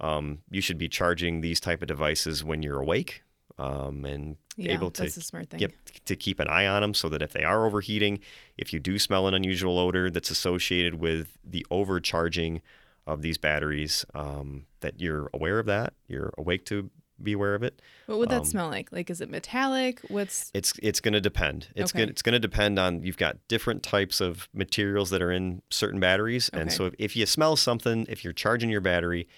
Um, 0.00 0.38
you 0.50 0.60
should 0.60 0.78
be 0.78 0.88
charging 0.88 1.40
these 1.40 1.60
type 1.60 1.82
of 1.82 1.88
devices 1.88 2.42
when 2.42 2.62
you're 2.62 2.80
awake 2.80 3.22
um, 3.60 4.04
and 4.04 4.36
Yeah, 4.56 4.72
able 4.72 4.90
to 4.92 5.02
that's 5.02 5.16
a 5.16 5.22
smart 5.22 5.50
thing. 5.50 5.60
Yep, 5.60 5.72
to 6.06 6.16
keep 6.16 6.40
an 6.40 6.48
eye 6.48 6.66
on 6.66 6.82
them 6.82 6.94
so 6.94 7.08
that 7.10 7.22
if 7.22 7.32
they 7.32 7.44
are 7.44 7.66
overheating, 7.66 8.20
if 8.56 8.72
you 8.72 8.80
do 8.80 8.98
smell 8.98 9.26
an 9.28 9.34
unusual 9.34 9.78
odor 9.78 10.10
that's 10.10 10.30
associated 10.30 10.94
with 10.94 11.38
the 11.44 11.64
overcharging 11.70 12.62
of 13.06 13.22
these 13.22 13.38
batteries, 13.38 14.04
um, 14.14 14.66
that 14.80 15.00
you're 15.00 15.28
aware 15.34 15.58
of 15.58 15.66
that, 15.66 15.92
you're 16.08 16.32
awake 16.38 16.64
to 16.66 16.90
be 17.22 17.32
aware 17.32 17.54
of 17.54 17.62
it. 17.62 17.82
What 18.06 18.18
would 18.18 18.30
that 18.30 18.38
Um, 18.38 18.44
smell 18.46 18.68
like? 18.68 18.90
Like, 18.92 19.10
is 19.10 19.20
it 19.20 19.28
metallic? 19.28 20.00
What's 20.08 20.50
It's 20.54 20.72
it's 20.82 21.00
going 21.00 21.12
to 21.14 21.20
depend. 21.20 21.68
It's 21.76 21.90
Okay. 21.92 21.98
going 22.00 22.08
it's 22.08 22.22
going 22.22 22.32
to 22.32 22.38
depend 22.38 22.78
on 22.78 23.02
you've 23.02 23.18
got 23.18 23.36
different 23.48 23.82
types 23.82 24.20
of 24.20 24.48
materials 24.54 25.10
that 25.10 25.20
are 25.20 25.30
in 25.32 25.60
certain 25.70 26.00
batteries, 26.00 26.48
and 26.54 26.72
so 26.72 26.86
if, 26.86 26.94
if 26.98 27.16
you 27.16 27.26
smell 27.26 27.56
something, 27.56 28.06
if 28.08 28.24
you're 28.24 28.32
charging 28.32 28.70
your 28.70 28.80
battery, 28.80 29.28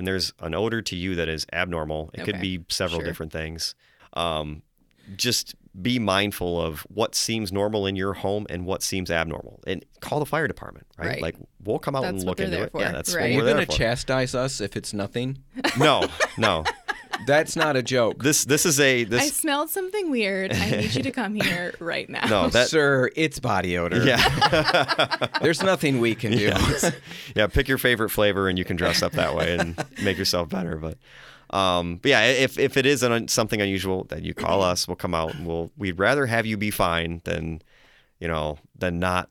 and 0.00 0.06
there's 0.06 0.32
an 0.40 0.54
odor 0.54 0.80
to 0.80 0.96
you 0.96 1.14
that 1.16 1.28
is 1.28 1.46
abnormal, 1.52 2.08
it 2.14 2.24
could 2.24 2.40
be 2.40 2.64
several 2.70 3.00
Sure. 3.00 3.06
different 3.06 3.32
things. 3.32 3.74
Um, 4.14 4.62
just 5.14 5.54
be 5.80 5.98
mindful 5.98 6.58
of 6.60 6.80
what 6.88 7.14
seems 7.14 7.52
normal 7.52 7.86
in 7.86 7.96
your 7.96 8.14
home 8.14 8.46
and 8.48 8.64
what 8.64 8.82
seems 8.82 9.10
abnormal, 9.10 9.60
and 9.66 9.84
call 10.00 10.18
the 10.18 10.24
fire 10.26 10.48
department. 10.48 10.86
Right? 10.98 11.06
Right. 11.08 11.22
Like 11.22 11.36
we'll 11.62 11.78
come 11.78 11.94
out 11.94 12.02
That's 12.02 12.14
and 12.16 12.24
look 12.24 12.40
into 12.40 12.62
it. 12.62 12.72
for, 12.72 12.80
Yeah, 12.80 12.92
that's 12.92 13.14
right. 13.14 13.22
what 13.24 13.30
You're 13.30 13.38
we're 13.40 13.44
there 13.44 13.54
going 13.56 13.66
to 13.66 13.72
for. 13.72 13.78
chastise 13.78 14.34
us 14.34 14.60
if 14.62 14.74
it's 14.74 14.94
nothing? 14.94 15.38
no, 15.78 16.08
no. 16.38 16.64
That's 17.26 17.56
not 17.56 17.76
a 17.76 17.82
joke. 17.82 18.22
This 18.22 18.44
this 18.44 18.64
is 18.66 18.80
a 18.80 19.02
I 19.02 19.04
this 19.04 19.36
smelled 19.36 19.70
something 19.70 20.10
weird. 20.10 20.52
I 20.52 20.70
need 20.70 20.94
you 20.94 21.02
to 21.02 21.10
come 21.10 21.34
here 21.34 21.74
right 21.80 22.08
now. 22.08 22.26
no 22.26 22.48
that 22.50 22.68
Sir, 22.68 23.10
it's 23.16 23.38
body 23.38 23.76
odor. 23.78 24.04
yeah. 24.04 25.28
There's 25.42 25.62
nothing 25.62 26.00
we 26.00 26.14
can 26.14 26.32
do. 26.32 26.38
yeah. 26.38 26.90
yeah, 27.36 27.46
pick 27.46 27.68
your 27.68 27.78
favorite 27.78 28.10
flavor 28.10 28.48
and 28.48 28.58
you 28.58 28.64
can 28.64 28.76
dress 28.76 29.02
up 29.02 29.12
that 29.12 29.34
way 29.34 29.56
and 29.58 29.82
make 30.02 30.18
yourself 30.18 30.48
better. 30.48 30.76
But, 30.76 30.98
um, 31.56 31.96
but 31.96 32.08
yeah, 32.08 32.26
if, 32.26 32.58
if 32.58 32.76
it 32.76 32.86
is 32.86 33.02
an, 33.02 33.28
something 33.28 33.60
unusual, 33.60 34.04
then 34.04 34.24
you 34.24 34.34
call 34.34 34.62
us. 34.62 34.86
We'll 34.88 34.96
come 34.96 35.14
out 35.14 35.34
and 35.34 35.46
we'll 35.46 35.70
we'd 35.76 35.98
rather 35.98 36.26
have 36.26 36.46
you 36.46 36.56
be 36.56 36.70
fine 36.70 37.20
than, 37.24 37.62
you 38.18 38.28
know, 38.28 38.58
than 38.78 38.98
not 38.98 39.28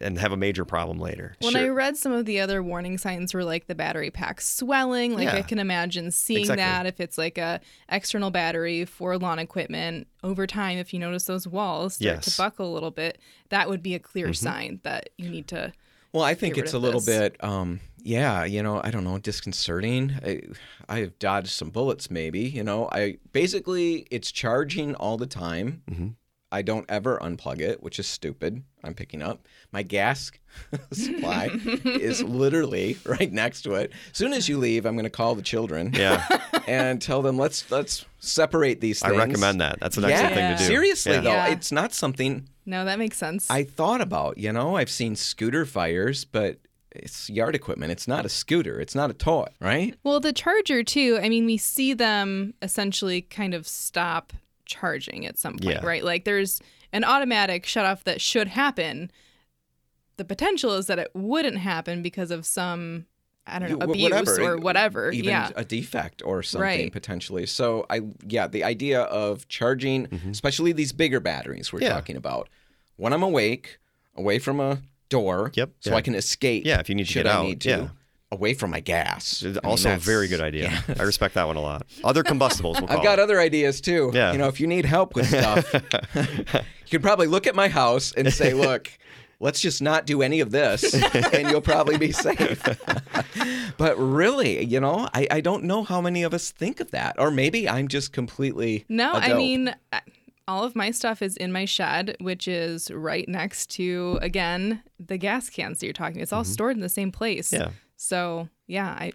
and 0.00 0.18
have 0.18 0.32
a 0.32 0.36
major 0.36 0.64
problem 0.64 0.98
later. 0.98 1.34
When 1.40 1.56
I 1.56 1.68
read 1.68 1.96
some 1.96 2.12
of 2.12 2.26
the 2.26 2.40
other 2.40 2.62
warning 2.62 2.98
signs 2.98 3.32
were 3.34 3.44
like 3.44 3.66
the 3.66 3.74
battery 3.74 4.10
pack 4.10 4.40
swelling, 4.40 5.14
like 5.14 5.28
I 5.28 5.42
can 5.42 5.58
imagine 5.58 6.10
seeing 6.10 6.40
Exactly. 6.40 6.62
that 6.64 6.86
if 6.86 7.00
it's 7.00 7.16
like 7.18 7.38
a 7.38 7.60
external 7.88 8.30
battery 8.30 8.84
for 8.84 9.18
lawn 9.18 9.38
equipment 9.38 10.06
over 10.22 10.46
time 10.46 10.78
if 10.78 10.92
you 10.92 10.98
notice 11.00 11.24
those 11.24 11.46
walls 11.48 11.94
start 11.94 12.04
Yes. 12.04 12.18
Mm-hmm. 12.28 12.30
to 12.30 12.36
buckle 12.36 12.70
a 12.70 12.74
little 12.74 12.90
bit, 12.90 13.18
that 13.48 13.68
would 13.68 13.82
be 13.82 13.94
a 13.94 13.98
clear 13.98 14.32
sign 14.34 14.80
that 14.82 15.10
you 15.18 15.28
need 15.30 15.48
to 15.48 15.72
Well, 16.12 16.24
I 16.24 16.34
think 16.34 16.54
Get 16.54 16.62
rid 16.62 16.64
it's 16.66 16.74
a 16.74 16.78
little 16.78 17.00
this. 17.00 17.18
bit, 17.18 17.44
um, 17.44 17.80
yeah, 18.02 18.44
you 18.44 18.62
know, 18.62 18.80
I 18.82 18.90
don't 18.90 19.04
know, 19.04 19.18
disconcerting. 19.18 20.12
I, 20.24 20.40
I 20.88 20.98
have 21.00 21.18
dodged 21.18 21.50
some 21.50 21.70
bullets, 21.70 22.10
maybe. 22.10 22.40
You 22.40 22.64
know, 22.64 22.88
I 22.90 23.18
basically 23.32 24.06
it's 24.10 24.32
charging 24.32 24.94
all 24.94 25.16
the 25.18 25.26
time. 25.26 25.82
Mhm. 25.90 26.14
I 26.52 26.62
don't 26.62 26.84
ever 26.88 27.18
unplug 27.22 27.60
it, 27.60 27.82
which 27.82 27.98
is 27.98 28.06
stupid. 28.08 28.62
I'm 28.82 28.94
picking 28.94 29.22
up 29.22 29.46
my 29.72 29.82
gas 29.82 30.32
supply 30.92 31.50
is 31.84 32.22
literally 32.22 32.96
right 33.04 33.30
next 33.32 33.62
to 33.62 33.74
it. 33.74 33.92
As 34.10 34.16
soon 34.16 34.32
as 34.32 34.48
you 34.48 34.58
leave, 34.58 34.84
I'm 34.84 34.94
going 34.94 35.04
to 35.04 35.10
call 35.10 35.34
the 35.34 35.42
children 35.42 35.92
Yeah, 35.94 36.26
and 36.66 37.00
tell 37.00 37.22
them 37.22 37.36
let's 37.38 37.70
let's 37.70 38.04
separate 38.18 38.80
these 38.80 39.00
things. 39.00 39.14
I 39.14 39.16
recommend 39.16 39.60
that. 39.60 39.78
That's 39.80 39.96
an 39.96 40.04
excellent 40.04 40.34
thing 40.34 40.52
to 40.56 40.58
do. 40.58 40.64
Seriously 40.64 41.12
Yeah. 41.12 41.20
though, 41.20 41.30
Yeah. 41.30 41.46
it's 41.52 41.70
not 41.72 41.92
something 41.92 42.48
No, 42.66 42.84
that 42.84 42.98
makes 42.98 43.16
sense. 43.16 43.48
I 43.50 43.64
thought 43.64 44.00
about, 44.00 44.38
you 44.38 44.52
know, 44.52 44.76
I've 44.76 44.90
seen 44.90 45.14
scooter 45.16 45.64
fires, 45.64 46.24
but 46.24 46.58
it's 46.90 47.30
yard 47.30 47.54
equipment. 47.54 47.92
It's 47.92 48.08
not 48.08 48.26
a 48.26 48.28
scooter. 48.28 48.80
It's 48.80 48.96
not 48.96 49.10
a 49.10 49.14
toy, 49.14 49.46
right? 49.60 49.94
well, 50.02 50.18
the 50.18 50.32
charger 50.32 50.82
too. 50.82 51.18
I 51.22 51.28
mean, 51.28 51.46
we 51.46 51.56
see 51.58 51.94
them 51.94 52.54
essentially 52.60 53.22
kind 53.22 53.54
of 53.54 53.68
stop 53.68 54.32
charging 54.70 55.26
at 55.26 55.38
some 55.38 55.58
point, 55.58 55.76
Yeah. 55.82 55.86
right? 55.86 56.02
Like 56.04 56.24
there's 56.24 56.60
an 56.92 57.04
automatic 57.04 57.66
shut 57.66 57.84
off 57.84 58.04
that 58.04 58.20
should 58.20 58.48
happen. 58.48 59.10
The 60.16 60.24
potential 60.24 60.74
is 60.74 60.86
that 60.86 60.98
it 60.98 61.10
wouldn't 61.14 61.58
happen 61.58 62.02
because 62.02 62.30
of 62.30 62.46
some 62.46 63.06
I 63.46 63.58
don't 63.58 63.70
know 63.70 63.86
You- 63.86 63.90
abuse 63.90 64.10
whatever. 64.12 64.52
or 64.52 64.56
whatever. 64.58 65.10
Even 65.10 65.30
yeah. 65.30 65.50
a 65.56 65.64
defect 65.64 66.22
or 66.24 66.42
something 66.42 66.62
Right. 66.62 66.92
potentially. 66.92 67.46
So 67.46 67.84
I 67.90 68.02
yeah, 68.26 68.46
the 68.46 68.62
idea 68.62 69.00
of 69.02 69.48
charging, 69.48 70.06
especially 70.30 70.72
these 70.72 70.92
bigger 70.92 71.18
batteries 71.20 71.72
we're 71.72 71.78
Mm-hmm. 71.80 71.86
Yeah. 71.86 71.92
talking 71.94 72.16
about, 72.16 72.48
when 72.96 73.12
I'm 73.12 73.22
awake, 73.22 73.78
away 74.14 74.38
from 74.38 74.60
a 74.60 74.82
door, 75.08 75.50
Yep, 75.54 75.70
so 75.80 75.90
yeah. 75.90 75.96
I 75.96 76.00
can 76.02 76.14
escape. 76.14 76.64
Yeah, 76.66 76.78
if 76.80 76.88
you 76.88 76.94
need 76.94 77.06
to 77.06 77.12
should 77.12 77.24
get 77.24 77.32
I 77.34 77.38
out, 77.38 77.46
need 77.46 77.60
to, 77.62 77.68
yeah. 77.70 77.88
Away 78.32 78.54
from 78.54 78.70
my 78.70 78.80
gas. 78.80 79.42
I 79.44 79.48
mean, 79.48 79.58
Also, 79.64 79.94
a 79.94 79.96
very 79.96 80.28
good 80.28 80.40
idea. 80.40 80.84
I 80.98 81.02
respect 81.02 81.34
that 81.34 81.46
one 81.46 81.56
a 81.56 81.60
lot. 81.60 81.86
Other 82.04 82.22
combustibles. 82.22 82.70
We'll 82.80 82.90
I've 82.90 83.02
got 83.02 83.18
it. 83.18 83.22
other 83.22 83.40
ideas 83.40 83.80
too. 83.80 84.10
Yeah. 84.14 84.32
You 84.32 84.38
know, 84.38 84.48
if 84.48 84.60
you 84.60 84.66
need 84.66 84.84
help 84.84 85.14
with 85.14 85.28
stuff, 85.28 85.74
you 86.14 86.90
could 86.90 87.02
probably 87.02 87.26
look 87.26 87.46
at 87.46 87.54
my 87.54 87.68
house 87.68 88.12
and 88.12 88.32
say, 88.32 88.54
look, 88.54 88.90
let's 89.40 89.60
just 89.60 89.82
not 89.82 90.06
do 90.06 90.22
any 90.22 90.40
of 90.40 90.50
this 90.50 90.94
and 91.32 91.50
you'll 91.50 91.60
probably 91.60 91.98
be 91.98 92.12
safe. 92.12 92.62
but 93.76 93.98
really, 93.98 94.64
you 94.64 94.80
know, 94.80 95.08
I, 95.12 95.26
I 95.30 95.40
don't 95.40 95.64
know 95.64 95.82
how 95.82 96.00
many 96.00 96.22
of 96.22 96.32
us 96.32 96.52
think 96.52 96.80
of 96.80 96.90
that. 96.92 97.16
Or 97.18 97.30
maybe 97.30 97.68
I'm 97.68 97.88
just 97.88 98.12
completely. 98.12 98.84
No, 98.88 99.12
a 99.12 99.16
I 99.16 99.28
dope. 99.28 99.38
mean, 99.38 99.74
I- 99.92 100.02
all 100.48 100.64
of 100.64 100.74
my 100.74 100.90
stuff 100.90 101.22
is 101.22 101.36
in 101.36 101.52
my 101.52 101.64
shed, 101.64 102.16
which 102.20 102.48
is 102.48 102.90
right 102.90 103.28
next 103.28 103.70
to, 103.70 104.18
again, 104.20 104.82
the 104.98 105.16
gas 105.16 105.48
cans 105.48 105.78
that 105.78 105.86
you're 105.86 105.92
talking. 105.92 106.16
About. 106.16 106.22
It's 106.22 106.32
all 106.32 106.42
mm-hmm. 106.42 106.52
stored 106.52 106.76
in 106.76 106.80
the 106.80 106.88
same 106.88 107.12
place. 107.12 107.52
Yeah. 107.52 107.70
So, 108.02 108.48
yeah, 108.66 108.86
I, 108.88 109.12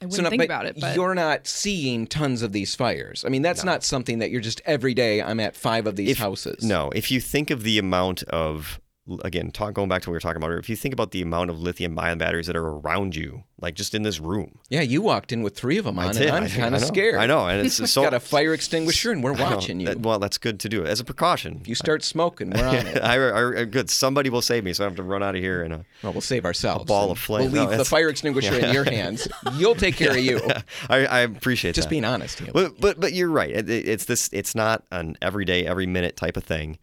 I 0.00 0.06
wouldn't 0.06 0.14
So 0.14 0.22
no, 0.22 0.30
think 0.30 0.40
but 0.40 0.46
about 0.46 0.64
it. 0.64 0.80
But 0.80 0.96
you're 0.96 1.14
not 1.14 1.46
seeing 1.46 2.06
tons 2.06 2.40
of 2.40 2.52
these 2.52 2.74
fires. 2.74 3.22
I 3.22 3.28
mean, 3.28 3.42
that's 3.42 3.64
not 3.64 3.84
something 3.84 4.20
that 4.20 4.30
you're 4.30 4.40
just 4.40 4.62
every 4.64 4.94
day. 4.94 5.20
I'm 5.20 5.38
at 5.40 5.54
five 5.54 5.86
of 5.86 5.96
these 5.96 6.12
If- 6.12 6.18
houses. 6.18 6.64
No, 6.64 6.90
if 6.94 7.10
you 7.10 7.20
think 7.20 7.50
of 7.50 7.64
the 7.64 7.78
amount 7.78 8.22
of 8.24 8.80
again, 9.24 9.50
talk, 9.50 9.74
going 9.74 9.88
back 9.88 10.02
to 10.02 10.08
what 10.10 10.12
we 10.12 10.16
were 10.16 10.20
talking 10.20 10.36
about, 10.42 10.52
if 10.58 10.68
you 10.68 10.76
think 10.76 10.92
about 10.92 11.10
the 11.12 11.22
amount 11.22 11.50
of 11.50 11.60
lithium-ion 11.60 12.18
batteries 12.18 12.46
that 12.46 12.56
are 12.56 12.66
around 12.66 13.16
you, 13.16 13.44
like 13.60 13.74
just 13.74 13.94
in 13.94 14.02
this 14.02 14.20
room, 14.20 14.58
Yeah, 14.68 14.82
you 14.82 15.02
walked 15.02 15.32
in 15.32 15.42
with 15.42 15.56
three 15.56 15.78
of 15.78 15.84
them 15.84 15.98
on, 15.98 16.16
and 16.16 16.30
I'm 16.30 16.48
kind 16.48 16.74
of 16.74 16.80
scared. 16.82 17.16
I 17.16 17.26
know, 17.26 17.46
and 17.48 17.60
it's 17.66 17.90
so 17.90 18.02
got 18.02 18.14
a 18.14 18.20
fire 18.20 18.54
extinguisher, 18.54 19.10
and 19.10 19.22
we're 19.22 19.32
watching 19.32 19.80
you. 19.80 19.86
That- 19.86 20.00
well, 20.00 20.18
that's 20.18 20.38
good 20.38 20.60
to 20.60 20.68
do 20.68 20.84
as 20.84 21.00
a 21.00 21.04
precaution. 21.04 21.58
If 21.60 21.68
you 21.68 21.74
start 21.74 22.02
smoking, 22.04 22.50
we're 22.50 22.64
on 22.66 22.74
it. 22.86 23.02
I, 23.02 23.16
I, 23.16 23.60
I- 23.60 23.64
good. 23.64 23.90
Somebody 23.90 24.30
will 24.30 24.42
save 24.42 24.64
me, 24.64 24.72
so 24.72 24.84
I 24.84 24.86
have 24.88 24.96
to 24.96 25.02
run 25.02 25.22
out 25.22 25.34
of 25.34 25.40
here. 25.42 25.62
And 25.62 25.74
uh, 25.74 25.78
Well, 26.02 26.12
we'll 26.12 26.20
save 26.20 26.44
ourselves. 26.44 26.82
A 26.82 26.86
ball 26.86 27.10
of 27.10 27.18
flame. 27.18 27.50
We'll 27.52 27.64
No, 27.64 27.70
leave 27.70 27.78
the 27.78 27.84
fire 27.84 28.08
extinguisher 28.08 28.58
in 28.58 28.72
your 28.74 28.84
hands. 28.84 29.26
You'll 29.54 29.74
take 29.74 29.96
care 29.96 30.10
of 30.12 30.18
you. 30.18 30.40
I, 30.88 31.06
I 31.06 31.20
appreciate 31.20 31.70
that. 31.72 31.76
Just 31.76 31.88
that. 31.88 31.90
being 31.90 32.04
honest. 32.04 32.40
But 32.52 32.80
but 32.80 33.00
but 33.00 33.12
you're 33.12 33.30
right. 33.30 33.50
It, 33.50 33.68
it- 33.68 33.88
it's 33.88 34.04
this. 34.04 34.28
It's 34.32 34.54
not 34.54 34.84
an 34.92 35.16
everyday, 35.22 35.66
every 35.66 35.86
minute 35.86 36.16
type 36.16 36.36
of 36.36 36.44
thing. 36.44 36.78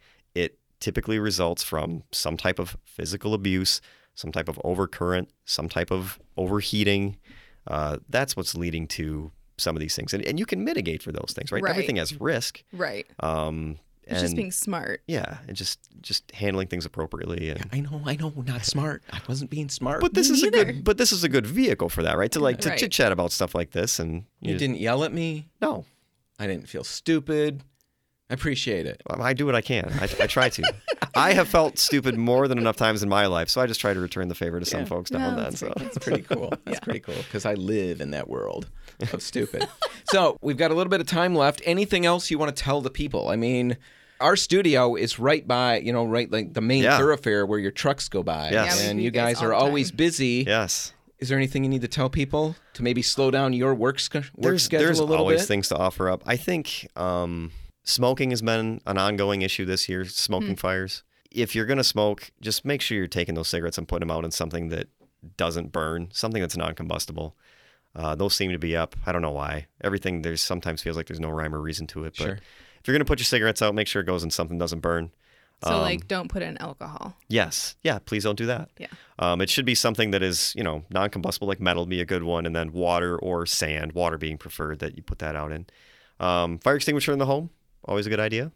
It 0.76 0.80
typically 0.80 1.18
results 1.18 1.62
from 1.62 2.02
some 2.12 2.36
type 2.36 2.58
of 2.58 2.76
physical 2.84 3.34
abuse, 3.34 3.80
some 4.14 4.30
type 4.32 4.48
of 4.48 4.56
overcurrent, 4.64 5.28
some 5.44 5.68
type 5.68 5.90
of 5.90 6.18
overheating. 6.36 7.16
Uh, 7.66 7.98
that's 8.08 8.36
what's 8.36 8.54
leading 8.54 8.86
to 8.88 9.32
some 9.58 9.74
of 9.74 9.80
these 9.80 9.96
things, 9.96 10.12
and, 10.12 10.22
and 10.26 10.38
you 10.38 10.44
can 10.46 10.62
mitigate 10.64 11.02
for 11.02 11.12
those 11.12 11.32
things, 11.34 11.50
right? 11.50 11.62
Right. 11.62 11.70
Everything 11.70 11.96
has 11.96 12.20
risk. 12.20 12.62
right. 12.72 13.06
Um, 13.20 13.78
It's 14.02 14.12
and 14.12 14.20
just 14.20 14.36
being 14.36 14.52
smart. 14.52 15.00
yeah, 15.06 15.38
and 15.48 15.56
just 15.56 15.78
just 16.02 16.30
handling 16.32 16.68
things 16.68 16.84
appropriately. 16.84 17.48
And, 17.50 17.68
I 17.72 17.80
know, 17.80 18.02
I 18.04 18.16
know, 18.16 18.32
not 18.46 18.64
smart. 18.66 19.02
I 19.10 19.20
wasn't 19.26 19.50
being 19.50 19.68
smart. 19.70 20.00
but 20.02 20.12
this 20.14 20.28
is 20.30 20.42
a 20.42 20.50
good. 20.50 20.84
But 20.84 20.98
this 20.98 21.10
is 21.10 21.24
a 21.24 21.28
good 21.28 21.46
vehicle 21.46 21.88
for 21.88 22.02
that, 22.02 22.16
right? 22.18 22.30
To 22.32 22.40
like 22.40 22.58
to 22.60 22.68
Right. 22.68 22.78
chit 22.78 22.92
chat 22.92 23.12
about 23.12 23.32
stuff 23.32 23.54
like 23.54 23.70
this, 23.72 23.98
and 23.98 24.24
you 24.40 24.50
just- 24.52 24.58
didn't 24.60 24.78
yell 24.78 25.02
at 25.04 25.12
me. 25.12 25.48
no. 25.60 25.86
I 26.38 26.46
didn't 26.46 26.68
feel 26.68 26.84
stupid. 26.84 27.62
I 28.28 28.34
appreciate 28.34 28.86
it. 28.86 29.00
I 29.08 29.32
do 29.34 29.46
what 29.46 29.54
I 29.54 29.60
can. 29.60 29.88
I, 30.00 30.04
I 30.20 30.26
try 30.26 30.48
to. 30.48 30.62
I 31.14 31.32
have 31.32 31.48
felt 31.48 31.78
stupid 31.78 32.16
more 32.16 32.48
than 32.48 32.58
enough 32.58 32.74
times 32.76 33.02
in 33.04 33.08
my 33.08 33.26
life, 33.26 33.48
so 33.48 33.60
I 33.60 33.66
just 33.66 33.80
try 33.80 33.94
to 33.94 34.00
return 34.00 34.26
the 34.28 34.34
favor 34.34 34.58
to 34.58 34.66
some 34.66 34.80
Yeah. 34.80 34.86
folks 34.86 35.10
now 35.12 35.18
No, 35.18 35.28
and 35.28 35.36
then. 35.38 35.44
that's 35.44 35.60
So 35.60 35.72
That's 35.76 35.98
pretty 35.98 36.22
cool. 36.22 36.52
That's 36.64 36.80
pretty 36.80 36.98
cool 37.00 37.14
because 37.14 37.46
I 37.46 37.54
live 37.54 38.00
in 38.00 38.10
that 38.10 38.28
world 38.28 38.68
of 39.12 39.22
stupid. 39.22 39.68
so 40.10 40.38
we've 40.42 40.56
got 40.56 40.72
a 40.72 40.74
little 40.74 40.90
bit 40.90 41.00
of 41.00 41.06
time 41.06 41.36
left. 41.36 41.62
Anything 41.64 42.04
else 42.04 42.28
you 42.30 42.38
want 42.38 42.54
to 42.54 42.60
tell 42.62 42.80
the 42.80 42.90
people? 42.90 43.28
I 43.28 43.36
mean, 43.36 43.76
our 44.20 44.34
studio 44.34 44.96
is 44.96 45.20
right 45.20 45.46
by, 45.46 45.78
you 45.78 45.92
know, 45.92 46.04
right 46.04 46.28
like 46.30 46.52
the 46.52 46.60
main 46.60 46.82
Yeah. 46.82 46.98
thoroughfare 46.98 47.46
where 47.46 47.60
your 47.60 47.70
trucks 47.70 48.08
go 48.08 48.24
by. 48.24 48.50
Yes. 48.50 48.82
Yeah, 48.82 48.90
and 48.90 48.98
you 48.98 49.04
you 49.04 49.10
guys 49.12 49.34
guys 49.36 49.42
are 49.44 49.48
the 49.50 49.54
time. 49.54 49.62
always 49.62 49.92
busy. 49.92 50.42
yes, 50.46 50.92
Is 51.20 51.28
there 51.28 51.38
anything 51.38 51.62
you 51.62 51.70
need 51.70 51.82
to 51.82 51.88
tell 51.88 52.10
people 52.10 52.56
to 52.74 52.82
maybe 52.82 53.02
slow 53.02 53.30
down 53.30 53.52
your 53.52 53.72
work, 53.72 53.98
sch- 54.00 54.12
work 54.14 54.24
there's 54.36 54.64
schedule 54.64 54.84
there's 54.86 54.98
a 54.98 55.04
little 55.04 55.24
always 55.26 55.46
things 55.46 55.68
to 55.68 55.76
offer 55.76 56.10
up. 56.10 56.22
I 56.26 56.36
think 56.36 56.88
um, 56.96 57.52
smoking 57.86 58.30
has 58.30 58.42
been 58.42 58.80
an 58.86 58.98
ongoing 58.98 59.40
issue 59.40 59.64
this 59.64 59.88
year. 59.88 60.04
Smoking 60.04 60.56
fires. 60.56 61.02
If 61.30 61.54
you're 61.54 61.64
gonna 61.66 61.84
smoke, 61.84 62.30
just 62.40 62.64
make 62.64 62.82
sure 62.82 62.98
you're 62.98 63.06
taking 63.06 63.34
those 63.34 63.48
cigarettes 63.48 63.78
and 63.78 63.88
putting 63.88 64.06
them 64.06 64.14
out 64.16 64.24
in 64.24 64.30
something 64.30 64.68
that 64.68 64.88
doesn't 65.36 65.72
burn, 65.72 66.08
something 66.12 66.40
that's 66.40 66.56
non-combustible. 66.56 67.34
Uh, 67.94 68.14
those 68.14 68.34
seem 68.34 68.50
to 68.52 68.58
be 68.58 68.76
up. 68.76 68.94
I 69.06 69.12
don't 69.12 69.22
know 69.22 69.30
why. 69.30 69.66
Everything 69.82 70.20
there's 70.22 70.42
sometimes 70.42 70.82
feels 70.82 70.96
like 70.96 71.06
there's 71.06 71.20
no 71.20 71.30
rhyme 71.30 71.54
or 71.54 71.60
reason 71.60 71.86
to 71.88 72.04
it. 72.04 72.14
But 72.18 72.24
Sure. 72.24 72.32
if 72.80 72.86
you're 72.86 72.94
gonna 72.94 73.06
put 73.06 73.18
your 73.18 73.24
cigarettes 73.24 73.62
out, 73.62 73.74
make 73.74 73.88
sure 73.88 74.02
it 74.02 74.06
goes 74.06 74.22
in 74.22 74.30
something 74.30 74.58
that 74.58 74.62
doesn't 74.64 74.80
burn. 74.80 75.10
So, 75.64 75.70
Um, 75.72 75.80
like, 75.80 76.06
don't 76.06 76.28
put 76.28 76.42
in 76.42 76.58
alcohol. 76.58 77.16
Yes. 77.28 77.76
Yeah. 77.82 77.98
Please 77.98 78.24
don't 78.24 78.36
do 78.36 78.44
that. 78.44 78.68
Yeah. 78.76 78.88
Um, 79.18 79.40
it 79.40 79.48
should 79.48 79.64
be 79.64 79.74
something 79.74 80.10
that 80.10 80.22
is, 80.22 80.52
you 80.54 80.62
know, 80.62 80.84
non-combustible, 80.90 81.48
like 81.48 81.60
metal, 81.60 81.84
would 81.84 81.88
be 81.90 82.02
a 82.02 82.04
good 82.04 82.22
one, 82.24 82.44
and 82.44 82.54
then 82.54 82.72
water 82.72 83.16
or 83.18 83.46
sand, 83.46 83.92
water 83.92 84.18
being 84.18 84.36
preferred, 84.36 84.80
that 84.80 84.96
you 84.98 85.02
put 85.02 85.18
that 85.20 85.34
out 85.34 85.52
in. 85.52 85.66
Um, 86.20 86.58
fire 86.58 86.76
extinguisher 86.76 87.12
in 87.12 87.18
the 87.18 87.24
home, 87.26 87.48
always 87.86 88.06
a 88.06 88.10
good 88.10 88.20
idea. 88.20 88.52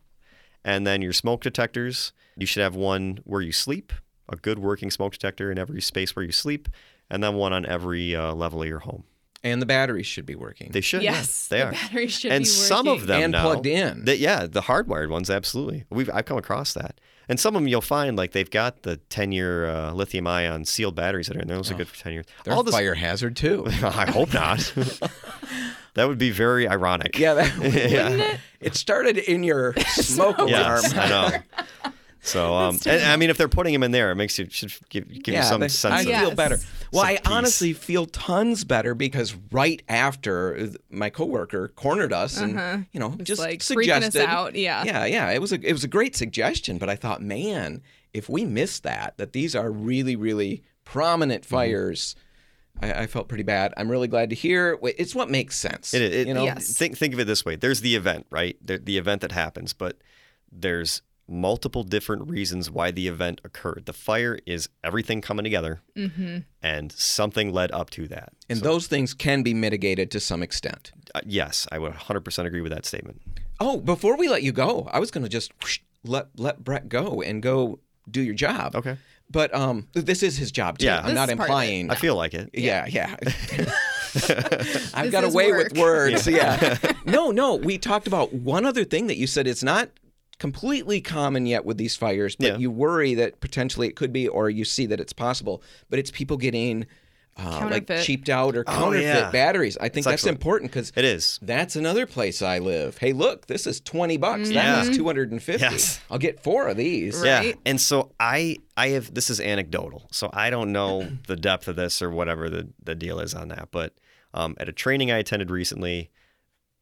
And 0.64 0.86
then 0.86 1.02
your 1.02 1.12
smoke 1.12 1.42
detectors, 1.42 2.12
you 2.36 2.46
should 2.46 2.62
have 2.62 2.74
one 2.74 3.20
where 3.24 3.40
you 3.40 3.52
sleep, 3.52 3.92
a 4.28 4.36
good 4.36 4.58
working 4.58 4.90
smoke 4.90 5.12
detector 5.12 5.50
in 5.50 5.58
every 5.58 5.80
space 5.80 6.14
where 6.14 6.24
you 6.24 6.32
sleep, 6.32 6.68
and 7.08 7.22
then 7.22 7.34
one 7.34 7.52
on 7.52 7.66
every 7.66 8.14
uh, 8.14 8.34
level 8.34 8.62
of 8.62 8.68
your 8.68 8.80
home. 8.80 9.04
And 9.42 9.60
the 9.62 9.66
batteries 9.66 10.06
should 10.06 10.26
be 10.26 10.34
working. 10.34 10.70
They 10.72 10.80
should. 10.80 11.02
yeah, 11.02 11.12
Yes, 11.12 11.48
they 11.48 11.58
the 11.60 11.66
are. 11.68 11.72
batteries 11.72 12.12
should 12.12 12.32
and 12.32 12.42
be 12.42 12.48
some 12.48 12.86
of 12.86 12.94
working. 12.94 13.06
them 13.06 13.22
And 13.22 13.32
now, 13.32 13.42
plugged 13.42 13.66
in. 13.66 14.04
that- 14.04 14.18
yeah, 14.18 14.46
the 14.46 14.62
hardwired 14.62 15.08
ones, 15.08 15.30
absolutely. 15.30 15.84
We've 15.90 16.10
I've 16.12 16.26
come 16.26 16.36
across 16.38 16.72
that, 16.74 17.00
and 17.28 17.38
some 17.40 17.54
of 17.56 17.62
them 17.62 17.68
you'll 17.68 17.80
find 17.80 18.16
like 18.18 18.32
they've 18.32 18.50
got 18.50 18.82
the 18.82 18.96
ten 19.08 19.32
year 19.32 19.66
uh, 19.68 19.92
lithium 19.92 20.26
ion 20.26 20.64
sealed 20.64 20.94
batteries 20.94 21.28
that 21.28 21.36
are 21.36 21.40
in 21.40 21.48
there. 21.48 21.56
Those 21.56 21.70
are 21.70 21.74
good 21.74 21.88
for 21.88 21.96
ten 21.96 22.12
years. 22.12 22.26
They're 22.44 22.52
All 22.54 22.60
a 22.60 22.64
this, 22.64 22.74
fire 22.74 22.94
hazard 22.94 23.36
too. 23.36 23.64
I 23.82 24.10
hope 24.10 24.34
not. 24.34 24.72
that 25.94 26.06
would 26.08 26.18
be 26.18 26.30
very 26.30 26.68
ironic. 26.68 27.18
yeah, 27.18 27.34
that, 27.34 27.56
yeah. 27.90 28.36
it 28.60 28.74
started 28.76 29.16
in 29.18 29.42
your 29.42 29.74
smoke 29.88 30.38
alarm. 30.38 30.50
Yes, 30.50 30.94
I 30.94 31.08
know. 31.08 31.90
So, 32.22 32.54
um, 32.56 32.78
and, 32.86 33.02
I 33.02 33.16
mean, 33.16 33.30
if 33.30 33.36
they're 33.38 33.48
putting 33.48 33.72
him 33.74 33.82
in 33.82 33.90
there, 33.92 34.10
it 34.10 34.14
makes 34.16 34.38
you 34.38 34.46
should 34.50 34.72
give, 34.88 35.08
give 35.22 35.34
you 35.34 35.42
some 35.42 35.60
they- 35.60 35.68
sense. 35.68 35.94
I 35.94 36.00
of, 36.00 36.06
feel 36.06 36.12
Yes. 36.28 36.34
better. 36.34 36.58
Well, 36.92 37.02
I 37.02 37.16
peace. 37.16 37.26
honestly 37.26 37.72
feel 37.72 38.06
tons 38.06 38.64
better 38.64 38.94
because 38.94 39.34
right 39.52 39.80
after 39.88 40.70
my 40.90 41.08
coworker 41.10 41.68
cornered 41.68 42.12
us 42.12 42.38
and 42.38 42.86
you 42.92 42.98
know 43.00 43.10
Just, 43.18 43.24
just 43.26 43.40
like, 43.40 43.60
freaking 43.60 43.90
us 43.92 44.04
suggested, 44.04 44.28
out, 44.28 44.54
yeah. 44.54 44.84
yeah, 44.84 45.04
yeah. 45.06 45.30
It 45.30 45.40
was 45.40 45.52
a 45.52 45.60
it 45.66 45.72
was 45.72 45.84
a 45.84 45.88
great 45.88 46.14
suggestion, 46.16 46.78
but 46.78 46.88
I 46.90 46.96
thought, 46.96 47.22
man, 47.22 47.82
if 48.12 48.28
we 48.28 48.44
miss 48.44 48.80
that, 48.80 49.16
that 49.18 49.32
these 49.32 49.54
are 49.54 49.70
really 49.70 50.16
really 50.16 50.62
prominent 50.84 51.44
Mm-hmm. 51.44 51.54
fires. 51.54 52.16
I, 52.82 52.92
I 53.02 53.06
felt 53.08 53.28
pretty 53.28 53.42
bad. 53.44 53.74
I'm 53.76 53.90
really 53.90 54.08
glad 54.08 54.30
to 54.30 54.36
hear. 54.36 54.78
It's 54.82 55.14
what 55.14 55.28
makes 55.28 55.54
sense. 55.56 55.92
It, 55.92 56.02
it, 56.02 56.28
you 56.28 56.34
know, 56.34 56.44
Yes. 56.44 56.72
Think 56.72 56.96
think 56.96 57.12
of 57.14 57.20
it 57.20 57.26
this 57.26 57.44
way: 57.44 57.54
there's 57.56 57.80
the 57.82 57.94
event, 57.94 58.26
right? 58.30 58.56
The, 58.64 58.78
the 58.78 58.96
event 58.96 59.20
that 59.22 59.32
happens, 59.32 59.72
but 59.72 59.98
there's 60.50 61.02
multiple 61.30 61.82
different 61.84 62.28
reasons 62.28 62.70
why 62.70 62.90
the 62.90 63.06
event 63.08 63.40
occurred. 63.44 63.84
The 63.86 63.92
fire 63.92 64.38
is 64.46 64.68
everything 64.84 65.20
coming 65.20 65.44
together, 65.44 65.80
and 66.62 66.92
something 66.92 67.52
led 67.52 67.70
up 67.72 67.90
to 67.90 68.08
that. 68.08 68.32
and 68.48 68.60
those 68.60 68.86
things 68.86 69.14
can 69.14 69.42
be 69.42 69.54
mitigated 69.54 70.10
to 70.10 70.20
some 70.20 70.42
extent. 70.42 70.92
Uh, 71.14 71.20
yes, 71.24 71.66
I 71.72 71.78
would 71.78 71.92
100% 71.92 72.44
agree 72.46 72.60
with 72.60 72.72
that 72.72 72.84
statement. 72.84 73.20
Oh, 73.60 73.78
before 73.80 74.16
we 74.16 74.28
let 74.28 74.42
you 74.42 74.52
go, 74.52 74.88
I 74.92 74.98
was 75.00 75.10
going 75.10 75.22
to 75.24 75.28
just 75.30 75.52
whoosh, 75.62 75.80
let 76.04 76.28
let 76.36 76.64
Brett 76.64 76.88
go 76.88 77.20
and 77.22 77.42
go 77.42 77.78
do 78.10 78.22
your 78.22 78.34
job. 78.34 78.74
Okay. 78.74 78.96
But 79.32 79.54
um, 79.54 79.86
this 79.92 80.22
is 80.24 80.36
his 80.36 80.50
job 80.50 80.78
too. 80.78 80.86
Yeah. 80.86 81.02
I'm 81.04 81.14
not 81.14 81.28
is 81.28 81.36
part 81.36 81.38
of 81.38 81.40
it. 81.40 81.42
implying. 81.42 81.90
I 81.90 81.94
feel 81.94 82.16
like 82.16 82.34
it. 82.34 82.50
Yeah, 82.52 82.86
yeah. 82.88 83.14
I've 84.94 85.04
This 85.04 85.10
got 85.12 85.24
away 85.24 85.52
work. 85.52 85.68
with 85.70 85.78
words. 85.78 86.26
Yeah. 86.26 86.76
no, 87.04 87.30
no. 87.30 87.54
We 87.54 87.78
talked 87.78 88.06
about 88.06 88.32
one 88.32 88.64
other 88.66 88.84
thing 88.84 89.06
that 89.06 89.16
you 89.16 89.26
said. 89.26 89.46
It's 89.46 89.62
not 89.62 89.88
completely 90.40 91.00
common 91.00 91.46
yet 91.46 91.64
with 91.64 91.76
these 91.78 91.94
fires, 91.94 92.34
but 92.34 92.46
Yeah. 92.46 92.56
you 92.56 92.70
worry 92.72 93.14
that 93.14 93.38
potentially 93.40 93.86
it 93.86 93.94
could 93.94 94.12
be, 94.12 94.26
or 94.26 94.50
you 94.50 94.64
see 94.64 94.86
that 94.86 94.98
it's 94.98 95.12
possible. 95.12 95.62
But 95.88 96.00
it's 96.00 96.10
people 96.10 96.36
getting 96.36 96.86
uh, 97.36 97.68
like 97.70 97.86
cheaped 98.02 98.28
out 98.28 98.56
or 98.56 98.64
counterfeit 98.64 99.06
Oh, 99.06 99.18
yeah. 99.20 99.30
batteries. 99.30 99.76
I 99.78 99.82
think 99.88 100.04
That's 100.04 100.04
that's 100.04 100.14
excellent. 100.22 100.38
important 100.38 100.70
because 100.72 100.92
It 100.96 101.04
is. 101.04 101.38
that's 101.40 101.76
another 101.76 102.04
place 102.04 102.42
I 102.42 102.58
live. 102.58 102.98
Hey, 102.98 103.12
look, 103.12 103.46
this 103.46 103.66
is 103.66 103.80
twenty 103.80 104.16
bucks. 104.16 104.50
Yeah. 104.50 104.82
That 104.82 104.88
is 104.90 104.96
two 104.96 105.04
hundred 105.06 105.30
and 105.30 105.42
fifty. 105.42 105.62
Yes. 105.62 106.00
I'll 106.10 106.18
get 106.18 106.42
four 106.42 106.68
of 106.68 106.76
these. 106.76 107.22
Yeah. 107.24 107.52
And 107.64 107.80
so 107.80 108.10
I 108.18 108.56
I 108.76 108.88
have 108.88 109.14
this 109.14 109.30
is 109.30 109.40
anecdotal. 109.40 110.08
So 110.10 110.28
I 110.32 110.50
don't 110.50 110.72
know 110.72 111.08
the 111.28 111.36
depth 111.36 111.68
of 111.68 111.76
this 111.76 112.02
or 112.02 112.10
whatever 112.10 112.50
the, 112.50 112.68
the 112.82 112.94
deal 112.96 113.20
is 113.20 113.32
on 113.32 113.48
that. 113.48 113.68
But 113.70 113.94
um, 114.34 114.54
at 114.58 114.68
a 114.68 114.72
training 114.72 115.10
I 115.10 115.18
attended 115.18 115.50
recently, 115.50 116.10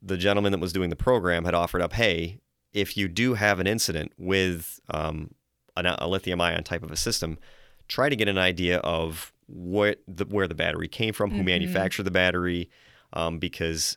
the 0.03 0.17
gentleman 0.17 0.51
that 0.53 0.61
was 0.61 0.73
doing 0.73 0.91
the 0.91 0.97
program 0.97 1.45
had 1.45 1.55
offered 1.55 1.83
up, 1.83 1.93
hey, 1.93 2.41
if 2.73 2.97
you 2.97 3.09
do 3.09 3.35
have 3.35 3.61
an 3.61 3.67
incident 3.67 4.13
with 4.19 4.81
um, 4.91 5.31
an, 5.77 5.87
a 5.87 6.09
lithium 6.09 6.41
ion 6.41 6.65
type 6.65 6.83
of 6.83 6.91
a 6.91 6.97
system, 6.97 7.39
try 7.89 8.09
to 8.09 8.17
get 8.17 8.29
an 8.29 8.39
idea 8.39 8.79
of 8.79 9.33
what 9.47 10.01
the, 10.07 10.25
where 10.27 10.47
the 10.47 10.55
battery 10.55 10.89
came 10.89 11.15
from, 11.15 11.31
who 11.31 11.43
manufactured 11.43 12.03
the 12.03 12.11
battery, 12.11 12.69
um, 13.15 13.39
because 13.39 13.97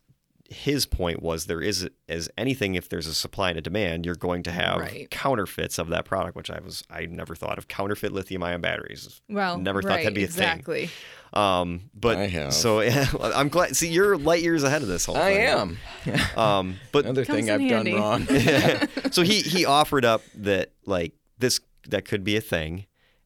his 0.51 0.85
point 0.85 1.21
was 1.21 1.45
there 1.45 1.61
is 1.61 1.89
as 2.09 2.29
anything 2.37 2.75
if 2.75 2.89
there's 2.89 3.07
a 3.07 3.13
supply 3.13 3.49
and 3.49 3.57
a 3.57 3.61
demand 3.61 4.05
you're 4.05 4.15
going 4.15 4.43
to 4.43 4.51
have 4.51 4.79
Right. 4.79 5.09
counterfeits 5.09 5.79
of 5.79 5.87
that 5.87 6.03
product 6.03 6.35
which 6.35 6.51
i 6.51 6.59
was 6.59 6.83
i 6.89 7.05
never 7.05 7.35
thought 7.35 7.57
of 7.57 7.69
counterfeit 7.69 8.11
lithium 8.11 8.43
ion 8.43 8.59
batteries 8.59 9.21
Well, 9.29 9.57
never 9.57 9.81
thought 9.81 9.89
right, 9.91 9.97
that'd 10.03 10.13
be 10.13 10.25
a 10.25 10.27
thing 10.27 10.43
exactly. 10.43 10.89
um 11.33 11.89
but 11.95 12.17
I 12.17 12.27
have. 12.27 12.53
so 12.53 12.81
i'm 13.21 13.47
glad 13.47 13.77
see 13.77 13.87
you're 13.87 14.17
light 14.17 14.41
years 14.43 14.63
ahead 14.63 14.81
of 14.81 14.89
this 14.89 15.05
whole 15.05 15.15
thing. 15.15 15.23
I 15.23 15.77
thing 16.03 16.15
am. 16.15 16.37
um 16.37 16.75
but 16.91 17.05
Another 17.05 17.23
thing 17.23 17.49
I've 17.49 17.61
handy. 17.61 17.91
done 17.93 18.01
wrong. 18.01 18.27
so 19.11 19.21
he 19.23 19.39
he 19.41 19.63
offered 19.65 20.03
up 20.03 20.21
that 20.35 20.73
like 20.85 21.13
this 21.39 21.61
that 21.87 22.03
could 22.05 22.23
be 22.25 22.35
a 22.35 22.41
thing, 22.41 22.85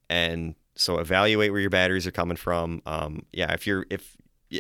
and 0.10 0.56
so 0.76 1.00
evaluate 1.00 1.52
where 1.52 1.60
your 1.60 1.70
batteries 1.70 2.06
are 2.08 2.12
coming 2.12 2.38
from. 2.38 2.82
Um, 2.86 3.24
yeah, 3.34 3.52
if 3.54 3.66
you're 3.68 3.86
if 3.90 4.16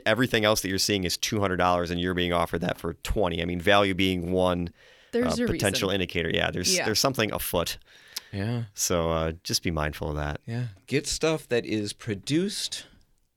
everything 0.06 0.46
else 0.46 0.62
that 0.62 0.70
you're 0.70 0.78
seeing 0.78 1.04
is 1.04 1.18
two 1.18 1.40
hundred 1.40 1.58
dollars 1.58 1.92
and 1.92 2.00
you're 2.00 2.14
being 2.14 2.34
offered 2.34 2.60
that 2.62 2.78
for 2.78 2.94
twenty, 3.04 3.42
I 3.42 3.46
mean 3.46 3.60
value 3.62 3.94
being 3.94 4.32
one 4.32 4.70
There's 5.12 5.40
uh, 5.40 5.46
potential 5.48 5.90
reason. 5.90 6.02
indicator. 6.02 6.30
Yeah, 6.34 6.52
there's 6.52 6.76
Yeah. 6.76 6.86
there's 6.86 7.00
something 7.00 7.32
afoot. 7.32 7.78
yeah. 8.34 8.64
So 8.74 9.12
uh, 9.12 9.32
just 9.44 9.64
be 9.64 9.72
mindful 9.72 10.10
of 10.10 10.16
that. 10.16 10.42
Yeah. 10.46 10.66
Get 10.88 11.08
stuff 11.08 11.48
that 11.50 11.66
is 11.66 11.94
produced 11.94 12.86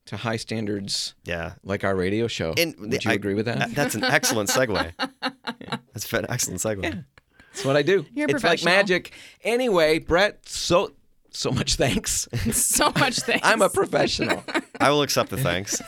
to 0.07 0.17
high 0.17 0.37
standards 0.39 1.15
Yeah. 1.25 1.53
like 1.63 1.85
our 1.85 1.95
radio 1.95 2.27
show. 2.29 2.55
And 2.57 2.75
Would 2.79 3.05
you 3.05 3.11
I- 3.11 3.15
agree 3.15 3.35
with 3.35 3.45
that? 3.47 3.75
That's 3.75 3.95
an 3.95 4.05
excellent 4.05 4.49
segue. 4.49 4.93
That's 5.93 6.13
an 6.13 6.27
excellent 6.31 6.61
segue. 6.61 7.05
That's 7.53 7.65
what 7.65 7.77
I 7.77 7.83
do. 7.83 8.07
You're 8.15 8.29
it's 8.31 8.43
like 8.45 8.65
magic. 8.65 9.13
Anyway, 9.45 9.99
Brett, 9.99 10.49
so 10.49 10.93
so 11.31 11.51
much 11.51 11.75
thanks. 11.77 12.27
so 12.53 12.91
much 12.99 13.19
thanks. 13.21 13.47
I'm 13.47 13.61
a 13.63 13.69
professional. 13.69 14.43
I 14.81 14.91
will 14.91 15.03
accept 15.03 15.29
the 15.31 15.37
thanks. 15.37 15.81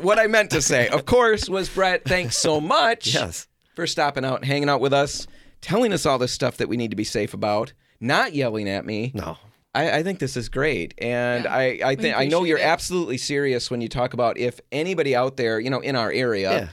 What 0.00 0.18
I 0.18 0.26
meant 0.26 0.50
to 0.50 0.62
say, 0.62 0.88
of 0.88 1.04
course, 1.06 1.48
was 1.48 1.68
Brett, 1.68 2.04
thanks 2.04 2.36
so 2.36 2.60
much 2.60 3.14
Yes. 3.14 3.46
for 3.74 3.86
stopping 3.86 4.24
out 4.24 4.36
and 4.36 4.44
hanging 4.44 4.68
out 4.68 4.80
with 4.80 4.92
us, 4.92 5.26
telling 5.60 5.92
us 5.92 6.06
all 6.06 6.18
this 6.18 6.32
stuff 6.32 6.56
that 6.58 6.68
we 6.68 6.76
need 6.76 6.90
to 6.90 6.96
be 6.96 7.04
safe 7.04 7.34
about, 7.34 7.72
not 8.00 8.34
yelling 8.34 8.68
at 8.68 8.84
me. 8.84 9.12
No. 9.14 9.38
I, 9.74 9.98
I 9.98 10.02
think 10.02 10.18
this 10.20 10.36
is 10.36 10.48
great, 10.48 10.94
and 10.98 11.44
Yeah, 11.44 11.54
I, 11.54 11.80
I 11.84 11.94
think 11.96 12.16
I 12.16 12.24
know 12.26 12.44
you're 12.44 12.56
it. 12.58 12.64
absolutely 12.64 13.18
serious 13.18 13.70
when 13.70 13.80
you 13.82 13.88
talk 13.88 14.14
about 14.14 14.38
if 14.38 14.58
anybody 14.72 15.14
out 15.14 15.36
there, 15.36 15.60
you 15.60 15.68
know, 15.70 15.80
in 15.80 15.94
our 15.96 16.10
area, 16.10 16.50
Yeah. 16.52 16.68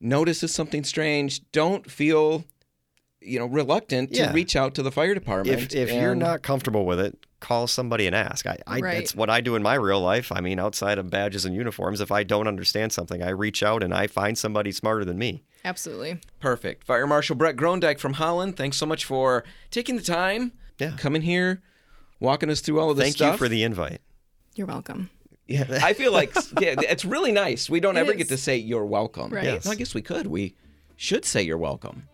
notices 0.00 0.52
something 0.52 0.82
strange, 0.84 1.40
don't 1.52 1.88
feel, 1.88 2.44
you 3.20 3.38
know, 3.38 3.46
reluctant 3.46 4.10
Yeah. 4.10 4.26
to 4.28 4.32
reach 4.32 4.56
out 4.56 4.74
to 4.74 4.82
the 4.82 4.90
fire 4.90 5.14
department. 5.14 5.72
If 5.72 5.74
if 5.88 5.92
you're 5.92 6.16
not 6.16 6.42
comfortable 6.42 6.84
with 6.84 6.98
it, 6.98 7.16
call 7.42 7.66
somebody 7.66 8.06
and 8.06 8.16
ask. 8.16 8.46
I, 8.46 8.56
I 8.66 8.80
Right. 8.80 8.94
that's 8.94 9.14
what 9.14 9.28
I 9.28 9.42
do 9.42 9.54
in 9.56 9.62
my 9.62 9.74
real 9.74 10.00
life. 10.00 10.32
I 10.32 10.40
mean, 10.40 10.58
outside 10.58 10.96
of 10.98 11.10
badges 11.10 11.44
and 11.44 11.54
uniforms, 11.54 12.00
if 12.00 12.10
I 12.10 12.22
don't 12.22 12.48
understand 12.48 12.92
something, 12.92 13.22
I 13.22 13.28
reach 13.28 13.62
out 13.62 13.82
and 13.82 13.92
I 13.92 14.06
find 14.06 14.38
somebody 14.38 14.72
smarter 14.72 15.04
than 15.04 15.18
me. 15.18 15.42
Absolutely. 15.64 16.18
perfect, 16.40 16.82
Fire 16.84 17.06
Marshal 17.06 17.36
Brett 17.36 17.54
Grundyke 17.56 17.98
from 18.00 18.14
Holland, 18.14 18.56
thanks 18.56 18.76
so 18.78 18.86
much 18.86 19.04
for 19.04 19.44
taking 19.70 19.94
the 19.96 20.02
time, 20.02 20.52
Yeah. 20.78 20.96
coming 20.96 21.22
here, 21.22 21.62
walking 22.18 22.50
us 22.50 22.60
through 22.60 22.80
all 22.80 22.90
of 22.90 22.96
this 22.96 23.04
Thank 23.04 23.16
stuff. 23.16 23.34
you 23.34 23.38
for 23.38 23.48
the 23.48 23.62
invite. 23.62 24.00
You're 24.56 24.66
welcome. 24.66 25.10
Yeah, 25.46 25.64
I 25.82 25.92
feel 25.92 26.12
like 26.12 26.34
yeah, 26.60 26.74
it's 26.80 27.04
really 27.04 27.30
nice. 27.32 27.68
We 27.70 27.78
don't 27.80 27.96
It 27.96 28.00
ever 28.00 28.14
get 28.14 28.28
to 28.28 28.36
say 28.38 28.56
you're 28.56 28.84
welcome. 28.86 29.30
Right. 29.30 29.44
Yes. 29.44 29.64
No, 29.64 29.70
I 29.72 29.74
guess 29.76 29.94
we 29.94 30.02
could. 30.02 30.26
We 30.26 30.54
should 30.96 31.24
say 31.24 31.42
you're 31.42 31.58
welcome. 31.58 32.08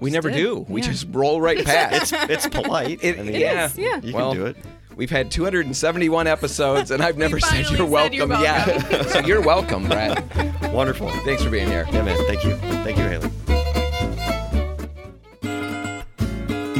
We 0.00 0.10
never 0.10 0.30
did. 0.30 0.38
do. 0.38 0.66
We 0.68 0.80
just 0.80 1.06
roll 1.10 1.40
right 1.40 1.64
past. 1.64 2.12
It's 2.12 2.46
it's 2.46 2.46
polite. 2.48 2.98
It- 3.02 3.18
I 3.18 3.22
mean, 3.22 3.34
yeah. 3.40 3.66
is, 3.66 3.78
yeah. 3.78 4.00
You 4.02 4.14
Well, 4.14 4.32
can 4.32 4.40
do 4.40 4.46
it. 4.46 4.56
We've 4.96 5.08
had 5.10 5.30
271 5.30 6.26
episodes, 6.26 6.90
and 6.90 7.02
I've 7.02 7.16
never 7.16 7.40
said 7.40 7.66
you're 7.70 7.78
said 7.78 7.88
welcome, 7.88 8.12
you're 8.14 8.26
welcome. 8.26 8.82
yet. 8.90 9.08
so 9.08 9.20
you're 9.20 9.40
welcome, 9.40 9.86
Brad. 9.86 10.22
Wonderful. 10.74 11.08
Thanks 11.24 11.42
for 11.42 11.48
being 11.50 11.68
here. 11.68 11.86
Yeah, 11.92 12.02
man. 12.02 12.18
Thank 12.26 12.44
you. 12.44 12.56
Thank 12.84 12.98
you, 12.98 13.04
Haley. 13.04 13.30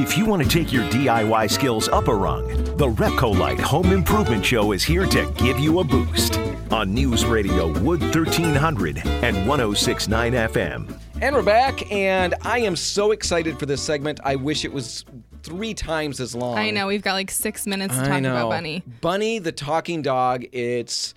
If 0.03 0.19
you 0.19 0.25
want 0.27 0.43
to 0.43 0.49
take 0.49 0.73
your 0.73 0.85
DIY 0.85 1.51
skills 1.51 1.89
up 1.89 2.09
a 2.09 2.15
rung, 2.15 2.47
the 2.77 2.89
Repcolite 2.89 3.61
Home 3.61 3.93
Improvement 3.93 4.45
Show 4.45 4.73
is 4.73 4.83
here 4.83 5.07
to 5.07 5.31
give 5.37 5.59
you 5.59 5.79
a 5.81 5.85
boost 5.85 6.37
on 6.71 6.93
News 6.93 7.25
Radio 7.25 7.69
Wood 7.81 8.01
1300 8.03 8.99
and 9.07 9.47
1069 9.49 10.33
FM. 10.33 11.01
And 11.23 11.37
we're 11.37 11.43
back, 11.43 11.93
and 11.93 12.35
I 12.41 12.61
am 12.61 12.75
so 12.75 13.13
excited 13.13 13.59
for 13.59 13.67
this 13.67 13.83
segment. 13.83 14.21
I 14.25 14.37
wish 14.37 14.65
it 14.65 14.73
was 14.73 15.05
three 15.43 15.75
times 15.75 16.19
as 16.19 16.35
long. 16.35 16.57
I 16.57 16.71
know 16.71 16.87
we've 16.87 17.03
got 17.03 17.13
like 17.13 17.31
six 17.31 17.67
minutes 17.67 17.95
to 17.95 18.05
I 18.05 18.09
talk 18.09 18.23
know. 18.23 18.31
about 18.31 18.49
Bunny. 18.49 18.83
Bunny 19.03 19.39
the 19.39 19.53
talking 19.53 20.01
dog. 20.01 20.47
It's 20.51 21.13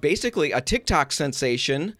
basically 0.00 0.52
a 0.52 0.62
TikTok 0.62 1.12
sensation. 1.12 1.96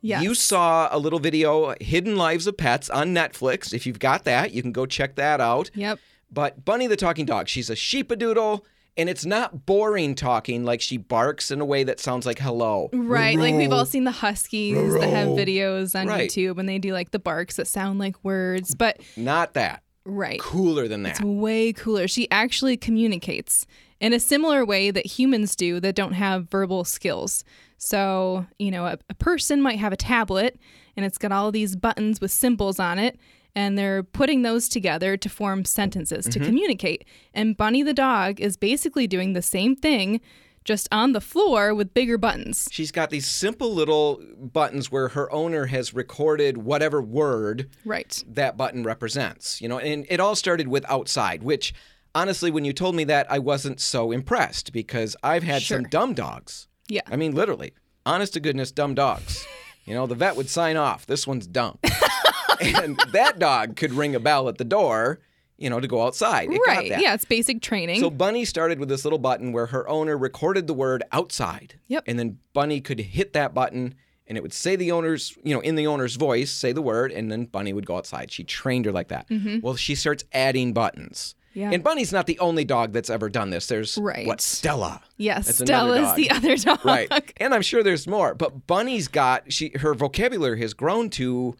Yes. 0.00 0.24
You 0.24 0.34
saw 0.34 0.88
a 0.90 0.98
little 0.98 1.20
video, 1.20 1.76
Hidden 1.80 2.16
Lives 2.16 2.48
of 2.48 2.56
Pets, 2.56 2.90
on 2.90 3.14
Netflix. 3.14 3.72
If 3.72 3.86
you've 3.86 4.00
got 4.00 4.24
that, 4.24 4.50
you 4.50 4.60
can 4.60 4.72
go 4.72 4.84
check 4.84 5.14
that 5.14 5.40
out. 5.40 5.70
Yep. 5.74 6.00
But 6.32 6.64
Bunny 6.64 6.88
the 6.88 6.96
talking 6.96 7.24
dog, 7.24 7.46
she's 7.46 7.70
a 7.70 7.76
sheepadoodle, 7.76 8.62
and 9.00 9.08
it's 9.08 9.24
not 9.26 9.66
boring 9.66 10.14
talking 10.14 10.64
like 10.64 10.80
she 10.80 10.96
barks 10.98 11.50
in 11.50 11.60
a 11.60 11.64
way 11.64 11.82
that 11.84 11.98
sounds 11.98 12.26
like 12.26 12.38
hello. 12.38 12.88
Right. 12.92 13.38
Like 13.38 13.54
we've 13.54 13.72
all 13.72 13.86
seen 13.86 14.04
the 14.04 14.10
Huskies 14.12 14.94
that 14.94 15.08
have 15.08 15.28
videos 15.30 15.98
on 15.98 16.06
Right. 16.06 16.30
YouTube 16.30 16.58
and 16.58 16.68
they 16.68 16.78
do 16.78 16.92
like 16.92 17.10
the 17.10 17.18
barks 17.18 17.56
that 17.56 17.66
sound 17.66 17.98
like 17.98 18.22
words. 18.22 18.74
But 18.74 19.00
Not 19.16 19.54
that. 19.54 19.82
right. 20.04 20.38
Cooler 20.38 20.86
than 20.86 21.02
that. 21.04 21.10
It's 21.12 21.20
way 21.22 21.72
cooler. 21.72 22.06
She 22.06 22.30
actually 22.30 22.76
communicates 22.76 23.66
in 24.00 24.12
a 24.12 24.20
similar 24.20 24.64
way 24.64 24.90
that 24.90 25.06
humans 25.06 25.56
do 25.56 25.80
that 25.80 25.94
don't 25.94 26.12
have 26.12 26.48
verbal 26.50 26.84
skills. 26.84 27.44
So, 27.78 28.46
you 28.58 28.70
know, 28.70 28.84
a, 28.86 28.98
a 29.08 29.14
person 29.14 29.62
might 29.62 29.78
have 29.78 29.92
a 29.92 29.96
tablet 29.96 30.58
and 30.96 31.06
it's 31.06 31.18
got 31.18 31.32
all 31.32 31.50
these 31.50 31.76
buttons 31.76 32.20
with 32.20 32.30
symbols 32.30 32.78
on 32.78 32.98
it, 32.98 33.18
and 33.54 33.76
they're 33.76 34.02
putting 34.02 34.42
those 34.42 34.68
together 34.68 35.16
to 35.16 35.28
form 35.28 35.64
sentences 35.64 36.24
to 36.26 36.38
mm-hmm. 36.38 36.46
communicate. 36.46 37.04
And 37.34 37.56
Bunny 37.56 37.82
the 37.82 37.94
dog 37.94 38.40
is 38.40 38.56
basically 38.56 39.06
doing 39.06 39.32
the 39.32 39.42
same 39.42 39.76
thing, 39.76 40.20
just 40.64 40.88
on 40.92 41.12
the 41.12 41.20
floor 41.20 41.74
with 41.74 41.94
bigger 41.94 42.18
buttons. 42.18 42.68
She's 42.70 42.92
got 42.92 43.10
these 43.10 43.26
simple 43.26 43.74
little 43.74 44.22
buttons 44.38 44.90
where 44.90 45.08
her 45.08 45.32
owner 45.32 45.66
has 45.66 45.94
recorded 45.94 46.58
whatever 46.58 47.00
word 47.00 47.70
Right. 47.84 48.22
that 48.26 48.56
button 48.56 48.84
represents. 48.84 49.60
You 49.60 49.68
know, 49.68 49.78
and 49.78 50.06
it 50.08 50.20
all 50.20 50.34
started 50.34 50.68
with 50.68 50.84
outside, 50.88 51.42
which 51.42 51.72
honestly, 52.14 52.50
when 52.50 52.64
you 52.64 52.72
told 52.72 52.94
me 52.94 53.04
that, 53.04 53.30
I 53.30 53.38
wasn't 53.38 53.80
so 53.80 54.12
impressed 54.12 54.72
because 54.72 55.16
I've 55.22 55.42
had 55.42 55.62
some 55.62 55.84
dumb 55.84 56.14
dogs. 56.14 56.68
Yeah. 56.88 57.02
I 57.06 57.16
mean, 57.16 57.34
literally, 57.34 57.72
honest 58.04 58.34
to 58.34 58.40
goodness, 58.40 58.72
dumb 58.72 58.94
dogs. 58.94 59.46
You 59.86 59.94
know, 59.94 60.06
the 60.06 60.14
vet 60.14 60.36
would 60.36 60.48
sign 60.48 60.76
off. 60.76 61.06
This 61.06 61.26
one's 61.26 61.48
dumb. 61.48 61.78
and 62.60 63.00
that 63.12 63.38
dog 63.38 63.76
could 63.76 63.92
ring 63.92 64.14
a 64.14 64.20
bell 64.20 64.48
at 64.48 64.58
the 64.58 64.64
door, 64.64 65.20
you 65.58 65.70
know, 65.70 65.80
to 65.80 65.88
go 65.88 66.02
outside. 66.02 66.50
It 66.50 66.60
got 66.66 66.76
right. 66.76 66.88
that. 66.90 67.00
Yeah, 67.00 67.14
it's 67.14 67.24
basic 67.24 67.62
training. 67.62 68.00
So 68.00 68.10
Bunny 68.10 68.44
started 68.44 68.78
with 68.78 68.88
this 68.88 69.04
little 69.04 69.18
button 69.18 69.52
where 69.52 69.66
her 69.66 69.88
owner 69.88 70.16
recorded 70.16 70.66
the 70.66 70.74
word 70.74 71.02
outside. 71.12 71.74
Yep. 71.88 72.04
And 72.06 72.18
then 72.18 72.38
Bunny 72.52 72.80
could 72.80 73.00
hit 73.00 73.32
that 73.34 73.54
button 73.54 73.94
and 74.26 74.36
it 74.38 74.42
would 74.42 74.52
say 74.52 74.76
the 74.76 74.92
owner's, 74.92 75.36
you 75.42 75.52
know, 75.52 75.60
in 75.60 75.74
the 75.74 75.88
owner's 75.88 76.14
voice, 76.14 76.52
say 76.52 76.70
the 76.70 76.80
word, 76.80 77.10
and 77.10 77.32
then 77.32 77.46
Bunny 77.46 77.72
would 77.72 77.84
go 77.84 77.96
outside. 77.96 78.30
She 78.30 78.44
trained 78.44 78.84
her 78.86 78.92
like 78.92 79.08
that. 79.08 79.26
Well, 79.60 79.74
she 79.74 79.96
starts 79.96 80.22
adding 80.32 80.72
buttons. 80.72 81.34
Mm-hmm. 81.34 81.36
Yeah. 81.58 81.70
And 81.72 81.82
Bunny's 81.82 82.12
not 82.12 82.26
the 82.26 82.38
only 82.38 82.64
dog 82.64 82.92
that's 82.92 83.10
ever 83.10 83.28
done 83.28 83.50
this. 83.50 83.66
There's 83.66 83.98
Right. 83.98 84.24
what 84.28 84.40
Stella. 84.40 85.02
yes, 85.16 85.56
Stella's 85.56 86.14
the 86.14 86.30
other 86.30 86.56
dog. 86.56 86.84
Right. 86.84 87.10
And 87.38 87.52
I'm 87.52 87.62
sure 87.62 87.82
there's 87.82 88.06
more. 88.06 88.34
But 88.36 88.68
Bunny's 88.68 89.08
got 89.08 89.52
she 89.52 89.72
her 89.80 89.94
vocabulary 89.94 90.60
has 90.60 90.74
grown 90.74 91.10
to 91.10 91.56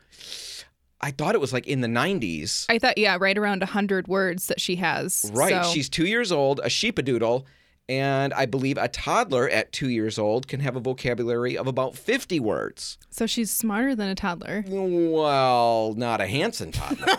I 1.00 1.10
thought 1.10 1.34
it 1.34 1.40
was 1.40 1.52
like 1.52 1.66
in 1.66 1.80
the 1.80 1.88
90s. 1.88 2.66
I 2.68 2.78
thought, 2.78 2.98
yeah, 2.98 3.16
right 3.20 3.36
around 3.38 3.60
100 3.60 4.06
words 4.08 4.46
that 4.48 4.60
she 4.60 4.76
has. 4.76 5.30
Right. 5.34 5.64
So- 5.64 5.70
She's 5.72 5.88
two 5.88 6.06
years 6.06 6.30
old, 6.30 6.60
a 6.60 6.68
sheepadoodle, 6.68 7.44
and 7.88 8.32
I 8.34 8.46
believe 8.46 8.76
a 8.78 8.86
toddler 8.86 9.48
at 9.48 9.72
two 9.72 9.88
years 9.88 10.18
old 10.18 10.46
can 10.46 10.60
have 10.60 10.76
a 10.76 10.80
vocabulary 10.80 11.56
of 11.58 11.66
about 11.66 11.96
50 11.96 12.38
words. 12.38 12.98
so 13.10 13.26
she's 13.26 13.50
smarter 13.50 13.94
than 13.96 14.08
a 14.08 14.14
toddler. 14.14 14.62
Well, 14.68 15.94
not 15.96 16.20
a 16.20 16.26
Hanson 16.26 16.70
toddler, 16.72 17.14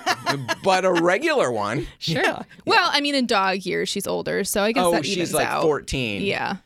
but 0.64 0.86
a 0.86 0.92
regular 0.94 1.52
one. 1.52 1.88
Sure. 2.00 2.22
Yeah. 2.22 2.44
Well, 2.66 2.90
I 2.94 3.02
mean, 3.02 3.16
in 3.16 3.26
dog 3.26 3.66
years, 3.66 3.90
she's 3.90 4.08
older, 4.08 4.44
so 4.44 4.64
I 4.64 4.72
guess 4.72 4.86
Oh, 4.86 4.92
that 4.94 5.06
she's 5.06 5.18
evens 5.18 5.34
like 5.34 5.48
out. 5.48 5.64
14. 5.64 6.22
Yeah, 6.22 6.58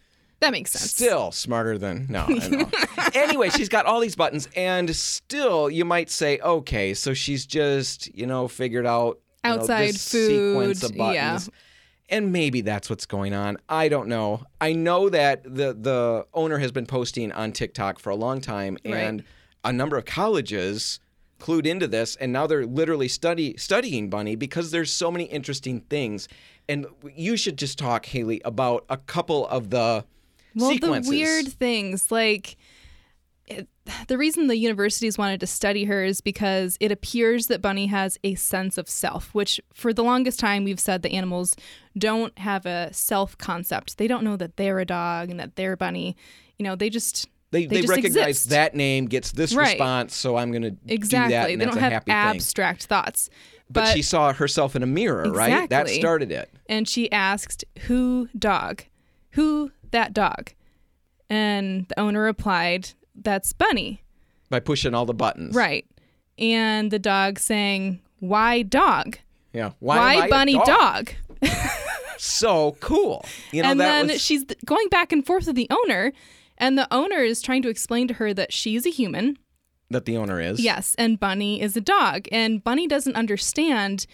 that 0.42 0.52
makes 0.52 0.72
sense. 0.72 0.92
Still 0.92 1.32
smarter 1.32 1.78
than 1.78 2.08
no. 2.10 2.26
I 2.28 2.48
know. 2.50 2.70
anyway, 3.14 3.50
she's 3.50 3.70
got 3.70 3.86
all 3.86 4.00
these 4.00 4.16
buttons, 4.16 4.48
and 4.56 4.94
still, 4.96 5.70
you 5.70 5.86
might 5.86 6.10
say, 6.10 6.40
okay, 6.40 6.94
so 6.94 7.14
she's 7.14 7.46
just 7.46 8.14
you 8.16 8.26
know 8.26 8.48
figured 8.48 8.86
out 8.86 9.20
you 9.44 9.52
know, 9.52 9.58
Outside 9.60 9.90
this 9.90 10.02
sequence 10.02 10.82
food, 10.82 10.92
of 10.92 10.98
buttons. 10.98 11.16
yeah. 11.16 11.40
And 12.08 12.32
maybe 12.32 12.62
that's 12.62 12.88
what's 12.90 13.08
going 13.08 13.34
on. 13.34 13.58
I 13.68 13.90
don't 13.90 14.08
know. 14.08 14.44
I 14.62 14.74
know 14.74 15.10
that 15.10 15.44
the 15.44 15.74
the 15.74 16.28
owner 16.36 16.60
has 16.60 16.72
been 16.72 16.86
posting 16.86 17.32
on 17.32 17.52
TikTok 17.52 17.98
for 18.00 18.12
a 18.12 18.16
long 18.16 18.42
time, 18.42 18.78
Right. 18.86 18.94
and 18.96 19.24
a 19.64 19.74
number 19.74 19.98
of 19.98 20.06
colleges 20.06 21.00
clued 21.40 21.66
into 21.66 21.88
this, 21.88 22.16
and 22.18 22.32
now 22.32 22.46
they're 22.46 22.66
literally 22.66 23.08
study 23.08 23.56
studying 23.58 24.10
Bunny 24.10 24.36
because 24.36 24.70
there's 24.72 24.92
so 24.92 25.10
many 25.12 25.24
interesting 25.26 25.82
things. 25.90 26.28
And 26.70 26.86
you 27.16 27.38
should 27.38 27.58
just 27.58 27.78
talk, 27.80 28.06
Haley, 28.06 28.42
about 28.46 28.86
a 28.90 28.98
couple 28.98 29.48
of 29.48 29.70
the 29.72 30.06
well, 30.56 30.72
sequences. 30.72 31.10
the 31.10 31.18
weird 31.18 31.48
things 31.48 32.12
like. 32.12 32.58
It, 33.48 33.68
the 34.08 34.18
reason 34.18 34.48
the 34.48 34.58
universities 34.58 35.20
wanted 35.20 35.40
to 35.42 35.46
study 35.46 35.84
her 35.84 36.04
is 36.04 36.20
because 36.20 36.78
it 36.80 36.92
appears 36.92 37.46
that 37.46 37.62
Bunny 37.62 37.86
has 37.86 38.18
a 38.24 38.34
sense 38.34 38.80
of 38.80 38.90
self, 38.90 39.36
which 39.36 39.62
for 39.72 39.94
the 39.94 40.04
longest 40.04 40.40
time 40.40 40.64
we've 40.64 40.80
said 40.80 41.04
that 41.04 41.12
animals 41.12 41.56
don't 41.96 42.36
have 42.40 42.66
a 42.66 42.92
self 42.92 43.38
concept. 43.38 44.00
They 44.00 44.08
don't 44.08 44.24
know 44.24 44.36
that 44.38 44.58
they're 44.58 44.80
a 44.80 44.86
dog 44.86 45.30
and 45.30 45.40
that 45.40 45.56
they're 45.58 45.76
Bunny. 45.76 46.18
You 46.58 46.64
know, 46.64 46.76
they 46.76 46.90
just 46.90 47.28
They, 47.52 47.68
They 47.68 47.76
they, 47.76 47.82
just 47.82 47.90
recognize 47.90 48.28
exist. 48.30 48.50
that 48.50 48.74
name 48.74 49.06
gets 49.06 49.32
this 49.32 49.54
Right. 49.54 49.74
response, 49.74 50.16
so 50.16 50.38
I'm 50.38 50.50
going 50.52 50.64
to 50.64 50.76
exactly 50.88 51.28
do 51.36 51.40
that. 51.40 51.50
And 51.52 51.62
they 51.62 51.66
don't 51.66 51.78
have 51.78 51.92
happy 51.92 52.06
thing. 52.06 52.16
abstract 52.16 52.86
thoughts. 52.88 53.30
But, 53.70 53.94
she 53.94 54.02
saw 54.02 54.34
herself 54.34 54.76
in 54.76 54.82
a 54.82 54.88
mirror, 54.88 55.32
right? 55.32 55.70
That 55.70 55.88
started 55.90 56.32
it. 56.32 56.50
and 56.68 56.88
she 56.90 57.12
asked, 57.12 57.64
"Who 57.82 58.28
dog? 58.38 58.84
Who 59.32 59.72
that 59.96 60.14
dog?" 60.14 60.52
And 61.30 61.88
the 61.88 62.00
owner 62.00 62.22
replied, 62.22 62.90
"That's 63.16 63.52
Bunny." 63.54 64.02
by 64.48 64.60
pushing 64.60 64.94
all 64.94 65.08
the 65.08 65.14
buttons. 65.14 65.56
Right. 65.56 65.86
And 66.38 66.92
the 66.92 67.00
dog 67.00 67.40
saying, 67.40 68.00
"Why 68.20 68.62
dog? 68.62 69.18
Yeah. 69.54 69.72
Why, 69.80 69.98
Why, 69.98 70.14
am 70.14 70.22
I 70.22 70.26
a 70.28 70.30
Bunny 70.30 70.54
dog? 70.54 70.66
dog?" 70.68 71.12
So 72.18 72.78
cool. 72.80 73.26
You 73.52 73.64
know 73.64 73.72
and 73.72 73.80
then 73.80 74.08
was 74.08 74.22
she's 74.22 74.46
going 74.66 74.88
back 74.90 75.12
and 75.12 75.26
forth 75.26 75.48
with 75.48 75.56
the 75.56 75.68
owner, 75.70 76.14
and 76.58 76.78
the 76.78 76.88
owner 76.94 77.20
is 77.20 77.42
trying 77.42 77.62
to 77.64 77.70
explain 77.70 78.08
to 78.08 78.14
her 78.16 78.34
that 78.34 78.54
she's 78.54 78.86
a 78.86 78.90
human, 78.90 79.38
that 79.90 80.06
the 80.06 80.16
owner 80.18 80.40
is. 80.40 80.60
yes, 80.60 80.96
and 80.98 81.20
Bunny 81.20 81.62
is 81.62 81.76
a 81.76 81.82
dog, 81.82 82.28
and 82.32 82.64
Bunny 82.64 82.88
doesn't 82.88 83.16
understand 83.16 84.06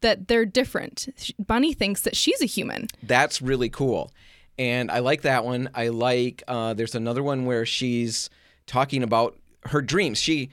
that 0.00 0.28
they're 0.28 0.44
different. 0.44 1.08
Bunny 1.38 1.72
thinks 1.72 2.02
that 2.02 2.16
she's 2.16 2.42
a 2.42 2.46
human. 2.46 2.88
That's 3.02 3.40
really 3.40 3.70
cool. 3.70 4.12
And 4.58 4.90
I 4.90 5.00
like 5.00 5.22
that 5.22 5.44
one. 5.44 5.68
I 5.74 5.88
like 5.88 6.42
uh, 6.48 6.74
there's 6.74 6.94
another 6.94 7.22
one 7.22 7.44
where 7.46 7.66
she's 7.66 8.30
talking 8.66 9.02
about 9.02 9.36
her 9.66 9.82
dreams. 9.82 10.18
She 10.20 10.50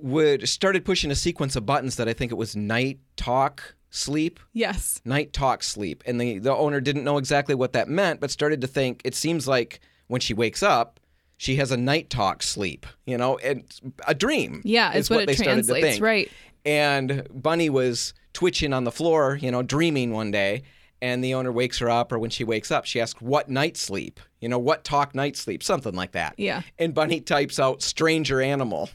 would 0.00 0.48
started 0.48 0.84
pushing 0.84 1.10
a 1.10 1.14
sequence 1.14 1.56
of 1.56 1.66
buttons 1.66 1.96
that 1.96 2.08
I 2.08 2.12
think 2.12 2.30
it 2.32 2.36
was 2.36 2.54
night 2.54 2.98
talk 3.16 3.74
sleep 3.90 4.38
Yes. 4.52 5.00
night 5.04 5.32
talk 5.32 5.62
sleep 5.62 6.04
and 6.06 6.20
the 6.20 6.38
the 6.38 6.54
owner 6.54 6.78
didn't 6.80 7.04
know 7.04 7.16
exactly 7.18 7.54
what 7.54 7.72
that 7.72 7.88
meant 7.88 8.20
but 8.20 8.30
started 8.30 8.60
to 8.60 8.66
think 8.66 9.00
it 9.04 9.14
seems 9.14 9.48
like 9.48 9.80
when 10.08 10.20
she 10.20 10.34
wakes 10.34 10.62
up 10.62 11.00
she 11.38 11.56
has 11.56 11.72
a 11.72 11.76
night 11.76 12.10
talk 12.10 12.42
sleep 12.42 12.84
you 13.06 13.16
know 13.16 13.38
and 13.38 13.64
a 14.06 14.14
dream 14.14 14.60
Yeah, 14.62 14.92
is 14.92 15.06
is 15.06 15.10
what, 15.10 15.26
they 15.26 15.32
it 15.32 15.36
started 15.38 15.62
to 15.62 15.66
translates, 15.68 15.86
think. 15.86 16.02
right? 16.04 16.30
and 16.66 17.26
bunny 17.32 17.70
was 17.70 18.12
twitching 18.34 18.74
on 18.74 18.84
the 18.84 18.92
floor 18.92 19.38
you 19.40 19.50
know 19.50 19.62
dreaming 19.62 20.12
one 20.12 20.30
day 20.30 20.62
and 21.00 21.22
the 21.22 21.34
owner 21.34 21.52
wakes 21.52 21.78
her 21.78 21.88
up 21.90 22.10
or 22.12 22.18
when 22.18 22.30
she 22.30 22.44
wakes 22.44 22.70
up 22.70 22.84
she 22.84 23.00
asks 23.00 23.20
what 23.20 23.48
night 23.48 23.76
sleep 23.76 24.20
you 24.40 24.48
know 24.48 24.58
what 24.58 24.84
talk 24.84 25.14
night 25.14 25.36
sleep 25.36 25.62
something 25.62 25.94
like 25.94 26.12
that 26.12 26.34
Yeah. 26.36 26.62
and 26.78 26.92
bunny 26.94 27.20
types 27.20 27.58
out 27.60 27.82
stranger 27.82 28.40
animal 28.40 28.90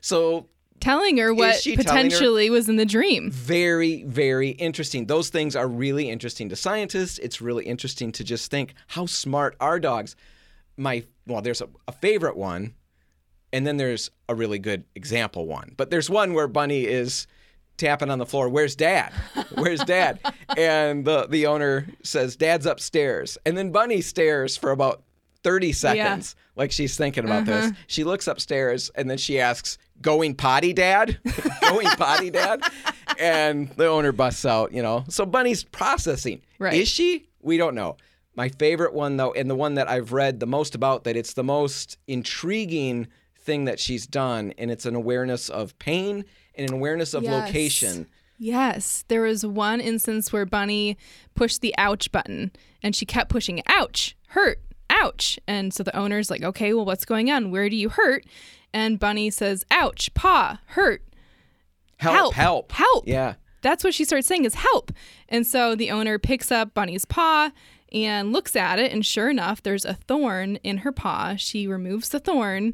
so 0.00 0.46
Telling 0.80 1.18
her 1.18 1.34
what 1.34 1.56
she 1.56 1.76
telling 1.76 1.86
her- 1.86 1.92
potentially 2.08 2.48
was 2.48 2.66
in 2.70 2.76
the 2.76 2.86
dream. 2.86 3.30
very, 3.30 4.02
very 4.04 4.48
interesting. 4.52 5.04
Those 5.04 5.28
things 5.28 5.54
are 5.54 5.68
really 5.68 6.08
interesting 6.08 6.48
to 6.48 6.56
scientists. 6.56 7.18
It's 7.18 7.42
really 7.42 7.66
interesting 7.66 8.12
to 8.12 8.24
just 8.24 8.50
think 8.50 8.72
how 8.86 9.04
smart 9.04 9.56
are 9.60 9.78
dogs. 9.78 10.16
My 10.78 11.04
well, 11.26 11.42
there's 11.42 11.60
a, 11.60 11.68
a 11.86 11.92
favorite 11.92 12.34
one, 12.34 12.72
and 13.52 13.66
then 13.66 13.76
there's 13.76 14.10
a 14.26 14.34
really 14.34 14.58
good 14.58 14.84
example 14.94 15.46
one. 15.46 15.74
But 15.76 15.90
there's 15.90 16.08
one 16.08 16.32
where 16.32 16.48
Bunny 16.48 16.86
is 16.86 17.26
tapping 17.80 18.10
on 18.10 18.18
the 18.18 18.26
floor. 18.26 18.48
Where's 18.48 18.76
Dad? 18.76 19.12
Where's 19.54 19.82
Dad? 19.84 20.20
and 20.56 21.04
the 21.04 21.26
the 21.26 21.46
owner 21.46 21.86
says 22.02 22.36
Dad's 22.36 22.66
upstairs, 22.66 23.36
and 23.44 23.56
then 23.56 23.72
Bunny 23.72 24.00
stares 24.00 24.56
for 24.56 24.70
about. 24.70 25.02
30 25.42 25.72
seconds, 25.72 26.36
like 26.54 26.70
she's 26.70 26.98
thinking 26.98 27.24
about 27.24 27.46
this. 27.46 27.64
Mm-hmm. 27.64 27.80
She 27.86 28.04
looks 28.04 28.26
upstairs 28.26 28.90
and 28.94 29.08
then 29.08 29.16
she 29.16 29.40
asks, 29.40 29.78
Going 30.02 30.34
potty, 30.34 30.74
dad? 30.74 31.18
Going 31.62 31.86
potty, 31.86 32.28
dad? 32.28 32.62
And 33.18 33.70
the 33.70 33.86
owner 33.86 34.12
busts 34.12 34.44
out, 34.44 34.72
you 34.72 34.82
know. 34.82 35.04
So 35.08 35.24
Bunny's 35.24 35.64
processing. 35.64 36.42
Right. 36.58 36.74
Is 36.74 36.88
she? 36.88 37.30
We 37.40 37.56
don't 37.56 37.74
know. 37.74 37.96
My 38.34 38.48
favorite 38.48 38.94
one, 38.94 39.16
though, 39.16 39.32
and 39.32 39.50
the 39.50 39.54
one 39.54 39.74
that 39.74 39.88
I've 39.88 40.12
read 40.12 40.40
the 40.40 40.46
most 40.46 40.74
about, 40.74 41.04
that 41.04 41.16
it's 41.16 41.34
the 41.34 41.44
most 41.44 41.98
intriguing 42.06 43.08
thing 43.36 43.64
that 43.64 43.80
she's 43.80 44.06
done, 44.06 44.54
and 44.56 44.70
it's 44.70 44.86
an 44.86 44.94
awareness 44.94 45.48
of 45.48 45.78
pain 45.78 46.24
and 46.54 46.68
an 46.68 46.74
awareness 46.74 47.14
of 47.14 47.22
Yes. 47.22 47.32
location. 47.46 48.06
Yes, 48.38 49.04
there 49.08 49.22
was 49.22 49.44
one 49.44 49.80
instance 49.80 50.32
where 50.32 50.46
Bunny 50.46 50.96
pushed 51.34 51.60
the 51.60 51.74
ouch 51.76 52.10
button 52.10 52.50
and 52.82 52.96
she 52.96 53.04
kept 53.04 53.28
pushing. 53.30 53.62
Ouch, 53.66 54.16
hurt, 54.28 54.60
ouch. 54.88 55.38
And 55.46 55.74
so 55.74 55.82
the 55.82 55.94
owner's 55.94 56.30
like, 56.30 56.42
okay, 56.42 56.72
well, 56.72 56.86
what's 56.86 57.04
going 57.04 57.30
on? 57.30 57.50
Where 57.50 57.68
do 57.68 57.76
you 57.76 57.90
hurt? 57.90 58.24
And 58.72 58.98
Bunny 58.98 59.28
says, 59.30 59.64
ouch, 59.70 60.12
paw, 60.14 60.58
hurt. 60.68 61.02
Help, 61.98 62.14
Help, 62.14 62.34
help. 62.34 62.72
help. 62.72 63.04
Yeah. 63.06 63.34
That's 63.62 63.84
what 63.84 63.92
she 63.92 64.04
starts 64.04 64.26
saying 64.26 64.46
is 64.46 64.54
help. 64.54 64.90
And 65.28 65.46
so 65.46 65.74
the 65.74 65.90
owner 65.90 66.18
picks 66.18 66.50
up 66.50 66.72
Bunny's 66.72 67.04
paw 67.04 67.50
and 67.92 68.32
looks 68.32 68.56
at 68.56 68.78
it. 68.78 68.90
And 68.90 69.04
sure 69.04 69.28
enough, 69.28 69.62
there's 69.62 69.84
a 69.84 69.92
thorn 69.94 70.56
in 70.64 70.78
her 70.78 70.92
paw. 70.92 71.34
She 71.36 71.66
removes 71.66 72.08
the 72.08 72.20
thorn, 72.20 72.72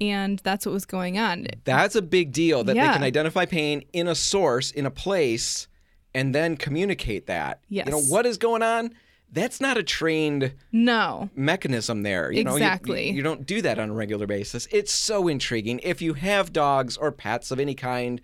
and 0.00 0.38
that's 0.40 0.64
what 0.66 0.72
was 0.72 0.84
going 0.86 1.18
on. 1.18 1.46
That's 1.64 1.94
a 1.94 2.02
big 2.02 2.32
deal 2.32 2.64
that 2.64 2.74
they 2.74 2.80
can 2.80 3.02
identify 3.02 3.44
pain 3.44 3.84
in 3.92 4.08
a 4.08 4.14
source, 4.14 4.70
in 4.70 4.86
a 4.86 4.90
place, 4.90 5.68
and 6.14 6.34
then 6.34 6.56
communicate 6.56 7.26
that. 7.26 7.60
Yes. 7.68 7.86
You 7.86 7.92
know, 7.92 8.00
what 8.02 8.26
is 8.26 8.38
going 8.38 8.62
on? 8.62 8.94
That's 9.30 9.60
not 9.60 9.76
a 9.76 9.82
trained 9.82 10.54
No. 10.72 11.28
mechanism 11.34 12.02
there. 12.02 12.32
You 12.32 12.44
know, 12.44 12.54
Exactly. 12.54 13.08
you, 13.10 13.16
you 13.16 13.22
don't 13.22 13.44
do 13.44 13.60
that 13.60 13.78
on 13.78 13.90
a 13.90 13.92
regular 13.92 14.26
basis. 14.26 14.66
It's 14.72 14.92
so 14.92 15.28
intriguing. 15.28 15.80
If 15.82 16.00
you 16.00 16.14
have 16.14 16.52
dogs 16.52 16.96
or 16.96 17.12
pets 17.12 17.50
of 17.50 17.60
any 17.60 17.74
kind, 17.74 18.20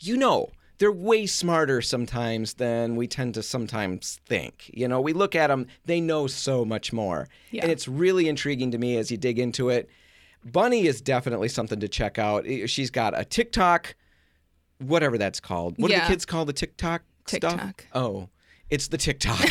you 0.00 0.16
know 0.16 0.50
they're 0.78 0.90
way 0.90 1.26
smarter 1.26 1.82
sometimes 1.82 2.54
than 2.54 2.96
we 2.96 3.06
tend 3.06 3.34
to 3.34 3.42
sometimes 3.42 4.18
think. 4.26 4.70
You 4.72 4.88
know, 4.88 5.00
we 5.00 5.12
look 5.12 5.36
at 5.36 5.48
them, 5.48 5.66
they 5.84 6.00
know 6.00 6.26
so 6.26 6.64
much 6.64 6.90
more. 6.92 7.28
Yeah. 7.50 7.62
And 7.62 7.70
it's 7.70 7.86
really 7.86 8.28
intriguing 8.28 8.70
to 8.72 8.78
me 8.78 8.96
as 8.96 9.10
you 9.10 9.18
dig 9.18 9.38
into 9.38 9.68
it. 9.68 9.88
Bunny 10.44 10.86
is 10.86 11.00
definitely 11.00 11.48
something 11.48 11.80
to 11.80 11.88
check 11.88 12.18
out. 12.18 12.46
She's 12.66 12.90
got 12.90 13.18
a 13.18 13.24
TikTok, 13.24 13.94
whatever 14.78 15.18
that's 15.18 15.40
called. 15.40 15.74
What 15.78 15.90
do 15.90 15.98
the 15.98 16.06
kids 16.06 16.24
call 16.24 16.44
the 16.44 16.52
TikTok 16.52 17.02
stuff? 17.26 17.74
Oh, 17.94 18.28
it's 18.70 18.88
the 18.88 18.98
TikTok. 18.98 19.46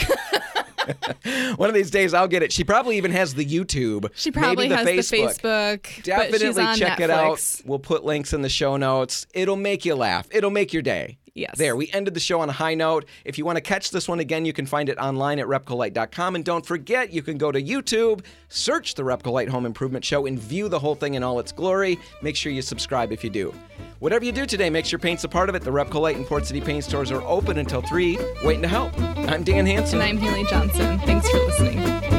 One 1.58 1.70
of 1.70 1.76
these 1.76 1.92
days 1.92 2.14
I'll 2.14 2.28
get 2.28 2.42
it. 2.42 2.52
She 2.52 2.64
probably 2.64 2.98
even 2.98 3.12
has 3.12 3.36
the 3.36 3.46
YouTube. 3.46 4.10
She 4.16 4.32
probably 4.32 4.70
maybe 4.70 4.76
has 4.76 5.12
the 5.12 5.18
the 5.18 5.24
Facebook. 5.24 5.82
Facebook. 5.82 6.04
Definitely 6.04 6.66
check 6.76 6.98
Netflix. 6.98 7.04
it 7.04 7.10
out. 7.12 7.62
We'll 7.66 7.80
put 7.80 8.04
links 8.04 8.34
in 8.34 8.42
the 8.42 8.50
show 8.50 8.76
notes. 8.78 9.28
It'll 9.34 9.56
make 9.56 9.86
you 9.86 9.96
laugh. 9.96 10.28
It'll 10.32 10.50
make 10.50 10.74
your 10.74 10.82
day. 10.82 11.19
Yes. 11.40 11.58
There, 11.58 11.76
we 11.78 11.90
ended 11.94 12.14
the 12.14 12.20
show 12.20 12.42
on 12.42 12.50
a 12.50 12.54
high 12.54 12.76
note. 12.76 13.06
If 13.24 13.38
you 13.38 13.46
want 13.46 13.56
to 13.56 13.62
catch 13.62 13.92
this 13.92 14.10
one 14.10 14.20
again, 14.20 14.44
you 14.44 14.52
can 14.52 14.66
find 14.66 14.90
it 14.90 14.98
online 14.98 15.40
at 15.40 15.48
repcolite.com. 15.48 16.36
And 16.36 16.44
don't 16.44 16.66
forget, 16.66 17.14
you 17.14 17.22
can 17.22 17.38
go 17.38 17.50
to 17.50 17.62
YouTube, 17.62 18.26
search 18.50 18.96
the 18.96 19.04
Repcolite 19.04 19.48
Home 19.48 19.66
Improvement 19.66 20.04
Show, 20.04 20.26
and 20.26 20.38
view 20.38 20.68
the 20.68 20.80
whole 20.80 20.96
thing 20.96 21.14
in 21.14 21.24
all 21.24 21.40
its 21.40 21.54
glory. 21.54 21.98
Make 22.22 22.36
sure 22.36 22.52
you 22.52 22.62
subscribe 22.62 23.14
if 23.14 23.24
you 23.24 23.30
do. 23.30 23.54
Whatever 24.00 24.26
you 24.26 24.34
do 24.34 24.46
today, 24.46 24.70
make 24.70 24.86
sure 24.86 25.00
paint's 25.00 25.24
a 25.24 25.30
part 25.30 25.48
of 25.48 25.56
it. 25.56 25.62
The 25.62 25.72
Repcolite 25.72 26.16
and 26.16 26.26
Port 26.26 26.46
City 26.46 26.60
paint 26.60 26.84
stores 26.84 27.10
are 27.10 27.22
open 27.22 27.58
until 27.58 27.82
3, 27.82 28.18
waiting 28.44 28.62
to 28.62 28.68
help. 28.68 28.98
I'm 29.00 29.44
Dan 29.44 29.66
Hanson, 29.66 30.02
And 30.02 30.10
I'm 30.10 30.18
Haley 30.18 30.44
Johnson. 30.46 31.00
Thanks 31.00 31.30
for 31.30 31.38
listening. 31.38 32.19